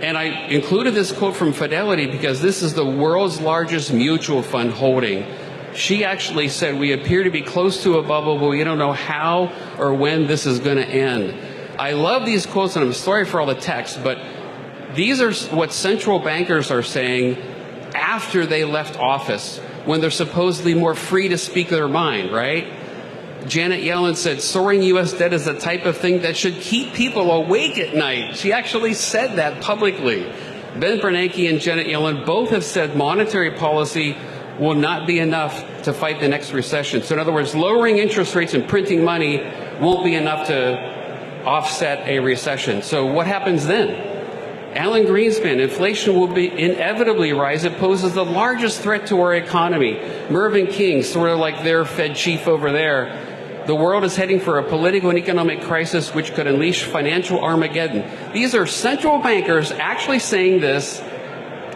And 0.00 0.16
I 0.16 0.24
included 0.46 0.94
this 0.94 1.10
quote 1.10 1.36
from 1.36 1.52
Fidelity 1.52 2.06
because 2.06 2.40
this 2.40 2.62
is 2.62 2.74
the 2.74 2.86
world's 2.86 3.40
largest 3.40 3.92
mutual 3.92 4.42
fund 4.42 4.70
holding. 4.70 5.26
She 5.74 6.04
actually 6.04 6.48
said, 6.48 6.78
We 6.78 6.92
appear 6.92 7.24
to 7.24 7.30
be 7.30 7.42
close 7.42 7.82
to 7.82 7.98
a 7.98 8.02
bubble, 8.02 8.38
but 8.38 8.48
we 8.48 8.62
don't 8.64 8.78
know 8.78 8.92
how 8.92 9.52
or 9.78 9.92
when 9.94 10.26
this 10.26 10.46
is 10.46 10.60
going 10.60 10.76
to 10.76 10.86
end. 10.86 11.34
I 11.78 11.92
love 11.92 12.26
these 12.26 12.46
quotes, 12.46 12.76
and 12.76 12.84
I'm 12.84 12.92
sorry 12.92 13.24
for 13.24 13.40
all 13.40 13.46
the 13.46 13.54
text, 13.54 14.02
but 14.02 14.18
these 14.94 15.20
are 15.20 15.32
what 15.54 15.72
central 15.72 16.18
bankers 16.18 16.70
are 16.70 16.82
saying 16.82 17.36
after 18.18 18.46
they 18.46 18.64
left 18.64 18.98
office 18.98 19.58
when 19.84 20.00
they're 20.00 20.10
supposedly 20.10 20.74
more 20.74 20.96
free 20.96 21.28
to 21.28 21.38
speak 21.38 21.68
their 21.68 21.86
mind, 21.86 22.32
right? 22.32 22.66
Janet 23.46 23.84
Yellen 23.84 24.16
said 24.16 24.42
soaring 24.42 24.82
U.S. 24.94 25.12
debt 25.12 25.32
is 25.32 25.44
the 25.44 25.56
type 25.56 25.84
of 25.84 25.96
thing 25.96 26.22
that 26.22 26.36
should 26.36 26.54
keep 26.54 26.94
people 26.94 27.30
awake 27.30 27.78
at 27.78 27.94
night. 27.94 28.36
She 28.36 28.52
actually 28.52 28.94
said 28.94 29.36
that 29.36 29.62
publicly. 29.62 30.24
Ben 30.80 30.98
Bernanke 30.98 31.48
and 31.48 31.60
Janet 31.60 31.86
Yellen 31.86 32.26
both 32.26 32.50
have 32.50 32.64
said 32.64 32.96
monetary 32.96 33.52
policy 33.52 34.16
will 34.58 34.74
not 34.74 35.06
be 35.06 35.20
enough 35.20 35.84
to 35.84 35.92
fight 35.92 36.18
the 36.18 36.26
next 36.26 36.52
recession. 36.52 37.04
So, 37.04 37.14
in 37.14 37.20
other 37.20 37.32
words, 37.32 37.54
lowering 37.54 37.98
interest 37.98 38.34
rates 38.34 38.52
and 38.52 38.68
printing 38.68 39.04
money 39.04 39.46
won't 39.80 40.02
be 40.04 40.16
enough 40.16 40.48
to 40.48 41.44
offset 41.44 42.08
a 42.08 42.18
recession. 42.18 42.82
So, 42.82 43.06
what 43.06 43.28
happens 43.28 43.64
then? 43.64 44.07
Alan 44.74 45.04
Greenspan, 45.04 45.60
inflation 45.60 46.14
will 46.14 46.28
be 46.28 46.48
inevitably 46.48 47.32
rise. 47.32 47.64
It 47.64 47.78
poses 47.78 48.14
the 48.14 48.24
largest 48.24 48.80
threat 48.80 49.06
to 49.06 49.20
our 49.20 49.34
economy. 49.34 50.00
Mervyn 50.30 50.66
King, 50.66 51.02
sort 51.02 51.30
of 51.30 51.38
like 51.38 51.64
their 51.64 51.84
Fed 51.84 52.16
chief 52.16 52.46
over 52.46 52.70
there, 52.70 53.64
the 53.66 53.74
world 53.74 54.04
is 54.04 54.16
heading 54.16 54.40
for 54.40 54.58
a 54.58 54.62
political 54.62 55.10
and 55.10 55.18
economic 55.18 55.62
crisis 55.62 56.14
which 56.14 56.32
could 56.32 56.46
unleash 56.46 56.84
financial 56.84 57.42
Armageddon. 57.42 58.32
These 58.32 58.54
are 58.54 58.66
central 58.66 59.18
bankers 59.18 59.72
actually 59.72 60.20
saying 60.20 60.60
this 60.60 61.00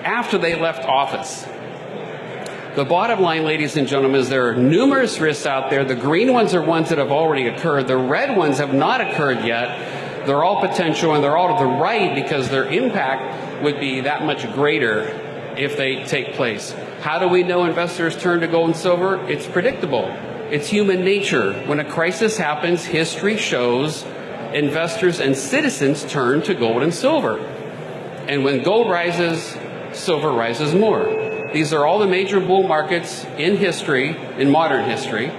after 0.02 0.38
they 0.38 0.58
left 0.58 0.86
office. 0.86 1.44
The 2.74 2.86
bottom 2.86 3.20
line, 3.20 3.44
ladies 3.44 3.76
and 3.76 3.86
gentlemen, 3.86 4.18
is 4.18 4.30
there 4.30 4.48
are 4.48 4.56
numerous 4.56 5.20
risks 5.20 5.44
out 5.44 5.68
there. 5.68 5.84
The 5.84 5.94
green 5.94 6.32
ones 6.32 6.54
are 6.54 6.62
ones 6.62 6.88
that 6.88 6.96
have 6.96 7.12
already 7.12 7.46
occurred. 7.48 7.86
The 7.86 7.98
red 7.98 8.34
ones 8.34 8.56
have 8.56 8.72
not 8.72 9.02
occurred 9.02 9.44
yet. 9.44 10.01
They're 10.26 10.44
all 10.44 10.60
potential 10.60 11.14
and 11.14 11.22
they're 11.22 11.36
all 11.36 11.58
to 11.58 11.64
the 11.64 11.70
right 11.70 12.14
because 12.14 12.48
their 12.48 12.66
impact 12.66 13.62
would 13.62 13.80
be 13.80 14.00
that 14.02 14.24
much 14.24 14.50
greater 14.52 15.08
if 15.56 15.76
they 15.76 16.04
take 16.04 16.34
place. 16.34 16.72
How 17.00 17.18
do 17.18 17.28
we 17.28 17.42
know 17.42 17.64
investors 17.64 18.16
turn 18.16 18.40
to 18.40 18.46
gold 18.46 18.68
and 18.68 18.76
silver? 18.76 19.24
It's 19.28 19.46
predictable. 19.46 20.04
It's 20.50 20.68
human 20.68 21.04
nature. 21.04 21.52
When 21.66 21.80
a 21.80 21.84
crisis 21.84 22.36
happens, 22.36 22.84
history 22.84 23.36
shows 23.36 24.04
investors 24.54 25.18
and 25.20 25.36
citizens 25.36 26.04
turn 26.04 26.42
to 26.42 26.54
gold 26.54 26.82
and 26.82 26.92
silver. 26.92 27.38
And 28.28 28.44
when 28.44 28.62
gold 28.62 28.90
rises, 28.90 29.56
silver 29.92 30.30
rises 30.30 30.74
more. 30.74 31.50
These 31.52 31.72
are 31.72 31.84
all 31.84 31.98
the 31.98 32.06
major 32.06 32.40
bull 32.40 32.66
markets 32.66 33.24
in 33.36 33.56
history, 33.56 34.16
in 34.38 34.50
modern 34.50 34.88
history. 34.88 35.30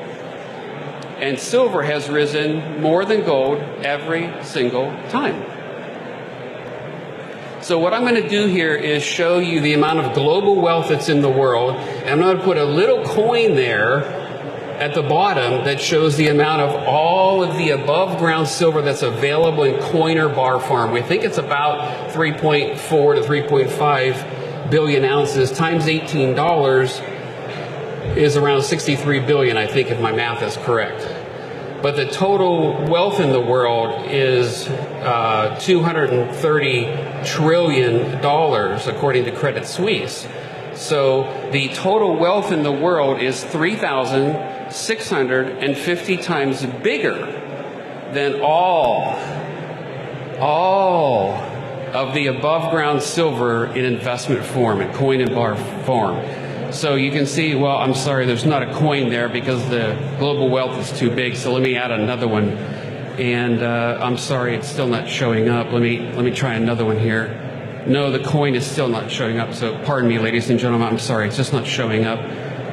And 1.24 1.40
silver 1.40 1.84
has 1.84 2.10
risen 2.10 2.82
more 2.82 3.06
than 3.06 3.24
gold 3.24 3.60
every 3.82 4.30
single 4.44 4.88
time. 5.08 5.42
So 7.62 7.80
what 7.80 7.94
I'm 7.94 8.02
going 8.02 8.22
to 8.22 8.28
do 8.28 8.48
here 8.48 8.76
is 8.76 9.04
show 9.04 9.40
you 9.40 9.62
the 9.62 9.72
amount 9.72 10.00
of 10.00 10.14
global 10.14 10.60
wealth 10.60 10.90
that's 10.90 11.08
in 11.08 11.22
the 11.22 11.30
world. 11.30 11.78
And 11.78 12.10
I'm 12.10 12.20
going 12.20 12.38
to 12.40 12.44
put 12.44 12.58
a 12.58 12.66
little 12.66 13.06
coin 13.06 13.56
there 13.56 14.04
at 14.82 14.96
the 14.96 15.02
bottom 15.02 15.64
that 15.64 15.80
shows 15.80 16.18
the 16.18 16.28
amount 16.28 16.62
of 16.62 16.76
all 16.90 17.42
of 17.42 17.56
the 17.56 17.70
above 17.70 18.20
ground 18.20 18.50
silver 18.50 18.82
that's 18.82 19.02
available 19.02 19.64
in 19.64 19.80
Coiner 19.80 20.28
Bar 20.28 20.60
Farm. 20.60 20.92
We 20.92 21.04
think 21.04 21.24
it's 21.24 21.38
about 21.38 22.12
3.4 22.12 22.76
to 23.16 23.22
3.5 23.22 24.70
billion 24.70 25.06
ounces 25.06 25.54
times 25.54 25.86
$18 25.86 27.13
is 28.18 28.36
around 28.38 28.64
63 28.64 29.20
billion, 29.22 29.58
I 29.58 29.66
think, 29.68 29.90
if 29.90 30.00
my 30.00 30.12
math 30.12 30.44
is 30.44 30.58
correct. 30.58 31.08
But 31.82 31.96
the 31.98 32.06
total 32.06 32.86
wealth 32.88 33.20
in 33.20 33.32
the 33.32 33.42
world 33.42 34.06
is 34.10 34.70
uh, 34.70 35.58
230 35.60 37.26
trillion 37.26 38.22
dollars, 38.22 38.88
according 38.88 39.26
to 39.26 39.32
Credit 39.32 39.68
Suisse. 39.68 40.26
So 40.76 41.50
the 41.52 41.70
total 41.70 42.16
wealth 42.16 42.52
in 42.52 42.64
the 42.64 42.72
world 42.72 43.22
is 43.22 43.44
3,650 43.44 46.18
times 46.18 46.66
bigger 46.66 47.26
than 48.14 48.42
all, 48.42 49.16
all 50.40 51.34
of 51.94 52.14
the 52.14 52.28
above 52.28 52.72
ground 52.72 53.02
silver 53.02 53.66
in 53.68 53.86
investment 53.86 54.46
form, 54.46 54.82
in 54.82 54.92
coin 54.94 55.22
and 55.22 55.34
bar 55.36 55.56
form. 55.86 56.43
So 56.74 56.96
you 56.96 57.12
can 57.12 57.26
see, 57.26 57.56
well, 57.56 57.78
I'm 57.78 57.94
sorry, 57.94 58.26
there's 58.26 58.46
not 58.46 58.64
a 58.64 58.74
coin 58.74 59.10
there 59.10 59.30
because 59.30 59.64
the 59.70 59.96
global 60.18 60.50
wealth 60.50 60.78
is 60.80 60.98
too 60.98 61.10
big. 61.10 61.36
So 61.36 61.54
let 61.54 61.62
me 61.62 61.78
add 61.78 61.92
another 61.92 62.28
one. 62.28 62.50
And 63.20 63.62
uh, 63.62 64.00
I'm 64.02 64.18
sorry, 64.18 64.56
it's 64.56 64.68
still 64.68 64.88
not 64.88 65.08
showing 65.08 65.50
up. 65.50 65.72
Let 65.72 65.84
me 65.84 66.00
let 66.00 66.26
me 66.26 66.32
try 66.32 66.56
another 66.56 66.84
one 66.84 66.98
here. 66.98 67.40
No, 67.86 68.10
the 68.10 68.24
coin 68.24 68.56
is 68.56 68.66
still 68.66 68.88
not 68.88 69.12
showing 69.12 69.38
up. 69.38 69.54
So 69.54 69.78
pardon 69.86 70.10
me, 70.10 70.18
ladies 70.18 70.50
and 70.50 70.60
gentlemen. 70.60 70.88
I'm 70.88 71.00
sorry, 71.00 71.28
it's 71.28 71.38
just 71.38 71.54
not 71.54 71.68
showing 71.68 72.06
up 72.06 72.20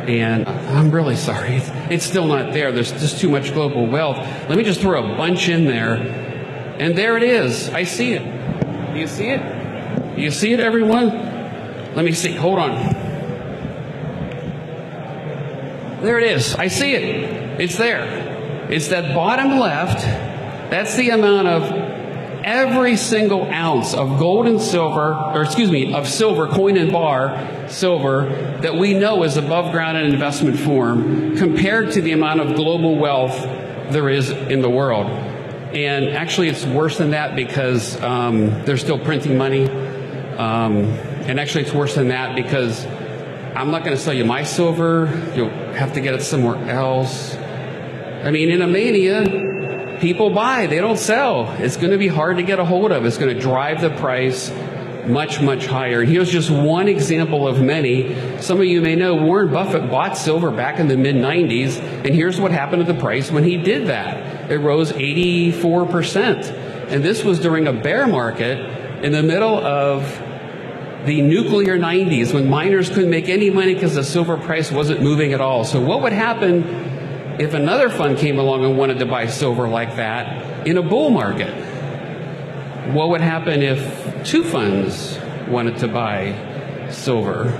and 0.08 0.48
I'm 0.48 0.90
really 0.90 1.16
sorry. 1.16 1.56
It's, 1.56 1.68
it's 1.90 2.04
still 2.04 2.26
not 2.26 2.52
there. 2.52 2.72
There's 2.72 2.92
just 2.92 3.20
too 3.20 3.28
much 3.28 3.52
global 3.52 3.86
wealth. 3.86 4.16
Let 4.48 4.56
me 4.56 4.64
just 4.64 4.80
throw 4.80 5.12
a 5.12 5.16
bunch 5.16 5.48
in 5.48 5.64
there. 5.66 5.94
And 6.78 6.96
there 6.96 7.16
it 7.16 7.22
is. 7.22 7.68
I 7.68 7.84
see 7.84 8.14
it. 8.14 8.24
Do 8.92 8.98
you 8.98 9.06
see 9.06 9.28
it? 9.28 10.16
Do 10.16 10.22
you 10.22 10.30
see 10.30 10.52
it, 10.52 10.60
everyone? 10.60 11.08
Let 11.94 12.04
me 12.04 12.12
see. 12.12 12.34
Hold 12.34 12.58
on. 12.58 12.99
There 16.02 16.18
it 16.18 16.32
is. 16.32 16.54
I 16.54 16.68
see 16.68 16.94
it. 16.94 17.60
It's 17.60 17.76
there. 17.76 18.68
It's 18.70 18.88
that 18.88 19.14
bottom 19.14 19.58
left. 19.58 20.00
That's 20.70 20.96
the 20.96 21.10
amount 21.10 21.48
of 21.48 21.90
every 22.42 22.96
single 22.96 23.42
ounce 23.50 23.92
of 23.92 24.18
gold 24.18 24.46
and 24.46 24.60
silver, 24.60 25.14
or 25.14 25.42
excuse 25.42 25.70
me, 25.70 25.92
of 25.92 26.08
silver, 26.08 26.46
coin 26.46 26.78
and 26.78 26.90
bar, 26.90 27.68
silver, 27.68 28.58
that 28.62 28.76
we 28.76 28.94
know 28.94 29.24
is 29.24 29.36
above 29.36 29.72
ground 29.72 29.98
in 29.98 30.06
investment 30.06 30.58
form 30.58 31.36
compared 31.36 31.92
to 31.92 32.00
the 32.00 32.12
amount 32.12 32.40
of 32.40 32.56
global 32.56 32.96
wealth 32.96 33.36
there 33.92 34.08
is 34.08 34.30
in 34.30 34.62
the 34.62 34.70
world. 34.70 35.06
And 35.06 36.08
actually, 36.08 36.48
it's 36.48 36.64
worse 36.64 36.96
than 36.96 37.10
that 37.10 37.36
because 37.36 38.00
um, 38.00 38.64
they're 38.64 38.76
still 38.76 38.98
printing 38.98 39.36
money. 39.36 39.68
Um, 40.36 40.84
and 41.28 41.38
actually, 41.38 41.64
it's 41.64 41.74
worse 41.74 41.94
than 41.94 42.08
that 42.08 42.34
because 42.34 42.86
I'm 43.54 43.70
not 43.70 43.84
going 43.84 43.96
to 43.96 44.02
sell 44.02 44.14
you 44.14 44.24
my 44.24 44.44
silver. 44.44 45.32
You'll 45.34 45.50
have 45.74 45.94
to 45.94 46.00
get 46.00 46.14
it 46.14 46.22
somewhere 46.22 46.56
else. 46.70 47.34
I 47.34 48.30
mean, 48.30 48.50
in 48.50 48.62
a 48.62 48.66
mania, 48.66 49.98
people 50.00 50.30
buy, 50.30 50.66
they 50.66 50.78
don't 50.78 50.98
sell. 50.98 51.50
It's 51.58 51.76
going 51.76 51.90
to 51.90 51.98
be 51.98 52.08
hard 52.08 52.36
to 52.36 52.42
get 52.42 52.58
a 52.58 52.64
hold 52.64 52.92
of. 52.92 53.04
It's 53.04 53.18
going 53.18 53.34
to 53.34 53.40
drive 53.40 53.80
the 53.80 53.90
price 53.90 54.50
much, 55.06 55.40
much 55.40 55.66
higher. 55.66 56.04
Here's 56.04 56.30
just 56.30 56.50
one 56.50 56.86
example 56.86 57.48
of 57.48 57.60
many. 57.60 58.40
Some 58.40 58.58
of 58.58 58.66
you 58.66 58.80
may 58.80 58.94
know 58.94 59.16
Warren 59.16 59.50
Buffett 59.52 59.90
bought 59.90 60.16
silver 60.16 60.50
back 60.50 60.78
in 60.78 60.88
the 60.88 60.96
mid 60.96 61.16
90s, 61.16 61.78
and 61.78 62.14
here's 62.14 62.40
what 62.40 62.52
happened 62.52 62.86
to 62.86 62.92
the 62.92 62.98
price 62.98 63.30
when 63.30 63.44
he 63.44 63.56
did 63.56 63.88
that. 63.88 64.50
It 64.50 64.58
rose 64.58 64.92
84%. 64.92 66.90
And 66.90 67.04
this 67.04 67.24
was 67.24 67.40
during 67.40 67.66
a 67.66 67.72
bear 67.72 68.06
market 68.06 68.58
in 69.04 69.12
the 69.12 69.22
middle 69.22 69.58
of 69.58 70.02
the 71.06 71.22
nuclear 71.22 71.78
90s 71.78 72.34
when 72.34 72.48
miners 72.48 72.88
couldn't 72.88 73.10
make 73.10 73.28
any 73.28 73.50
money 73.50 73.74
because 73.74 73.94
the 73.94 74.04
silver 74.04 74.36
price 74.36 74.70
wasn't 74.70 75.02
moving 75.02 75.32
at 75.32 75.40
all. 75.40 75.64
So, 75.64 75.80
what 75.80 76.02
would 76.02 76.12
happen 76.12 76.62
if 77.40 77.54
another 77.54 77.88
fund 77.88 78.18
came 78.18 78.38
along 78.38 78.64
and 78.64 78.76
wanted 78.76 78.98
to 78.98 79.06
buy 79.06 79.26
silver 79.26 79.66
like 79.66 79.96
that 79.96 80.66
in 80.66 80.76
a 80.76 80.82
bull 80.82 81.10
market, 81.10 81.52
what 82.92 83.08
would 83.08 83.22
happen 83.22 83.62
if 83.62 84.24
two 84.24 84.44
funds 84.44 85.18
wanted 85.48 85.78
to 85.78 85.88
buy 85.88 86.88
silver? 86.90 87.50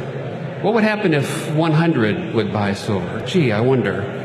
What 0.62 0.74
would 0.74 0.84
happen 0.84 1.14
if 1.14 1.50
100 1.54 2.34
would 2.34 2.52
buy 2.52 2.74
silver? 2.74 3.24
Gee, 3.24 3.52
I 3.52 3.60
wonder. 3.60 4.19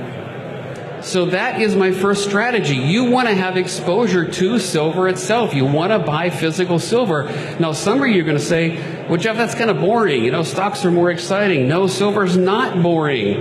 So 1.06 1.26
that 1.26 1.62
is 1.62 1.76
my 1.76 1.91
first 1.91 2.24
strategy. 2.24 2.76
You 2.76 3.03
want 3.03 3.28
to 3.28 3.36
have 3.36 3.58
exposure 3.58 4.26
to 4.28 4.58
silver 4.58 5.08
itself. 5.08 5.53
You 5.53 5.64
want 5.64 5.91
to 5.91 5.99
buy 5.99 6.32
physical 6.32 6.80
silver. 6.80 7.26
Now, 7.60 7.74
some 7.74 8.01
of 8.01 8.08
you 8.08 8.24
are 8.24 8.26
going 8.26 8.39
to 8.39 8.43
say, 8.43 9.06
well, 9.08 9.18
Jeff, 9.18 9.38
that's 9.38 9.53
kind 9.53 9.70
of 9.70 9.80
boring. 9.80 10.26
You 10.26 10.32
know, 10.32 10.41
stocks 10.41 10.84
are 10.84 10.89
more 10.89 11.12
exciting. 11.12 11.68
No, 11.68 11.86
silver's 11.86 12.38
not 12.38 12.82
boring. 12.82 13.39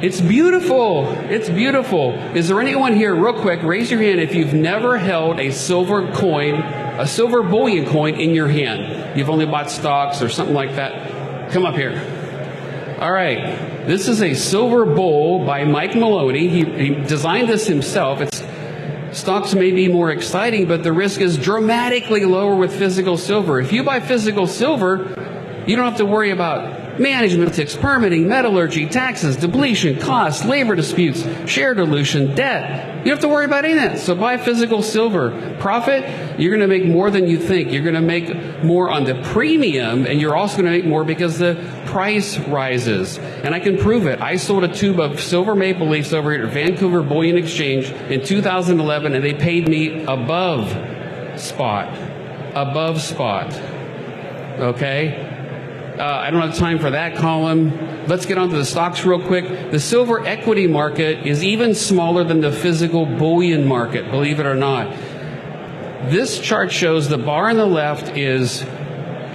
It's 0.00 0.22
beautiful. 0.22 1.12
It's 1.28 1.50
beautiful. 1.50 2.14
Is 2.34 2.48
there 2.48 2.58
anyone 2.58 2.96
here, 2.96 3.14
real 3.14 3.38
quick, 3.38 3.62
raise 3.62 3.90
your 3.90 4.00
hand 4.00 4.18
if 4.20 4.34
you've 4.34 4.54
never 4.54 4.96
held 4.96 5.40
a 5.40 5.52
silver 5.52 6.10
coin, 6.12 6.54
a 6.54 7.06
silver 7.06 7.42
bullion 7.42 7.84
coin 7.84 8.14
in 8.14 8.34
your 8.34 8.48
hand. 8.48 9.18
You've 9.18 9.28
only 9.28 9.44
bought 9.44 9.70
stocks 9.70 10.22
or 10.22 10.30
something 10.30 10.54
like 10.54 10.76
that. 10.76 11.52
Come 11.52 11.66
up 11.66 11.74
here. 11.74 12.21
All 13.02 13.10
right. 13.10 13.84
This 13.84 14.06
is 14.06 14.22
a 14.22 14.32
silver 14.32 14.86
bowl 14.86 15.44
by 15.44 15.64
Mike 15.64 15.96
Maloney. 15.96 16.46
He, 16.46 16.64
he 16.64 16.94
designed 16.94 17.48
this 17.48 17.66
himself. 17.66 18.20
It's 18.20 18.44
stocks 19.10 19.54
may 19.54 19.72
be 19.72 19.88
more 19.88 20.12
exciting, 20.12 20.68
but 20.68 20.84
the 20.84 20.92
risk 20.92 21.20
is 21.20 21.36
dramatically 21.36 22.24
lower 22.24 22.54
with 22.54 22.72
physical 22.72 23.18
silver. 23.18 23.60
If 23.60 23.72
you 23.72 23.82
buy 23.82 23.98
physical 23.98 24.46
silver, 24.46 25.64
you 25.66 25.74
don't 25.74 25.86
have 25.86 25.96
to 25.96 26.06
worry 26.06 26.30
about 26.30 26.81
management 26.98 27.54
ticks, 27.54 27.76
permitting, 27.76 28.28
metallurgy, 28.28 28.86
taxes, 28.86 29.36
depletion, 29.36 29.98
costs, 29.98 30.44
labor 30.44 30.74
disputes, 30.74 31.24
share 31.48 31.74
dilution, 31.74 32.34
debt. 32.34 32.88
You 32.98 33.06
don't 33.06 33.14
have 33.16 33.20
to 33.20 33.28
worry 33.28 33.46
about 33.46 33.64
any 33.64 33.74
of 33.74 33.80
that. 33.80 33.98
So 33.98 34.14
buy 34.14 34.36
physical 34.36 34.82
silver. 34.82 35.56
Profit, 35.58 36.40
you're 36.40 36.56
going 36.56 36.60
to 36.60 36.68
make 36.68 36.84
more 36.84 37.10
than 37.10 37.26
you 37.26 37.38
think. 37.38 37.72
You're 37.72 37.82
going 37.82 37.94
to 37.94 38.00
make 38.00 38.62
more 38.62 38.90
on 38.90 39.04
the 39.04 39.20
premium, 39.32 40.06
and 40.06 40.20
you're 40.20 40.36
also 40.36 40.58
going 40.62 40.66
to 40.66 40.78
make 40.78 40.86
more 40.86 41.04
because 41.04 41.38
the 41.38 41.56
price 41.86 42.38
rises. 42.38 43.18
And 43.18 43.54
I 43.54 43.60
can 43.60 43.76
prove 43.76 44.06
it. 44.06 44.20
I 44.20 44.36
sold 44.36 44.62
a 44.62 44.72
tube 44.72 45.00
of 45.00 45.20
silver 45.20 45.56
maple 45.56 45.88
leafs 45.88 46.12
over 46.12 46.32
here 46.32 46.46
at 46.46 46.52
Vancouver 46.52 47.02
Bullion 47.02 47.36
Exchange 47.36 47.90
in 48.10 48.24
2011, 48.24 49.14
and 49.14 49.24
they 49.24 49.34
paid 49.34 49.68
me 49.68 50.04
above 50.04 50.68
spot. 51.40 51.88
Above 52.54 53.00
spot. 53.00 53.52
Okay? 54.60 55.31
Uh, 56.02 56.16
I 56.16 56.32
don't 56.32 56.40
have 56.40 56.56
time 56.56 56.80
for 56.80 56.90
that 56.90 57.14
column. 57.14 58.08
Let's 58.08 58.26
get 58.26 58.36
on 58.36 58.48
to 58.48 58.56
the 58.56 58.64
stocks 58.64 59.04
real 59.04 59.24
quick. 59.24 59.70
The 59.70 59.78
silver 59.78 60.26
equity 60.26 60.66
market 60.66 61.28
is 61.28 61.44
even 61.44 61.76
smaller 61.76 62.24
than 62.24 62.40
the 62.40 62.50
physical 62.50 63.06
bullion 63.06 63.64
market, 63.68 64.10
believe 64.10 64.40
it 64.40 64.46
or 64.46 64.56
not. 64.56 64.90
This 66.10 66.40
chart 66.40 66.72
shows 66.72 67.08
the 67.08 67.18
bar 67.18 67.50
on 67.50 67.56
the 67.56 67.66
left 67.66 68.16
is 68.16 68.62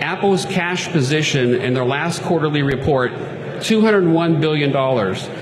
Apple's 0.02 0.44
cash 0.44 0.90
position 0.90 1.56
in 1.56 1.74
their 1.74 1.86
last 1.86 2.22
quarterly 2.24 2.64
report, 2.64 3.14
$201 3.14 4.42
billion. 4.42 4.70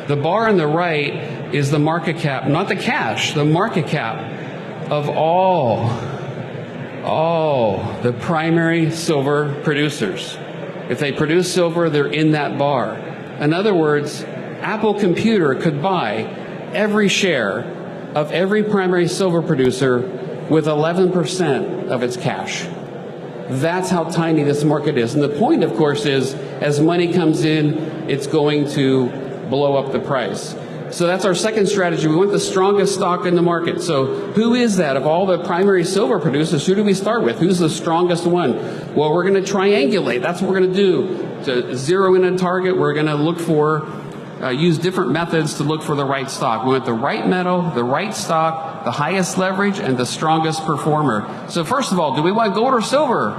The 0.07 0.21
bar 0.21 0.47
on 0.47 0.57
the 0.57 0.67
right 0.67 1.55
is 1.55 1.71
the 1.71 1.79
market 1.79 2.17
cap, 2.17 2.47
not 2.47 2.67
the 2.67 2.75
cash, 2.75 3.33
the 3.33 3.45
market 3.45 3.87
cap 3.87 4.91
of 4.91 5.09
all, 5.09 5.89
all 7.03 7.99
the 8.03 8.13
primary 8.13 8.91
silver 8.91 9.59
producers. 9.63 10.37
If 10.89 10.99
they 10.99 11.11
produce 11.11 11.51
silver, 11.53 11.89
they're 11.89 12.07
in 12.07 12.31
that 12.31 12.57
bar. 12.57 12.95
In 13.39 13.53
other 13.53 13.73
words, 13.73 14.23
Apple 14.23 14.99
Computer 14.99 15.55
could 15.55 15.81
buy 15.81 16.23
every 16.73 17.07
share 17.07 17.59
of 18.15 18.31
every 18.31 18.63
primary 18.63 19.07
silver 19.07 19.41
producer 19.41 19.99
with 20.49 20.65
11% 20.65 21.87
of 21.87 22.03
its 22.03 22.17
cash. 22.17 22.65
That's 23.49 23.89
how 23.89 24.05
tiny 24.05 24.43
this 24.43 24.63
market 24.63 24.97
is. 24.97 25.13
And 25.13 25.23
the 25.23 25.29
point, 25.29 25.63
of 25.63 25.75
course, 25.75 26.05
is 26.05 26.33
as 26.33 26.79
money 26.79 27.13
comes 27.13 27.45
in, 27.45 28.09
it's 28.09 28.27
going 28.27 28.69
to 28.71 29.09
blow 29.49 29.75
up 29.75 29.91
the 29.91 29.99
price. 29.99 30.55
So 30.95 31.07
that's 31.07 31.25
our 31.25 31.35
second 31.35 31.67
strategy. 31.67 32.07
We 32.07 32.15
want 32.15 32.31
the 32.31 32.39
strongest 32.39 32.93
stock 32.93 33.25
in 33.25 33.35
the 33.35 33.41
market. 33.41 33.81
So 33.81 34.31
who 34.31 34.53
is 34.53 34.77
that? 34.77 34.95
Of 34.95 35.05
all 35.05 35.25
the 35.25 35.43
primary 35.43 35.83
silver 35.83 36.19
producers, 36.19 36.65
who 36.65 36.73
do 36.73 36.85
we 36.85 36.93
start 36.93 37.21
with? 37.21 37.37
Who's 37.37 37.59
the 37.59 37.69
strongest 37.69 38.25
one? 38.25 38.55
Well, 38.95 39.11
we're 39.11 39.29
going 39.29 39.43
to 39.43 39.53
triangulate. 39.53 40.21
That's 40.21 40.41
what 40.41 40.49
we're 40.49 40.59
going 40.59 40.71
to 40.71 40.77
do. 40.77 41.43
To 41.43 41.75
zero 41.75 42.15
in 42.15 42.23
a 42.23 42.37
target, 42.37 42.77
we're 42.77 42.93
going 42.93 43.07
to 43.07 43.15
look 43.15 43.41
for, 43.41 43.85
uh, 44.41 44.51
use 44.51 44.77
different 44.77 45.11
methods 45.11 45.55
to 45.55 45.63
look 45.63 45.83
for 45.83 45.95
the 45.95 46.05
right 46.05 46.31
stock. 46.31 46.63
We 46.63 46.71
want 46.71 46.85
the 46.85 46.93
right 46.93 47.27
metal, 47.27 47.71
the 47.71 47.83
right 47.83 48.13
stock, 48.13 48.85
the 48.85 48.91
highest 48.91 49.37
leverage, 49.37 49.79
and 49.79 49.97
the 49.97 50.05
strongest 50.05 50.63
performer. 50.63 51.45
So 51.49 51.65
first 51.65 51.91
of 51.91 51.99
all, 51.99 52.15
do 52.15 52.21
we 52.23 52.31
want 52.31 52.55
gold 52.55 52.73
or 52.73 52.81
silver? 52.81 53.35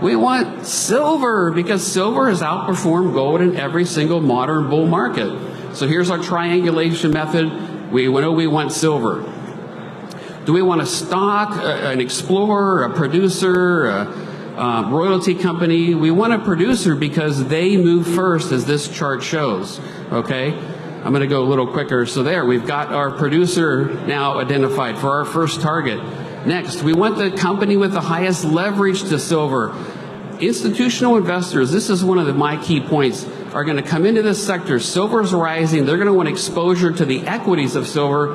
We 0.00 0.16
want 0.16 0.64
silver 0.64 1.50
because 1.50 1.86
silver 1.86 2.30
has 2.30 2.40
outperformed 2.40 3.12
gold 3.12 3.42
in 3.42 3.58
every 3.58 3.84
single 3.84 4.22
modern 4.22 4.70
bull 4.70 4.86
market. 4.86 5.57
So 5.78 5.86
here's 5.86 6.10
our 6.10 6.18
triangulation 6.18 7.12
method. 7.12 7.92
We 7.92 8.08
know 8.08 8.32
we 8.32 8.48
want 8.48 8.72
silver. 8.72 9.22
Do 10.44 10.52
we 10.52 10.60
want 10.60 10.80
a 10.80 10.86
stock, 10.86 11.50
uh, 11.50 11.68
an 11.68 12.00
explorer, 12.00 12.82
a 12.82 12.92
producer, 12.96 13.86
a, 13.86 14.06
a 14.56 14.90
royalty 14.90 15.36
company? 15.36 15.94
We 15.94 16.10
want 16.10 16.32
a 16.32 16.40
producer 16.40 16.96
because 16.96 17.46
they 17.46 17.76
move 17.76 18.08
first, 18.08 18.50
as 18.50 18.66
this 18.66 18.88
chart 18.88 19.22
shows. 19.22 19.78
Okay? 20.10 20.52
I'm 20.52 21.12
going 21.12 21.20
to 21.20 21.28
go 21.28 21.44
a 21.44 21.48
little 21.48 21.68
quicker. 21.68 22.06
So 22.06 22.24
there, 22.24 22.44
we've 22.44 22.66
got 22.66 22.88
our 22.88 23.12
producer 23.12 24.04
now 24.04 24.40
identified 24.40 24.98
for 24.98 25.10
our 25.10 25.24
first 25.24 25.60
target. 25.60 26.00
Next, 26.44 26.82
we 26.82 26.92
want 26.92 27.18
the 27.18 27.30
company 27.30 27.76
with 27.76 27.92
the 27.92 28.00
highest 28.00 28.44
leverage 28.44 29.02
to 29.10 29.18
silver. 29.20 29.76
Institutional 30.40 31.16
investors, 31.16 31.70
this 31.70 31.88
is 31.88 32.04
one 32.04 32.18
of 32.18 32.26
the, 32.26 32.34
my 32.34 32.60
key 32.60 32.80
points 32.80 33.24
are 33.52 33.64
going 33.64 33.76
to 33.76 33.82
come 33.82 34.06
into 34.06 34.22
this 34.22 34.44
sector. 34.44 34.78
Silver's 34.80 35.32
rising. 35.32 35.84
They're 35.84 35.96
going 35.96 36.08
to 36.08 36.12
want 36.12 36.28
exposure 36.28 36.92
to 36.92 37.04
the 37.04 37.26
equities 37.26 37.76
of 37.76 37.86
silver. 37.86 38.34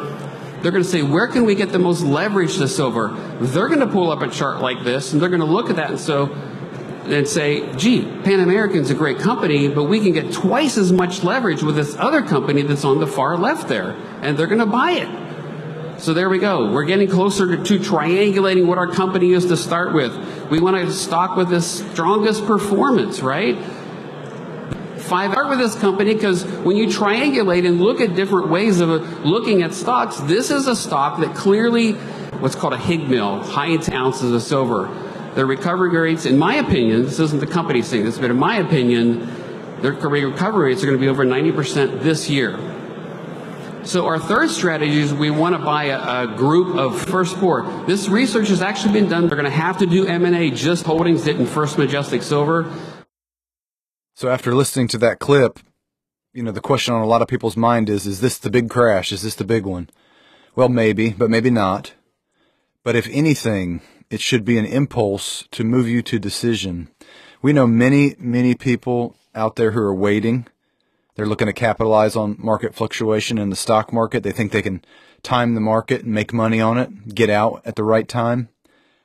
They're 0.62 0.72
going 0.72 0.84
to 0.84 0.90
say, 0.90 1.02
where 1.02 1.28
can 1.28 1.46
we 1.46 1.56
get 1.56 1.72
the 1.72 1.80
most 1.80 2.02
leverage 2.02 2.58
to 2.58 2.68
silver? 2.68 3.10
They're 3.42 3.68
going 3.68 3.82
to 3.82 3.88
pull 3.88 4.12
up 4.12 4.22
a 4.22 4.30
chart 4.30 4.62
like 4.62 4.84
this 4.84 5.14
and 5.14 5.22
they're 5.22 5.30
going 5.30 5.42
to 5.42 5.46
look 5.46 5.70
at 5.70 5.76
that 5.76 5.92
and 5.92 6.00
so 6.00 6.32
and 7.06 7.28
say, 7.28 7.76
gee, 7.76 8.04
Pan 8.24 8.40
American's 8.40 8.90
a 8.90 8.96
great 8.96 9.20
company, 9.20 9.68
but 9.68 9.84
we 9.84 10.00
can 10.00 10.14
get 10.14 10.32
twice 10.32 10.78
as 10.78 10.92
much 10.94 11.22
leverage 11.22 11.62
with 11.62 11.76
this 11.76 11.96
other 11.98 12.22
company 12.22 12.62
that's 12.62 12.86
on 12.86 13.00
the 13.00 13.08
far 13.08 13.38
left 13.38 13.68
there. 13.68 13.92
And 14.22 14.38
they're 14.38 14.48
going 14.48 14.60
to 14.60 14.66
buy 14.66 14.92
it. 14.92 16.00
So 16.00 16.14
there 16.14 16.30
we 16.30 16.40
go. 16.40 16.72
We're 16.72 16.86
getting 16.86 17.10
closer 17.10 17.58
to 17.62 17.80
triangulating 17.80 18.66
what 18.66 18.78
our 18.78 18.88
company 18.88 19.34
is 19.34 19.46
to 19.48 19.58
start 19.58 19.94
with. 19.94 20.14
We 20.50 20.60
want 20.60 20.78
to 20.78 20.92
stock 20.92 21.36
with 21.36 21.50
the 21.50 21.62
strongest 21.62 22.46
performance, 22.46 23.22
right? 23.22 23.58
Five 25.14 25.32
start 25.32 25.48
with 25.48 25.60
this 25.60 25.76
company 25.76 26.12
because 26.12 26.44
when 26.66 26.76
you 26.76 26.88
triangulate 26.88 27.68
and 27.68 27.80
look 27.80 28.02
at 28.02 28.16
different 28.16 28.48
ways 28.48 28.80
of 28.80 28.90
looking 29.24 29.62
at 29.62 29.72
stocks, 29.72 30.18
this 30.22 30.50
is 30.50 30.66
a 30.66 30.76
stock 30.76 31.20
that 31.20 31.36
clearly, 31.36 31.92
what's 32.42 32.56
called 32.56 32.74
a 32.74 32.78
Higg 32.78 33.08
mill, 33.08 33.44
high 33.44 33.78
ounces 33.92 34.32
of 34.32 34.42
silver. 34.42 34.88
Their 35.36 35.46
recovery 35.46 35.90
rates, 35.96 36.26
in 36.26 36.40
my 36.40 36.56
opinion, 36.56 37.04
this 37.04 37.20
isn't 37.20 37.40
the 37.40 37.46
company 37.46 37.84
saying 37.84 38.06
this, 38.06 38.18
but 38.18 38.32
in 38.32 38.40
my 38.40 38.58
opinion, 38.58 39.82
their 39.84 39.92
recovery 39.92 40.70
rates 40.70 40.82
are 40.82 40.88
going 40.88 40.98
to 40.98 41.02
be 41.02 41.10
over 41.10 41.24
90% 41.24 42.02
this 42.02 42.28
year. 42.28 42.58
So 43.84 44.08
our 44.08 44.18
third 44.18 44.50
strategy 44.50 45.00
is 45.00 45.14
we 45.14 45.30
want 45.30 45.54
to 45.56 45.64
buy 45.64 45.86
a, 45.86 46.24
a, 46.24 46.36
group 46.36 46.76
of 46.76 47.00
First 47.00 47.36
Pour. 47.36 47.86
This 47.86 48.10
research 48.10 48.48
has 48.48 48.64
actually 48.64 48.94
been 48.94 49.10
done. 49.10 49.28
They're 49.28 49.38
going 49.38 49.44
to 49.44 49.52
have 49.52 49.78
to 49.78 49.86
do 49.86 50.08
M&A. 50.08 50.50
Just 50.50 50.86
Holdings 50.86 51.26
did 51.26 51.40
in 51.40 51.46
First 51.46 51.78
Majestic 51.78 52.24
Silver. 52.24 52.74
So 54.16 54.30
after 54.30 54.54
listening 54.54 54.88
to 54.90 54.98
that 55.00 55.20
clip, 55.20 55.60
you 56.34 56.44
know, 56.44 56.52
the 56.52 56.62
question 56.62 56.94
on 56.94 57.02
a 57.02 57.08
lot 57.08 57.22
of 57.22 57.28
people's 57.28 57.58
mind 57.58 57.90
is, 57.90 58.06
is 58.06 58.22
this 58.22 58.38
the 58.38 58.52
big 58.52 58.70
crash? 58.70 59.12
Is 59.12 59.24
this 59.24 59.36
the 59.36 59.44
big 59.44 59.66
one? 59.66 59.90
Well, 60.56 60.70
maybe, 60.70 61.10
but 61.10 61.30
maybe 61.30 61.50
not. 61.50 61.94
But 62.84 62.96
if 62.96 63.08
anything, 63.10 63.82
it 64.10 64.22
should 64.22 64.46
be 64.46 64.58
an 64.58 64.66
impulse 64.66 65.48
to 65.52 65.64
move 65.64 65.88
you 65.88 66.04
to 66.04 66.20
decision. 66.20 66.90
We 67.42 67.54
know 67.54 67.66
many, 67.66 68.16
many 68.20 68.54
people 68.54 69.16
out 69.34 69.56
there 69.56 69.72
who 69.72 69.82
are 69.82 69.96
waiting. 69.96 70.48
They're 71.16 71.26
looking 71.26 71.48
to 71.48 71.54
capitalize 71.54 72.16
on 72.16 72.36
market 72.40 72.76
fluctuation 72.76 73.38
in 73.38 73.50
the 73.50 73.56
stock 73.56 73.92
market. 73.92 74.22
They 74.22 74.32
think 74.32 74.52
they 74.52 74.62
can 74.62 74.84
time 75.24 75.56
the 75.56 75.62
market 75.62 76.04
and 76.04 76.14
make 76.14 76.34
money 76.34 76.62
on 76.62 76.78
it, 76.78 77.16
get 77.16 77.30
out 77.30 77.62
at 77.66 77.76
the 77.76 77.84
right 77.84 78.08
time. 78.08 78.50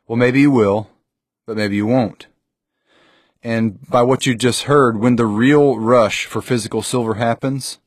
Well, 0.07 0.17
maybe 0.17 0.41
you 0.41 0.51
will, 0.51 0.91
but 1.47 1.57
maybe 1.57 1.77
you 1.77 1.87
won't. 1.87 2.27
And 3.43 3.79
by 3.89 4.03
what 4.03 4.27
you 4.27 4.35
just 4.35 4.65
heard, 4.65 4.99
when 4.99 5.17
the 5.17 5.27
real 5.27 5.79
rush 5.79 6.27
for 6.27 6.43
physical 6.43 6.83
silver 6.83 7.15
happens, 7.15 7.79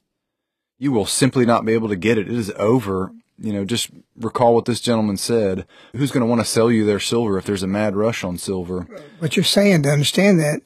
you 0.79 0.91
will 0.91 1.05
simply 1.05 1.45
not 1.45 1.65
be 1.65 1.73
able 1.73 1.89
to 1.89 1.95
get 1.95 2.17
it. 2.17 2.27
It 2.27 2.33
is 2.33 2.51
over. 2.57 3.11
You 3.37 3.53
know, 3.53 3.65
just 3.65 3.89
recall 4.15 4.55
what 4.55 4.65
this 4.65 4.79
gentleman 4.79 5.17
said. 5.17 5.65
Who's 5.95 6.11
going 6.11 6.21
to 6.21 6.29
want 6.29 6.41
to 6.41 6.47
sell 6.47 6.71
you 6.71 6.85
their 6.85 6.99
silver 6.99 7.37
if 7.37 7.45
there's 7.45 7.63
a 7.63 7.67
mad 7.67 7.95
rush 7.95 8.23
on 8.23 8.37
silver? 8.37 8.87
What 9.19 9.35
you're 9.35 9.43
saying, 9.43 9.83
to 9.83 9.89
understand 9.89 10.39
that, 10.39 10.61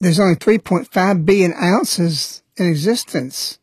there's 0.00 0.20
only 0.20 0.36
3.5 0.36 1.24
billion 1.24 1.54
ounces 1.54 2.42
in 2.56 2.66
existence 2.66 3.58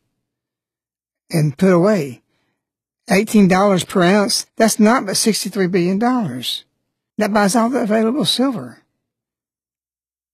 and 1.30 1.56
put 1.56 1.72
away. 1.72 2.22
$18 3.10 3.88
per 3.88 4.02
ounce, 4.02 4.46
that's 4.56 4.78
not 4.78 5.06
but 5.06 5.16
$63 5.16 5.70
billion. 5.70 5.98
That 7.18 7.32
buys 7.32 7.54
all 7.54 7.68
the 7.68 7.82
available 7.82 8.24
silver. 8.24 8.81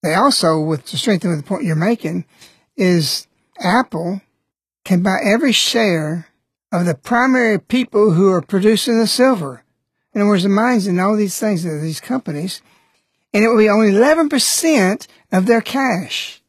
They 0.03 0.15
also, 0.15 0.61
with 0.61 0.87
the 0.87 0.97
strength 0.97 1.25
of 1.25 1.37
the 1.37 1.43
point 1.43 1.65
you're 1.65 1.77
making, 1.77 2.25
is 2.77 3.27
Apple 3.59 4.21
can 4.85 5.03
buy 5.03 5.19
every 5.23 5.53
share 5.53 6.29
of 6.73 6.87
the 6.87 6.95
primary 6.95 7.59
people 7.59 8.13
who 8.13 8.31
are 8.31 8.43
producing 8.43 8.99
the 8.99 9.07
silver. 9.07 9.65
In 10.15 10.21
other 10.21 10.29
words, 10.29 10.43
the 10.45 10.49
mines 10.49 10.87
and 10.87 11.01
all 11.01 11.17
these 11.17 11.39
things, 11.39 11.65
uh, 11.65 11.79
these 11.81 12.01
companies, 12.01 12.63
and 13.33 13.45
it 13.45 13.49
will 13.49 13.59
be 13.59 13.69
only 13.69 13.91
11% 13.91 15.07
of 15.33 15.47
their 15.47 15.61
cash. 15.61 16.43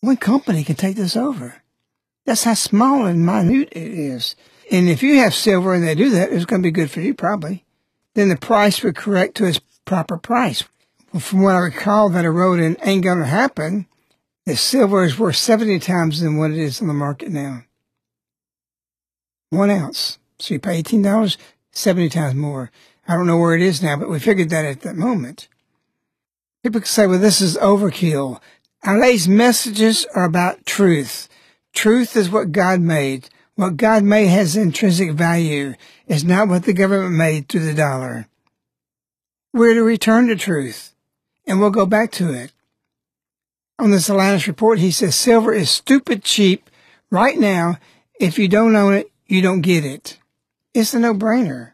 One 0.00 0.16
company 0.16 0.62
can 0.64 0.76
take 0.76 0.96
this 0.96 1.16
over. 1.16 1.62
That's 2.24 2.44
how 2.44 2.54
small 2.54 3.06
and 3.06 3.24
minute 3.24 3.70
it 3.72 3.92
is. 3.92 4.36
And 4.70 4.88
if 4.88 5.02
you 5.02 5.18
have 5.18 5.34
silver 5.34 5.74
and 5.74 5.86
they 5.86 5.94
do 5.94 6.10
that, 6.10 6.30
it's 6.30 6.44
going 6.44 6.62
to 6.62 6.66
be 6.66 6.70
good 6.70 6.90
for 6.90 7.00
you 7.00 7.14
probably. 7.14 7.64
Then 8.14 8.28
the 8.28 8.36
price 8.36 8.82
would 8.82 8.96
correct 8.96 9.36
to 9.36 9.46
its 9.46 9.60
proper 9.84 10.18
price. 10.18 10.62
From 11.16 11.42
what 11.42 11.54
I 11.54 11.58
recall 11.58 12.10
that 12.10 12.24
I 12.24 12.28
wrote 12.28 12.60
in 12.60 12.76
Ain't 12.82 13.04
Gonna 13.04 13.24
Happen, 13.24 13.86
the 14.44 14.56
silver 14.56 15.04
is 15.04 15.18
worth 15.18 15.36
70 15.36 15.78
times 15.78 16.20
than 16.20 16.36
what 16.36 16.50
it 16.50 16.58
is 16.58 16.80
on 16.80 16.88
the 16.88 16.94
market 16.94 17.30
now. 17.30 17.64
One 19.50 19.70
ounce. 19.70 20.18
So 20.38 20.54
you 20.54 20.60
pay 20.60 20.82
$18, 20.82 21.36
70 21.72 22.08
times 22.10 22.34
more. 22.34 22.70
I 23.06 23.14
don't 23.14 23.26
know 23.26 23.38
where 23.38 23.54
it 23.54 23.62
is 23.62 23.82
now, 23.82 23.96
but 23.96 24.10
we 24.10 24.18
figured 24.18 24.50
that 24.50 24.66
at 24.66 24.82
that 24.82 24.96
moment. 24.96 25.48
People 26.62 26.82
say, 26.82 27.06
well, 27.06 27.18
this 27.18 27.40
is 27.40 27.56
overkill. 27.56 28.40
Our 28.84 28.98
Lady's 28.98 29.28
messages 29.28 30.06
are 30.14 30.24
about 30.24 30.66
truth. 30.66 31.28
Truth 31.72 32.16
is 32.16 32.30
what 32.30 32.52
God 32.52 32.80
made. 32.80 33.30
What 33.54 33.76
God 33.76 34.04
made 34.04 34.26
has 34.26 34.56
intrinsic 34.56 35.12
value. 35.12 35.74
It's 36.06 36.22
not 36.24 36.48
what 36.48 36.64
the 36.64 36.72
government 36.72 37.14
made 37.14 37.48
through 37.48 37.64
the 37.64 37.74
dollar. 37.74 38.28
We're 39.52 39.74
to 39.74 39.82
return 39.82 40.28
to 40.28 40.36
truth, 40.36 40.94
and 41.48 41.58
we'll 41.60 41.70
go 41.70 41.86
back 41.86 42.12
to 42.12 42.32
it. 42.32 42.52
On 43.78 43.90
the 43.90 43.96
Solanus 43.96 44.46
report, 44.46 44.78
he 44.78 44.90
says 44.90 45.16
silver 45.16 45.52
is 45.52 45.70
stupid 45.70 46.22
cheap 46.22 46.68
right 47.10 47.38
now. 47.38 47.78
If 48.20 48.38
you 48.38 48.48
don't 48.48 48.76
own 48.76 48.94
it, 48.94 49.10
you 49.26 49.40
don't 49.40 49.62
get 49.62 49.84
it. 49.84 50.18
It's 50.74 50.94
a 50.94 50.98
no-brainer. 50.98 51.72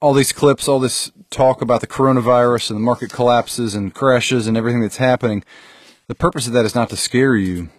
All 0.00 0.12
these 0.12 0.32
clips, 0.32 0.68
all 0.68 0.78
this 0.78 1.10
talk 1.30 1.62
about 1.62 1.80
the 1.80 1.86
coronavirus 1.86 2.70
and 2.70 2.76
the 2.76 2.84
market 2.84 3.10
collapses 3.10 3.74
and 3.74 3.94
crashes 3.94 4.46
and 4.46 4.56
everything 4.56 4.80
that's 4.80 4.98
happening, 4.98 5.42
the 6.06 6.14
purpose 6.14 6.46
of 6.46 6.52
that 6.52 6.64
is 6.64 6.74
not 6.74 6.90
to 6.90 6.96
scare 6.96 7.36
you. 7.36 7.70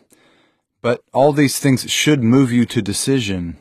But 0.81 1.01
all 1.13 1.33
these 1.33 1.59
things 1.59 1.89
should 1.89 2.23
move 2.23 2.51
you 2.51 2.65
to 2.65 2.81
decision. 2.81 3.57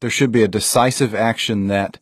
There 0.00 0.10
should 0.10 0.32
be 0.32 0.42
a 0.42 0.48
decisive 0.48 1.14
action 1.14 1.68
that 1.68 1.98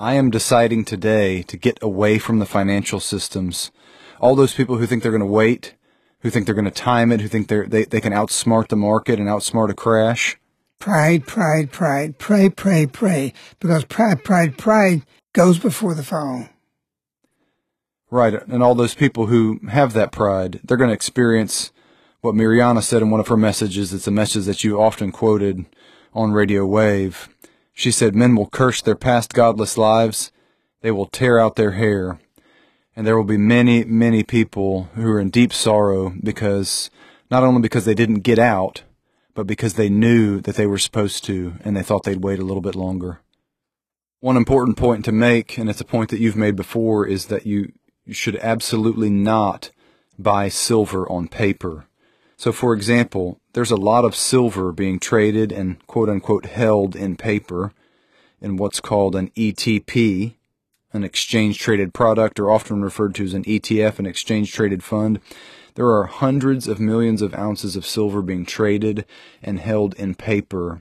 I 0.00 0.14
am 0.14 0.30
deciding 0.30 0.84
today 0.84 1.42
to 1.42 1.56
get 1.56 1.76
away 1.82 2.18
from 2.18 2.38
the 2.38 2.46
financial 2.46 3.00
systems. 3.00 3.72
All 4.20 4.36
those 4.36 4.54
people 4.54 4.76
who 4.76 4.86
think 4.86 5.02
they're 5.02 5.10
going 5.10 5.20
to 5.20 5.26
wait, 5.26 5.74
who 6.20 6.30
think 6.30 6.46
they're 6.46 6.54
going 6.54 6.64
to 6.66 6.70
time 6.70 7.10
it, 7.10 7.20
who 7.20 7.26
think 7.26 7.48
they're, 7.48 7.66
they, 7.66 7.84
they 7.84 8.00
can 8.00 8.12
outsmart 8.12 8.68
the 8.68 8.76
market 8.76 9.18
and 9.18 9.28
outsmart 9.28 9.70
a 9.70 9.74
crash. 9.74 10.38
Pride, 10.78 11.26
pride, 11.26 11.72
pride, 11.72 12.18
pray, 12.18 12.48
pray, 12.48 12.86
pray, 12.86 13.32
because 13.58 13.84
pride, 13.84 14.22
pride, 14.22 14.56
pride 14.56 15.02
goes 15.32 15.58
before 15.58 15.94
the 15.94 16.04
fall. 16.04 16.48
Right. 18.08 18.34
And 18.34 18.62
all 18.62 18.76
those 18.76 18.94
people 18.94 19.26
who 19.26 19.58
have 19.68 19.94
that 19.94 20.12
pride, 20.12 20.60
they're 20.62 20.76
going 20.76 20.90
to 20.90 20.94
experience 20.94 21.72
what 22.20 22.36
Mirjana 22.36 22.84
said 22.84 23.02
in 23.02 23.10
one 23.10 23.20
of 23.20 23.28
her 23.28 23.36
messages. 23.36 23.92
It's 23.92 24.06
a 24.06 24.12
message 24.12 24.44
that 24.44 24.62
you 24.62 24.80
often 24.80 25.10
quoted 25.10 25.66
on 26.14 26.30
Radio 26.30 26.64
Wave. 26.64 27.28
She 27.78 27.92
said, 27.92 28.16
Men 28.16 28.34
will 28.34 28.48
curse 28.48 28.82
their 28.82 28.96
past 28.96 29.34
godless 29.34 29.78
lives. 29.78 30.32
They 30.80 30.90
will 30.90 31.06
tear 31.06 31.38
out 31.38 31.54
their 31.54 31.70
hair. 31.70 32.18
And 32.96 33.06
there 33.06 33.16
will 33.16 33.22
be 33.22 33.36
many, 33.36 33.84
many 33.84 34.24
people 34.24 34.88
who 34.96 35.08
are 35.12 35.20
in 35.20 35.30
deep 35.30 35.52
sorrow 35.52 36.12
because, 36.20 36.90
not 37.30 37.44
only 37.44 37.60
because 37.60 37.84
they 37.84 37.94
didn't 37.94 38.22
get 38.22 38.40
out, 38.40 38.82
but 39.32 39.46
because 39.46 39.74
they 39.74 39.88
knew 39.88 40.40
that 40.40 40.56
they 40.56 40.66
were 40.66 40.76
supposed 40.76 41.22
to 41.26 41.54
and 41.62 41.76
they 41.76 41.84
thought 41.84 42.02
they'd 42.02 42.24
wait 42.24 42.40
a 42.40 42.44
little 42.44 42.60
bit 42.60 42.74
longer. 42.74 43.20
One 44.18 44.36
important 44.36 44.76
point 44.76 45.04
to 45.04 45.12
make, 45.12 45.56
and 45.56 45.70
it's 45.70 45.80
a 45.80 45.84
point 45.84 46.10
that 46.10 46.18
you've 46.18 46.34
made 46.34 46.56
before, 46.56 47.06
is 47.06 47.26
that 47.26 47.46
you, 47.46 47.72
should 48.10 48.36
absolutely 48.38 49.08
not 49.08 49.70
buy 50.18 50.48
silver 50.48 51.08
on 51.08 51.28
paper. 51.28 51.86
So, 52.38 52.52
for 52.52 52.72
example, 52.72 53.40
there's 53.52 53.72
a 53.72 53.76
lot 53.76 54.04
of 54.04 54.14
silver 54.14 54.70
being 54.70 55.00
traded 55.00 55.50
and 55.50 55.84
quote 55.88 56.08
unquote 56.08 56.46
held 56.46 56.94
in 56.94 57.16
paper 57.16 57.72
in 58.40 58.56
what's 58.56 58.78
called 58.78 59.16
an 59.16 59.30
ETP, 59.30 60.34
an 60.92 61.02
exchange 61.02 61.58
traded 61.58 61.92
product, 61.92 62.38
or 62.38 62.48
often 62.48 62.80
referred 62.80 63.16
to 63.16 63.24
as 63.24 63.34
an 63.34 63.42
ETF, 63.42 63.98
an 63.98 64.06
exchange 64.06 64.52
traded 64.52 64.84
fund. 64.84 65.20
There 65.74 65.88
are 65.88 66.04
hundreds 66.04 66.68
of 66.68 66.78
millions 66.78 67.22
of 67.22 67.34
ounces 67.34 67.74
of 67.74 67.84
silver 67.84 68.22
being 68.22 68.46
traded 68.46 69.04
and 69.42 69.58
held 69.58 69.94
in 69.94 70.14
paper 70.14 70.80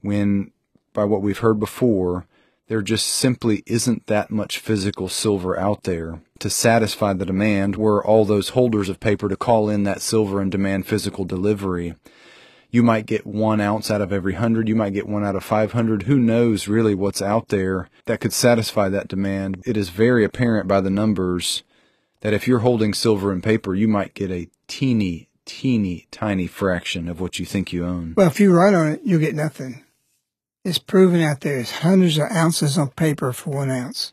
when, 0.00 0.50
by 0.94 1.04
what 1.04 1.20
we've 1.20 1.40
heard 1.40 1.60
before, 1.60 2.26
there 2.68 2.80
just 2.80 3.06
simply 3.06 3.62
isn't 3.66 4.06
that 4.06 4.30
much 4.30 4.58
physical 4.58 5.10
silver 5.10 5.60
out 5.60 5.82
there 5.82 6.22
to 6.40 6.50
satisfy 6.50 7.12
the 7.12 7.26
demand 7.26 7.76
were 7.76 8.04
all 8.04 8.24
those 8.24 8.50
holders 8.50 8.88
of 8.88 9.00
paper 9.00 9.28
to 9.28 9.36
call 9.36 9.68
in 9.68 9.84
that 9.84 10.00
silver 10.00 10.40
and 10.40 10.50
demand 10.50 10.86
physical 10.86 11.24
delivery. 11.24 11.94
You 12.70 12.82
might 12.82 13.06
get 13.06 13.26
one 13.26 13.60
ounce 13.60 13.90
out 13.90 14.00
of 14.00 14.12
every 14.12 14.34
hundred. 14.34 14.68
You 14.68 14.76
might 14.76 14.92
get 14.92 15.08
one 15.08 15.24
out 15.24 15.36
of 15.36 15.44
500. 15.44 16.02
Who 16.02 16.18
knows 16.18 16.68
really 16.68 16.94
what's 16.94 17.22
out 17.22 17.48
there 17.48 17.88
that 18.04 18.20
could 18.20 18.32
satisfy 18.32 18.88
that 18.88 19.08
demand? 19.08 19.62
It 19.64 19.76
is 19.76 19.88
very 19.88 20.24
apparent 20.24 20.68
by 20.68 20.80
the 20.80 20.90
numbers 20.90 21.62
that 22.20 22.34
if 22.34 22.48
you're 22.48 22.58
holding 22.60 22.92
silver 22.92 23.32
and 23.32 23.42
paper, 23.42 23.74
you 23.74 23.88
might 23.88 24.14
get 24.14 24.30
a 24.30 24.48
teeny, 24.66 25.28
teeny, 25.44 26.06
tiny 26.10 26.46
fraction 26.46 27.08
of 27.08 27.20
what 27.20 27.38
you 27.38 27.46
think 27.46 27.72
you 27.72 27.84
own. 27.86 28.14
Well, 28.16 28.26
if 28.26 28.40
you 28.40 28.52
write 28.52 28.74
on 28.74 28.92
it, 28.92 29.00
you'll 29.04 29.20
get 29.20 29.34
nothing. 29.34 29.84
It's 30.64 30.78
proven 30.78 31.20
out 31.20 31.42
there. 31.42 31.58
It's 31.58 31.70
hundreds 31.70 32.18
of 32.18 32.24
ounces 32.32 32.76
on 32.76 32.90
paper 32.90 33.32
for 33.32 33.50
one 33.50 33.70
ounce. 33.70 34.12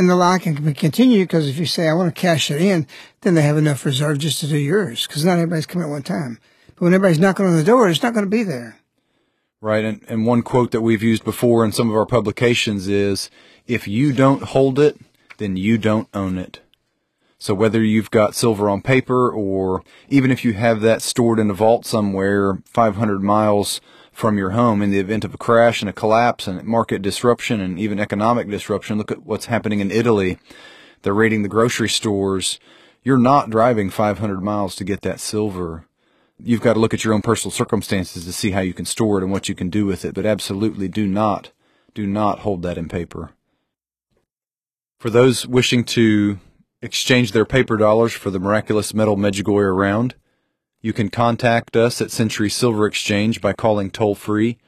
And 0.00 0.08
the 0.08 0.16
lie 0.16 0.38
can 0.38 0.72
continue 0.72 1.24
because 1.24 1.46
if 1.46 1.58
you 1.58 1.66
say, 1.66 1.86
I 1.86 1.92
want 1.92 2.14
to 2.14 2.18
cash 2.18 2.50
it 2.50 2.62
in, 2.62 2.86
then 3.20 3.34
they 3.34 3.42
have 3.42 3.58
enough 3.58 3.84
reserve 3.84 4.16
just 4.16 4.40
to 4.40 4.46
do 4.46 4.56
yours 4.56 5.06
because 5.06 5.26
not 5.26 5.34
everybody's 5.34 5.66
coming 5.66 5.86
at 5.86 5.90
one 5.90 6.02
time. 6.02 6.40
But 6.68 6.80
when 6.80 6.94
everybody's 6.94 7.18
knocking 7.18 7.44
on 7.44 7.54
the 7.54 7.62
door, 7.62 7.86
it's 7.86 8.02
not 8.02 8.14
going 8.14 8.24
to 8.24 8.30
be 8.30 8.42
there. 8.42 8.78
Right. 9.60 9.84
And, 9.84 10.02
and 10.08 10.24
one 10.24 10.40
quote 10.40 10.70
that 10.70 10.80
we've 10.80 11.02
used 11.02 11.22
before 11.22 11.66
in 11.66 11.72
some 11.72 11.90
of 11.90 11.96
our 11.96 12.06
publications 12.06 12.88
is, 12.88 13.28
if 13.66 13.86
you 13.86 14.14
don't 14.14 14.42
hold 14.42 14.78
it, 14.78 14.98
then 15.36 15.58
you 15.58 15.76
don't 15.76 16.08
own 16.14 16.38
it. 16.38 16.60
So 17.38 17.52
whether 17.52 17.82
you've 17.82 18.10
got 18.10 18.34
silver 18.34 18.70
on 18.70 18.80
paper 18.80 19.30
or 19.30 19.82
even 20.08 20.30
if 20.30 20.46
you 20.46 20.54
have 20.54 20.80
that 20.80 21.02
stored 21.02 21.38
in 21.38 21.50
a 21.50 21.54
vault 21.54 21.84
somewhere 21.84 22.62
500 22.64 23.22
miles 23.22 23.82
from 24.12 24.36
your 24.36 24.50
home 24.50 24.82
in 24.82 24.90
the 24.90 24.98
event 24.98 25.24
of 25.24 25.34
a 25.34 25.38
crash 25.38 25.80
and 25.82 25.88
a 25.88 25.92
collapse 25.92 26.46
and 26.46 26.62
market 26.64 27.02
disruption 27.02 27.60
and 27.60 27.78
even 27.78 27.98
economic 27.98 28.48
disruption, 28.48 28.98
look 28.98 29.10
at 29.10 29.24
what's 29.24 29.46
happening 29.46 29.80
in 29.80 29.90
Italy. 29.90 30.38
They're 31.02 31.14
raiding 31.14 31.42
the 31.42 31.48
grocery 31.48 31.88
stores. 31.88 32.60
You're 33.02 33.18
not 33.18 33.50
driving 33.50 33.90
500 33.90 34.42
miles 34.42 34.76
to 34.76 34.84
get 34.84 35.00
that 35.02 35.20
silver. 35.20 35.86
You've 36.38 36.60
got 36.60 36.74
to 36.74 36.80
look 36.80 36.94
at 36.94 37.04
your 37.04 37.14
own 37.14 37.22
personal 37.22 37.52
circumstances 37.52 38.24
to 38.24 38.32
see 38.32 38.50
how 38.50 38.60
you 38.60 38.74
can 38.74 38.84
store 38.84 39.18
it 39.18 39.22
and 39.22 39.32
what 39.32 39.48
you 39.48 39.54
can 39.54 39.70
do 39.70 39.86
with 39.86 40.04
it, 40.04 40.14
but 40.14 40.26
absolutely 40.26 40.88
do 40.88 41.06
not, 41.06 41.50
do 41.94 42.06
not 42.06 42.40
hold 42.40 42.62
that 42.62 42.78
in 42.78 42.88
paper. 42.88 43.30
For 44.98 45.10
those 45.10 45.46
wishing 45.46 45.84
to 45.84 46.38
exchange 46.82 47.32
their 47.32 47.44
paper 47.44 47.76
dollars 47.76 48.12
for 48.12 48.30
the 48.30 48.38
miraculous 48.38 48.94
metal 48.94 49.16
Medjugorje 49.16 49.74
round. 49.74 50.14
You 50.80 50.92
can 50.92 51.10
contact 51.10 51.76
us 51.76 52.00
at 52.00 52.10
Century 52.10 52.48
Silver 52.48 52.86
Exchange 52.86 53.40
by 53.40 53.52
calling 53.52 53.90
toll 53.90 54.14
free 54.14 54.58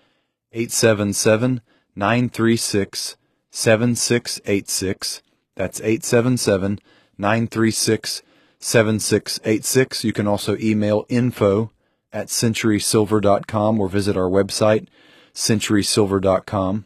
877 0.52 1.62
936 1.96 3.16
7686. 3.50 5.22
That's 5.54 5.80
877 5.80 6.78
936 7.18 8.22
7686. 8.58 10.04
You 10.04 10.12
can 10.12 10.26
also 10.26 10.56
email 10.58 11.06
info 11.08 11.70
at 12.12 12.28
centurysilver.com 12.28 13.80
or 13.80 13.88
visit 13.88 14.16
our 14.16 14.28
website, 14.28 14.86
centurysilver.com. 15.34 16.84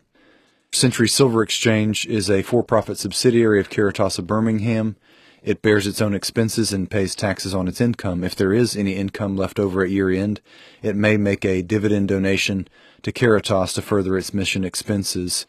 Century 0.72 1.08
Silver 1.08 1.42
Exchange 1.42 2.06
is 2.06 2.30
a 2.30 2.42
for 2.42 2.62
profit 2.62 2.98
subsidiary 2.98 3.60
of 3.60 3.70
Caritas 3.70 4.18
of 4.18 4.26
Birmingham. 4.26 4.96
It 5.42 5.62
bears 5.62 5.86
its 5.86 6.00
own 6.00 6.14
expenses 6.14 6.72
and 6.72 6.90
pays 6.90 7.14
taxes 7.14 7.54
on 7.54 7.68
its 7.68 7.80
income. 7.80 8.24
If 8.24 8.34
there 8.34 8.52
is 8.52 8.76
any 8.76 8.94
income 8.94 9.36
left 9.36 9.58
over 9.58 9.82
at 9.82 9.90
year 9.90 10.10
end, 10.10 10.40
it 10.82 10.96
may 10.96 11.16
make 11.16 11.44
a 11.44 11.62
dividend 11.62 12.08
donation 12.08 12.68
to 13.02 13.12
Caritas 13.12 13.72
to 13.74 13.82
further 13.82 14.16
its 14.16 14.34
mission 14.34 14.64
expenses. 14.64 15.46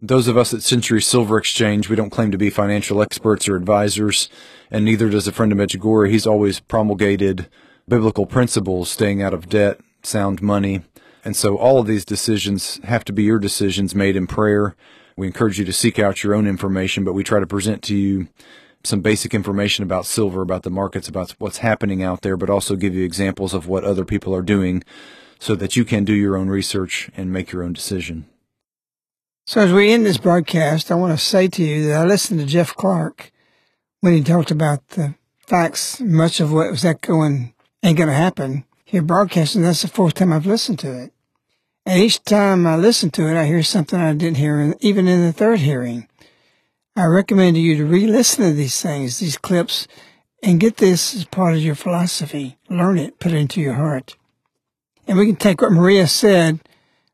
Those 0.00 0.28
of 0.28 0.36
us 0.36 0.54
at 0.54 0.62
Century 0.62 1.02
Silver 1.02 1.38
Exchange, 1.38 1.88
we 1.88 1.96
don't 1.96 2.10
claim 2.10 2.30
to 2.30 2.38
be 2.38 2.50
financial 2.50 3.02
experts 3.02 3.48
or 3.48 3.56
advisors, 3.56 4.28
and 4.70 4.84
neither 4.84 5.08
does 5.10 5.26
a 5.26 5.32
friend 5.32 5.50
of 5.50 5.58
Medjugorje. 5.58 6.10
He's 6.10 6.26
always 6.26 6.60
promulgated 6.60 7.48
biblical 7.88 8.26
principles, 8.26 8.90
staying 8.90 9.22
out 9.22 9.34
of 9.34 9.48
debt, 9.48 9.80
sound 10.02 10.42
money. 10.42 10.82
And 11.24 11.34
so 11.34 11.56
all 11.56 11.80
of 11.80 11.86
these 11.86 12.04
decisions 12.04 12.80
have 12.84 13.04
to 13.06 13.12
be 13.12 13.24
your 13.24 13.38
decisions 13.38 13.94
made 13.94 14.14
in 14.14 14.26
prayer. 14.26 14.76
We 15.16 15.26
encourage 15.26 15.58
you 15.58 15.64
to 15.64 15.72
seek 15.72 15.98
out 15.98 16.22
your 16.22 16.34
own 16.34 16.46
information, 16.46 17.02
but 17.02 17.12
we 17.12 17.24
try 17.24 17.40
to 17.40 17.46
present 17.46 17.82
to 17.84 17.96
you 17.96 18.28
some 18.84 19.00
basic 19.00 19.34
information 19.34 19.82
about 19.82 20.06
silver, 20.06 20.42
about 20.42 20.62
the 20.62 20.70
markets, 20.70 21.08
about 21.08 21.34
what's 21.38 21.58
happening 21.58 22.02
out 22.02 22.22
there, 22.22 22.36
but 22.36 22.50
also 22.50 22.76
give 22.76 22.94
you 22.94 23.04
examples 23.04 23.54
of 23.54 23.66
what 23.66 23.84
other 23.84 24.04
people 24.04 24.34
are 24.34 24.42
doing 24.42 24.82
so 25.38 25.54
that 25.54 25.76
you 25.76 25.84
can 25.84 26.04
do 26.04 26.14
your 26.14 26.36
own 26.36 26.48
research 26.48 27.10
and 27.16 27.32
make 27.32 27.52
your 27.52 27.62
own 27.62 27.72
decision. 27.72 28.26
So 29.46 29.60
as 29.60 29.72
we 29.72 29.90
end 29.90 30.04
this 30.04 30.18
broadcast, 30.18 30.90
I 30.90 30.96
want 30.96 31.18
to 31.18 31.24
say 31.24 31.48
to 31.48 31.62
you 31.62 31.86
that 31.86 32.02
I 32.02 32.04
listened 32.04 32.40
to 32.40 32.46
Jeff 32.46 32.74
Clark 32.74 33.32
when 34.00 34.12
he 34.12 34.22
talked 34.22 34.50
about 34.50 34.86
the 34.88 35.14
facts, 35.38 36.00
much 36.00 36.40
of 36.40 36.52
what 36.52 36.70
was 36.70 36.84
echoing 36.84 37.54
ain't 37.82 37.96
going 37.96 38.08
to 38.08 38.14
happen 38.14 38.64
here 38.84 39.02
broadcasting. 39.02 39.62
That's 39.62 39.82
the 39.82 39.88
fourth 39.88 40.14
time 40.14 40.32
I've 40.32 40.46
listened 40.46 40.78
to 40.80 40.92
it. 40.92 41.12
And 41.86 42.02
each 42.02 42.22
time 42.24 42.66
I 42.66 42.76
listen 42.76 43.10
to 43.12 43.28
it, 43.28 43.36
I 43.36 43.46
hear 43.46 43.62
something 43.62 43.98
I 43.98 44.12
didn't 44.12 44.36
hear, 44.36 44.74
even 44.80 45.08
in 45.08 45.22
the 45.22 45.32
third 45.32 45.60
hearing. 45.60 46.08
I 46.98 47.04
recommend 47.04 47.54
to 47.54 47.60
you 47.60 47.76
to 47.76 47.84
re-listen 47.84 48.42
to 48.42 48.52
these 48.52 48.82
things, 48.82 49.20
these 49.20 49.38
clips, 49.38 49.86
and 50.42 50.58
get 50.58 50.78
this 50.78 51.14
as 51.14 51.26
part 51.26 51.54
of 51.54 51.62
your 51.62 51.76
philosophy. 51.76 52.58
Learn 52.68 52.98
it, 52.98 53.20
put 53.20 53.30
it 53.30 53.36
into 53.36 53.60
your 53.60 53.74
heart. 53.74 54.16
And 55.06 55.16
we 55.16 55.26
can 55.26 55.36
take 55.36 55.62
what 55.62 55.70
Marija 55.70 56.08
said 56.08 56.58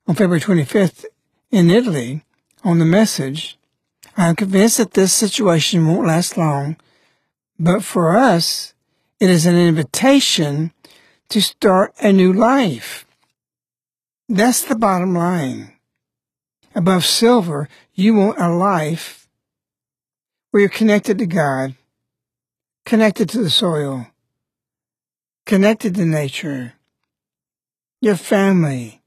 on 0.07 0.15
February 0.15 0.41
25th 0.41 1.05
in 1.51 1.69
Italy 1.69 2.25
on 2.65 2.79
the 2.79 2.87
message. 2.87 3.59
I'm 4.17 4.37
convinced 4.37 4.79
that 4.79 4.95
this 4.95 5.13
situation 5.13 5.87
won't 5.87 6.07
last 6.07 6.39
long, 6.39 6.79
but 7.59 7.85
for 7.85 8.17
us, 8.17 8.73
it 9.21 9.29
is 9.29 9.45
an 9.45 9.57
invitation 9.57 10.73
to 11.29 11.43
start 11.43 11.93
a 12.01 12.11
new 12.11 12.33
life. 12.33 13.05
That's 14.31 14.63
the 14.63 14.77
bottom 14.77 15.15
line. 15.15 15.75
Above 16.75 17.05
silver, 17.05 17.69
you 17.93 18.15
want 18.15 18.41
a 18.41 18.49
life 18.49 19.24
where 20.55 20.61
you're 20.61 20.71
connected 20.71 21.19
to 21.19 21.27
God, 21.27 21.75
connected 22.87 23.29
to 23.29 23.43
the 23.43 23.51
soil, 23.51 24.07
connected 25.47 25.97
to 25.97 26.05
nature, 26.05 26.75
your 28.01 28.15
family. 28.15 29.03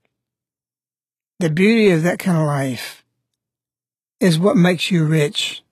The 1.39 1.49
beauty 1.49 1.91
of 1.91 2.03
that 2.03 2.19
kind 2.19 2.37
of 2.37 2.47
life 2.47 3.05
is 4.19 4.37
what 4.37 4.57
makes 4.57 4.91
you 4.91 5.05
rich. 5.05 5.63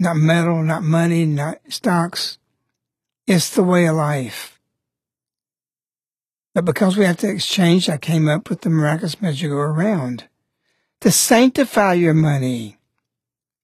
Not 0.00 0.16
metal, 0.16 0.62
not 0.62 0.82
money, 0.82 1.26
not 1.26 1.58
stocks. 1.68 2.38
It's 3.26 3.50
the 3.50 3.62
way 3.62 3.84
of 3.84 3.96
life. 3.96 4.58
But 6.54 6.64
because 6.64 6.96
we 6.96 7.04
have 7.04 7.18
to 7.18 7.28
exchange, 7.28 7.90
I 7.90 7.98
came 7.98 8.26
up 8.26 8.48
with 8.48 8.62
the 8.62 8.70
miraculous 8.70 9.16
Medjugorje 9.16 9.76
around 9.76 10.24
to 11.02 11.10
sanctify 11.10 11.92
your 11.92 12.14
money 12.14 12.75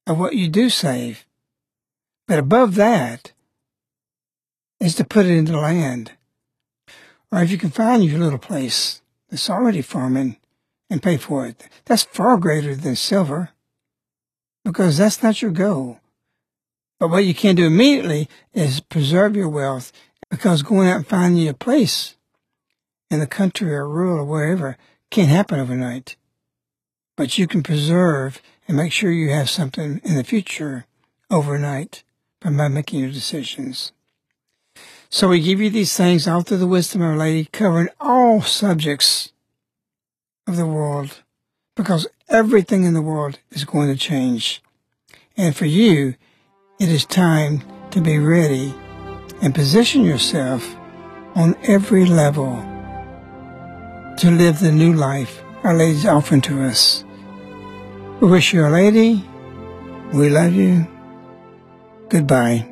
of 0.07 0.19
what 0.19 0.35
you 0.35 0.49
do 0.49 0.71
save. 0.71 1.27
But 2.27 2.39
above 2.39 2.75
that 2.77 3.33
is 4.81 4.95
to 4.97 5.05
put 5.05 5.27
it 5.27 5.37
into 5.37 5.59
land. 5.59 6.13
Or 7.31 7.43
if 7.43 7.51
you 7.51 7.59
can 7.59 7.71
find 7.71 8.05
your 8.05 8.19
little 8.19 8.39
place 8.39 9.01
that's 9.31 9.49
already 9.49 9.83
farming 9.83 10.37
and 10.91 11.03
pay 11.03 11.17
for 11.17 11.47
it, 11.47 11.69
that's 11.85 12.03
far 12.03 12.37
greater 12.37 12.75
than 12.75 12.97
silver 12.97 13.51
because 14.65 14.99
that's 14.99 15.23
not 15.23 15.43
your 15.43 15.51
goal. 15.51 16.01
But 16.99 17.11
what 17.11 17.25
you 17.25 17.35
can 17.35 17.57
do 17.57 17.67
immediately 17.67 18.29
is 18.53 18.81
preserve 18.81 19.35
your 19.35 19.49
wealth 19.49 19.93
because 20.31 20.63
going 20.63 20.89
out 20.89 20.97
and 20.97 21.07
finding 21.07 21.49
a 21.49 21.55
place 21.55 22.17
in 23.11 23.21
the 23.21 23.27
country 23.27 23.75
or 23.75 23.89
rural 23.89 24.21
or 24.21 24.25
wherever 24.25 24.77
can't 25.11 25.29
happen 25.29 25.61
overnight. 25.61 26.17
But 27.17 27.39
you 27.39 27.47
can 27.47 27.63
preserve 27.63 28.41
and 28.67 28.77
make 28.77 28.93
sure 28.93 29.11
you 29.11 29.31
have 29.31 29.51
something 29.51 30.01
in 30.05 30.17
the 30.17 30.25
future 30.25 30.87
overnight 31.31 32.03
by 32.41 32.51
making 32.51 33.01
your 33.01 33.11
decisions. 33.11 33.93
So 35.09 35.29
we 35.29 35.41
give 35.41 35.61
you 35.61 35.71
these 35.71 35.97
things 35.97 36.27
all 36.27 36.43
through 36.43 36.59
the 36.59 36.67
wisdom 36.67 37.03
of 37.03 37.11
Our 37.11 37.17
Lady, 37.17 37.49
covering 37.53 37.89
all 38.01 38.41
subjects 38.41 39.33
of 40.47 40.57
the 40.57 40.67
world, 40.67 41.23
because 41.77 42.09
everything 42.29 42.85
in 42.85 42.95
the 42.95 43.03
world 43.03 43.39
is 43.51 43.65
going 43.65 43.89
to 43.89 43.97
change. 43.97 44.63
And 45.37 45.55
for 45.55 45.67
you, 45.67 46.15
it 46.81 46.89
is 46.89 47.05
time 47.05 47.63
to 47.91 48.01
be 48.01 48.19
ready 48.19 48.75
and 49.43 49.55
position 49.55 50.05
yourself 50.05 50.77
on 51.35 51.57
every 51.65 52.07
level 52.07 52.57
to 54.19 54.31
live 54.31 54.61
the 54.61 54.73
new 54.73 54.93
life 54.93 55.43
Our 55.63 55.75
Lady's 55.75 56.07
offering 56.07 56.41
to 56.43 56.63
us. 56.63 57.05
Wish 58.23 58.55
you, 58.55 58.65
a 58.65 58.71
Lady. 58.71 59.25
We 60.15 60.31
love 60.31 60.55
you. 60.55 60.87
Goodbye. 62.09 62.72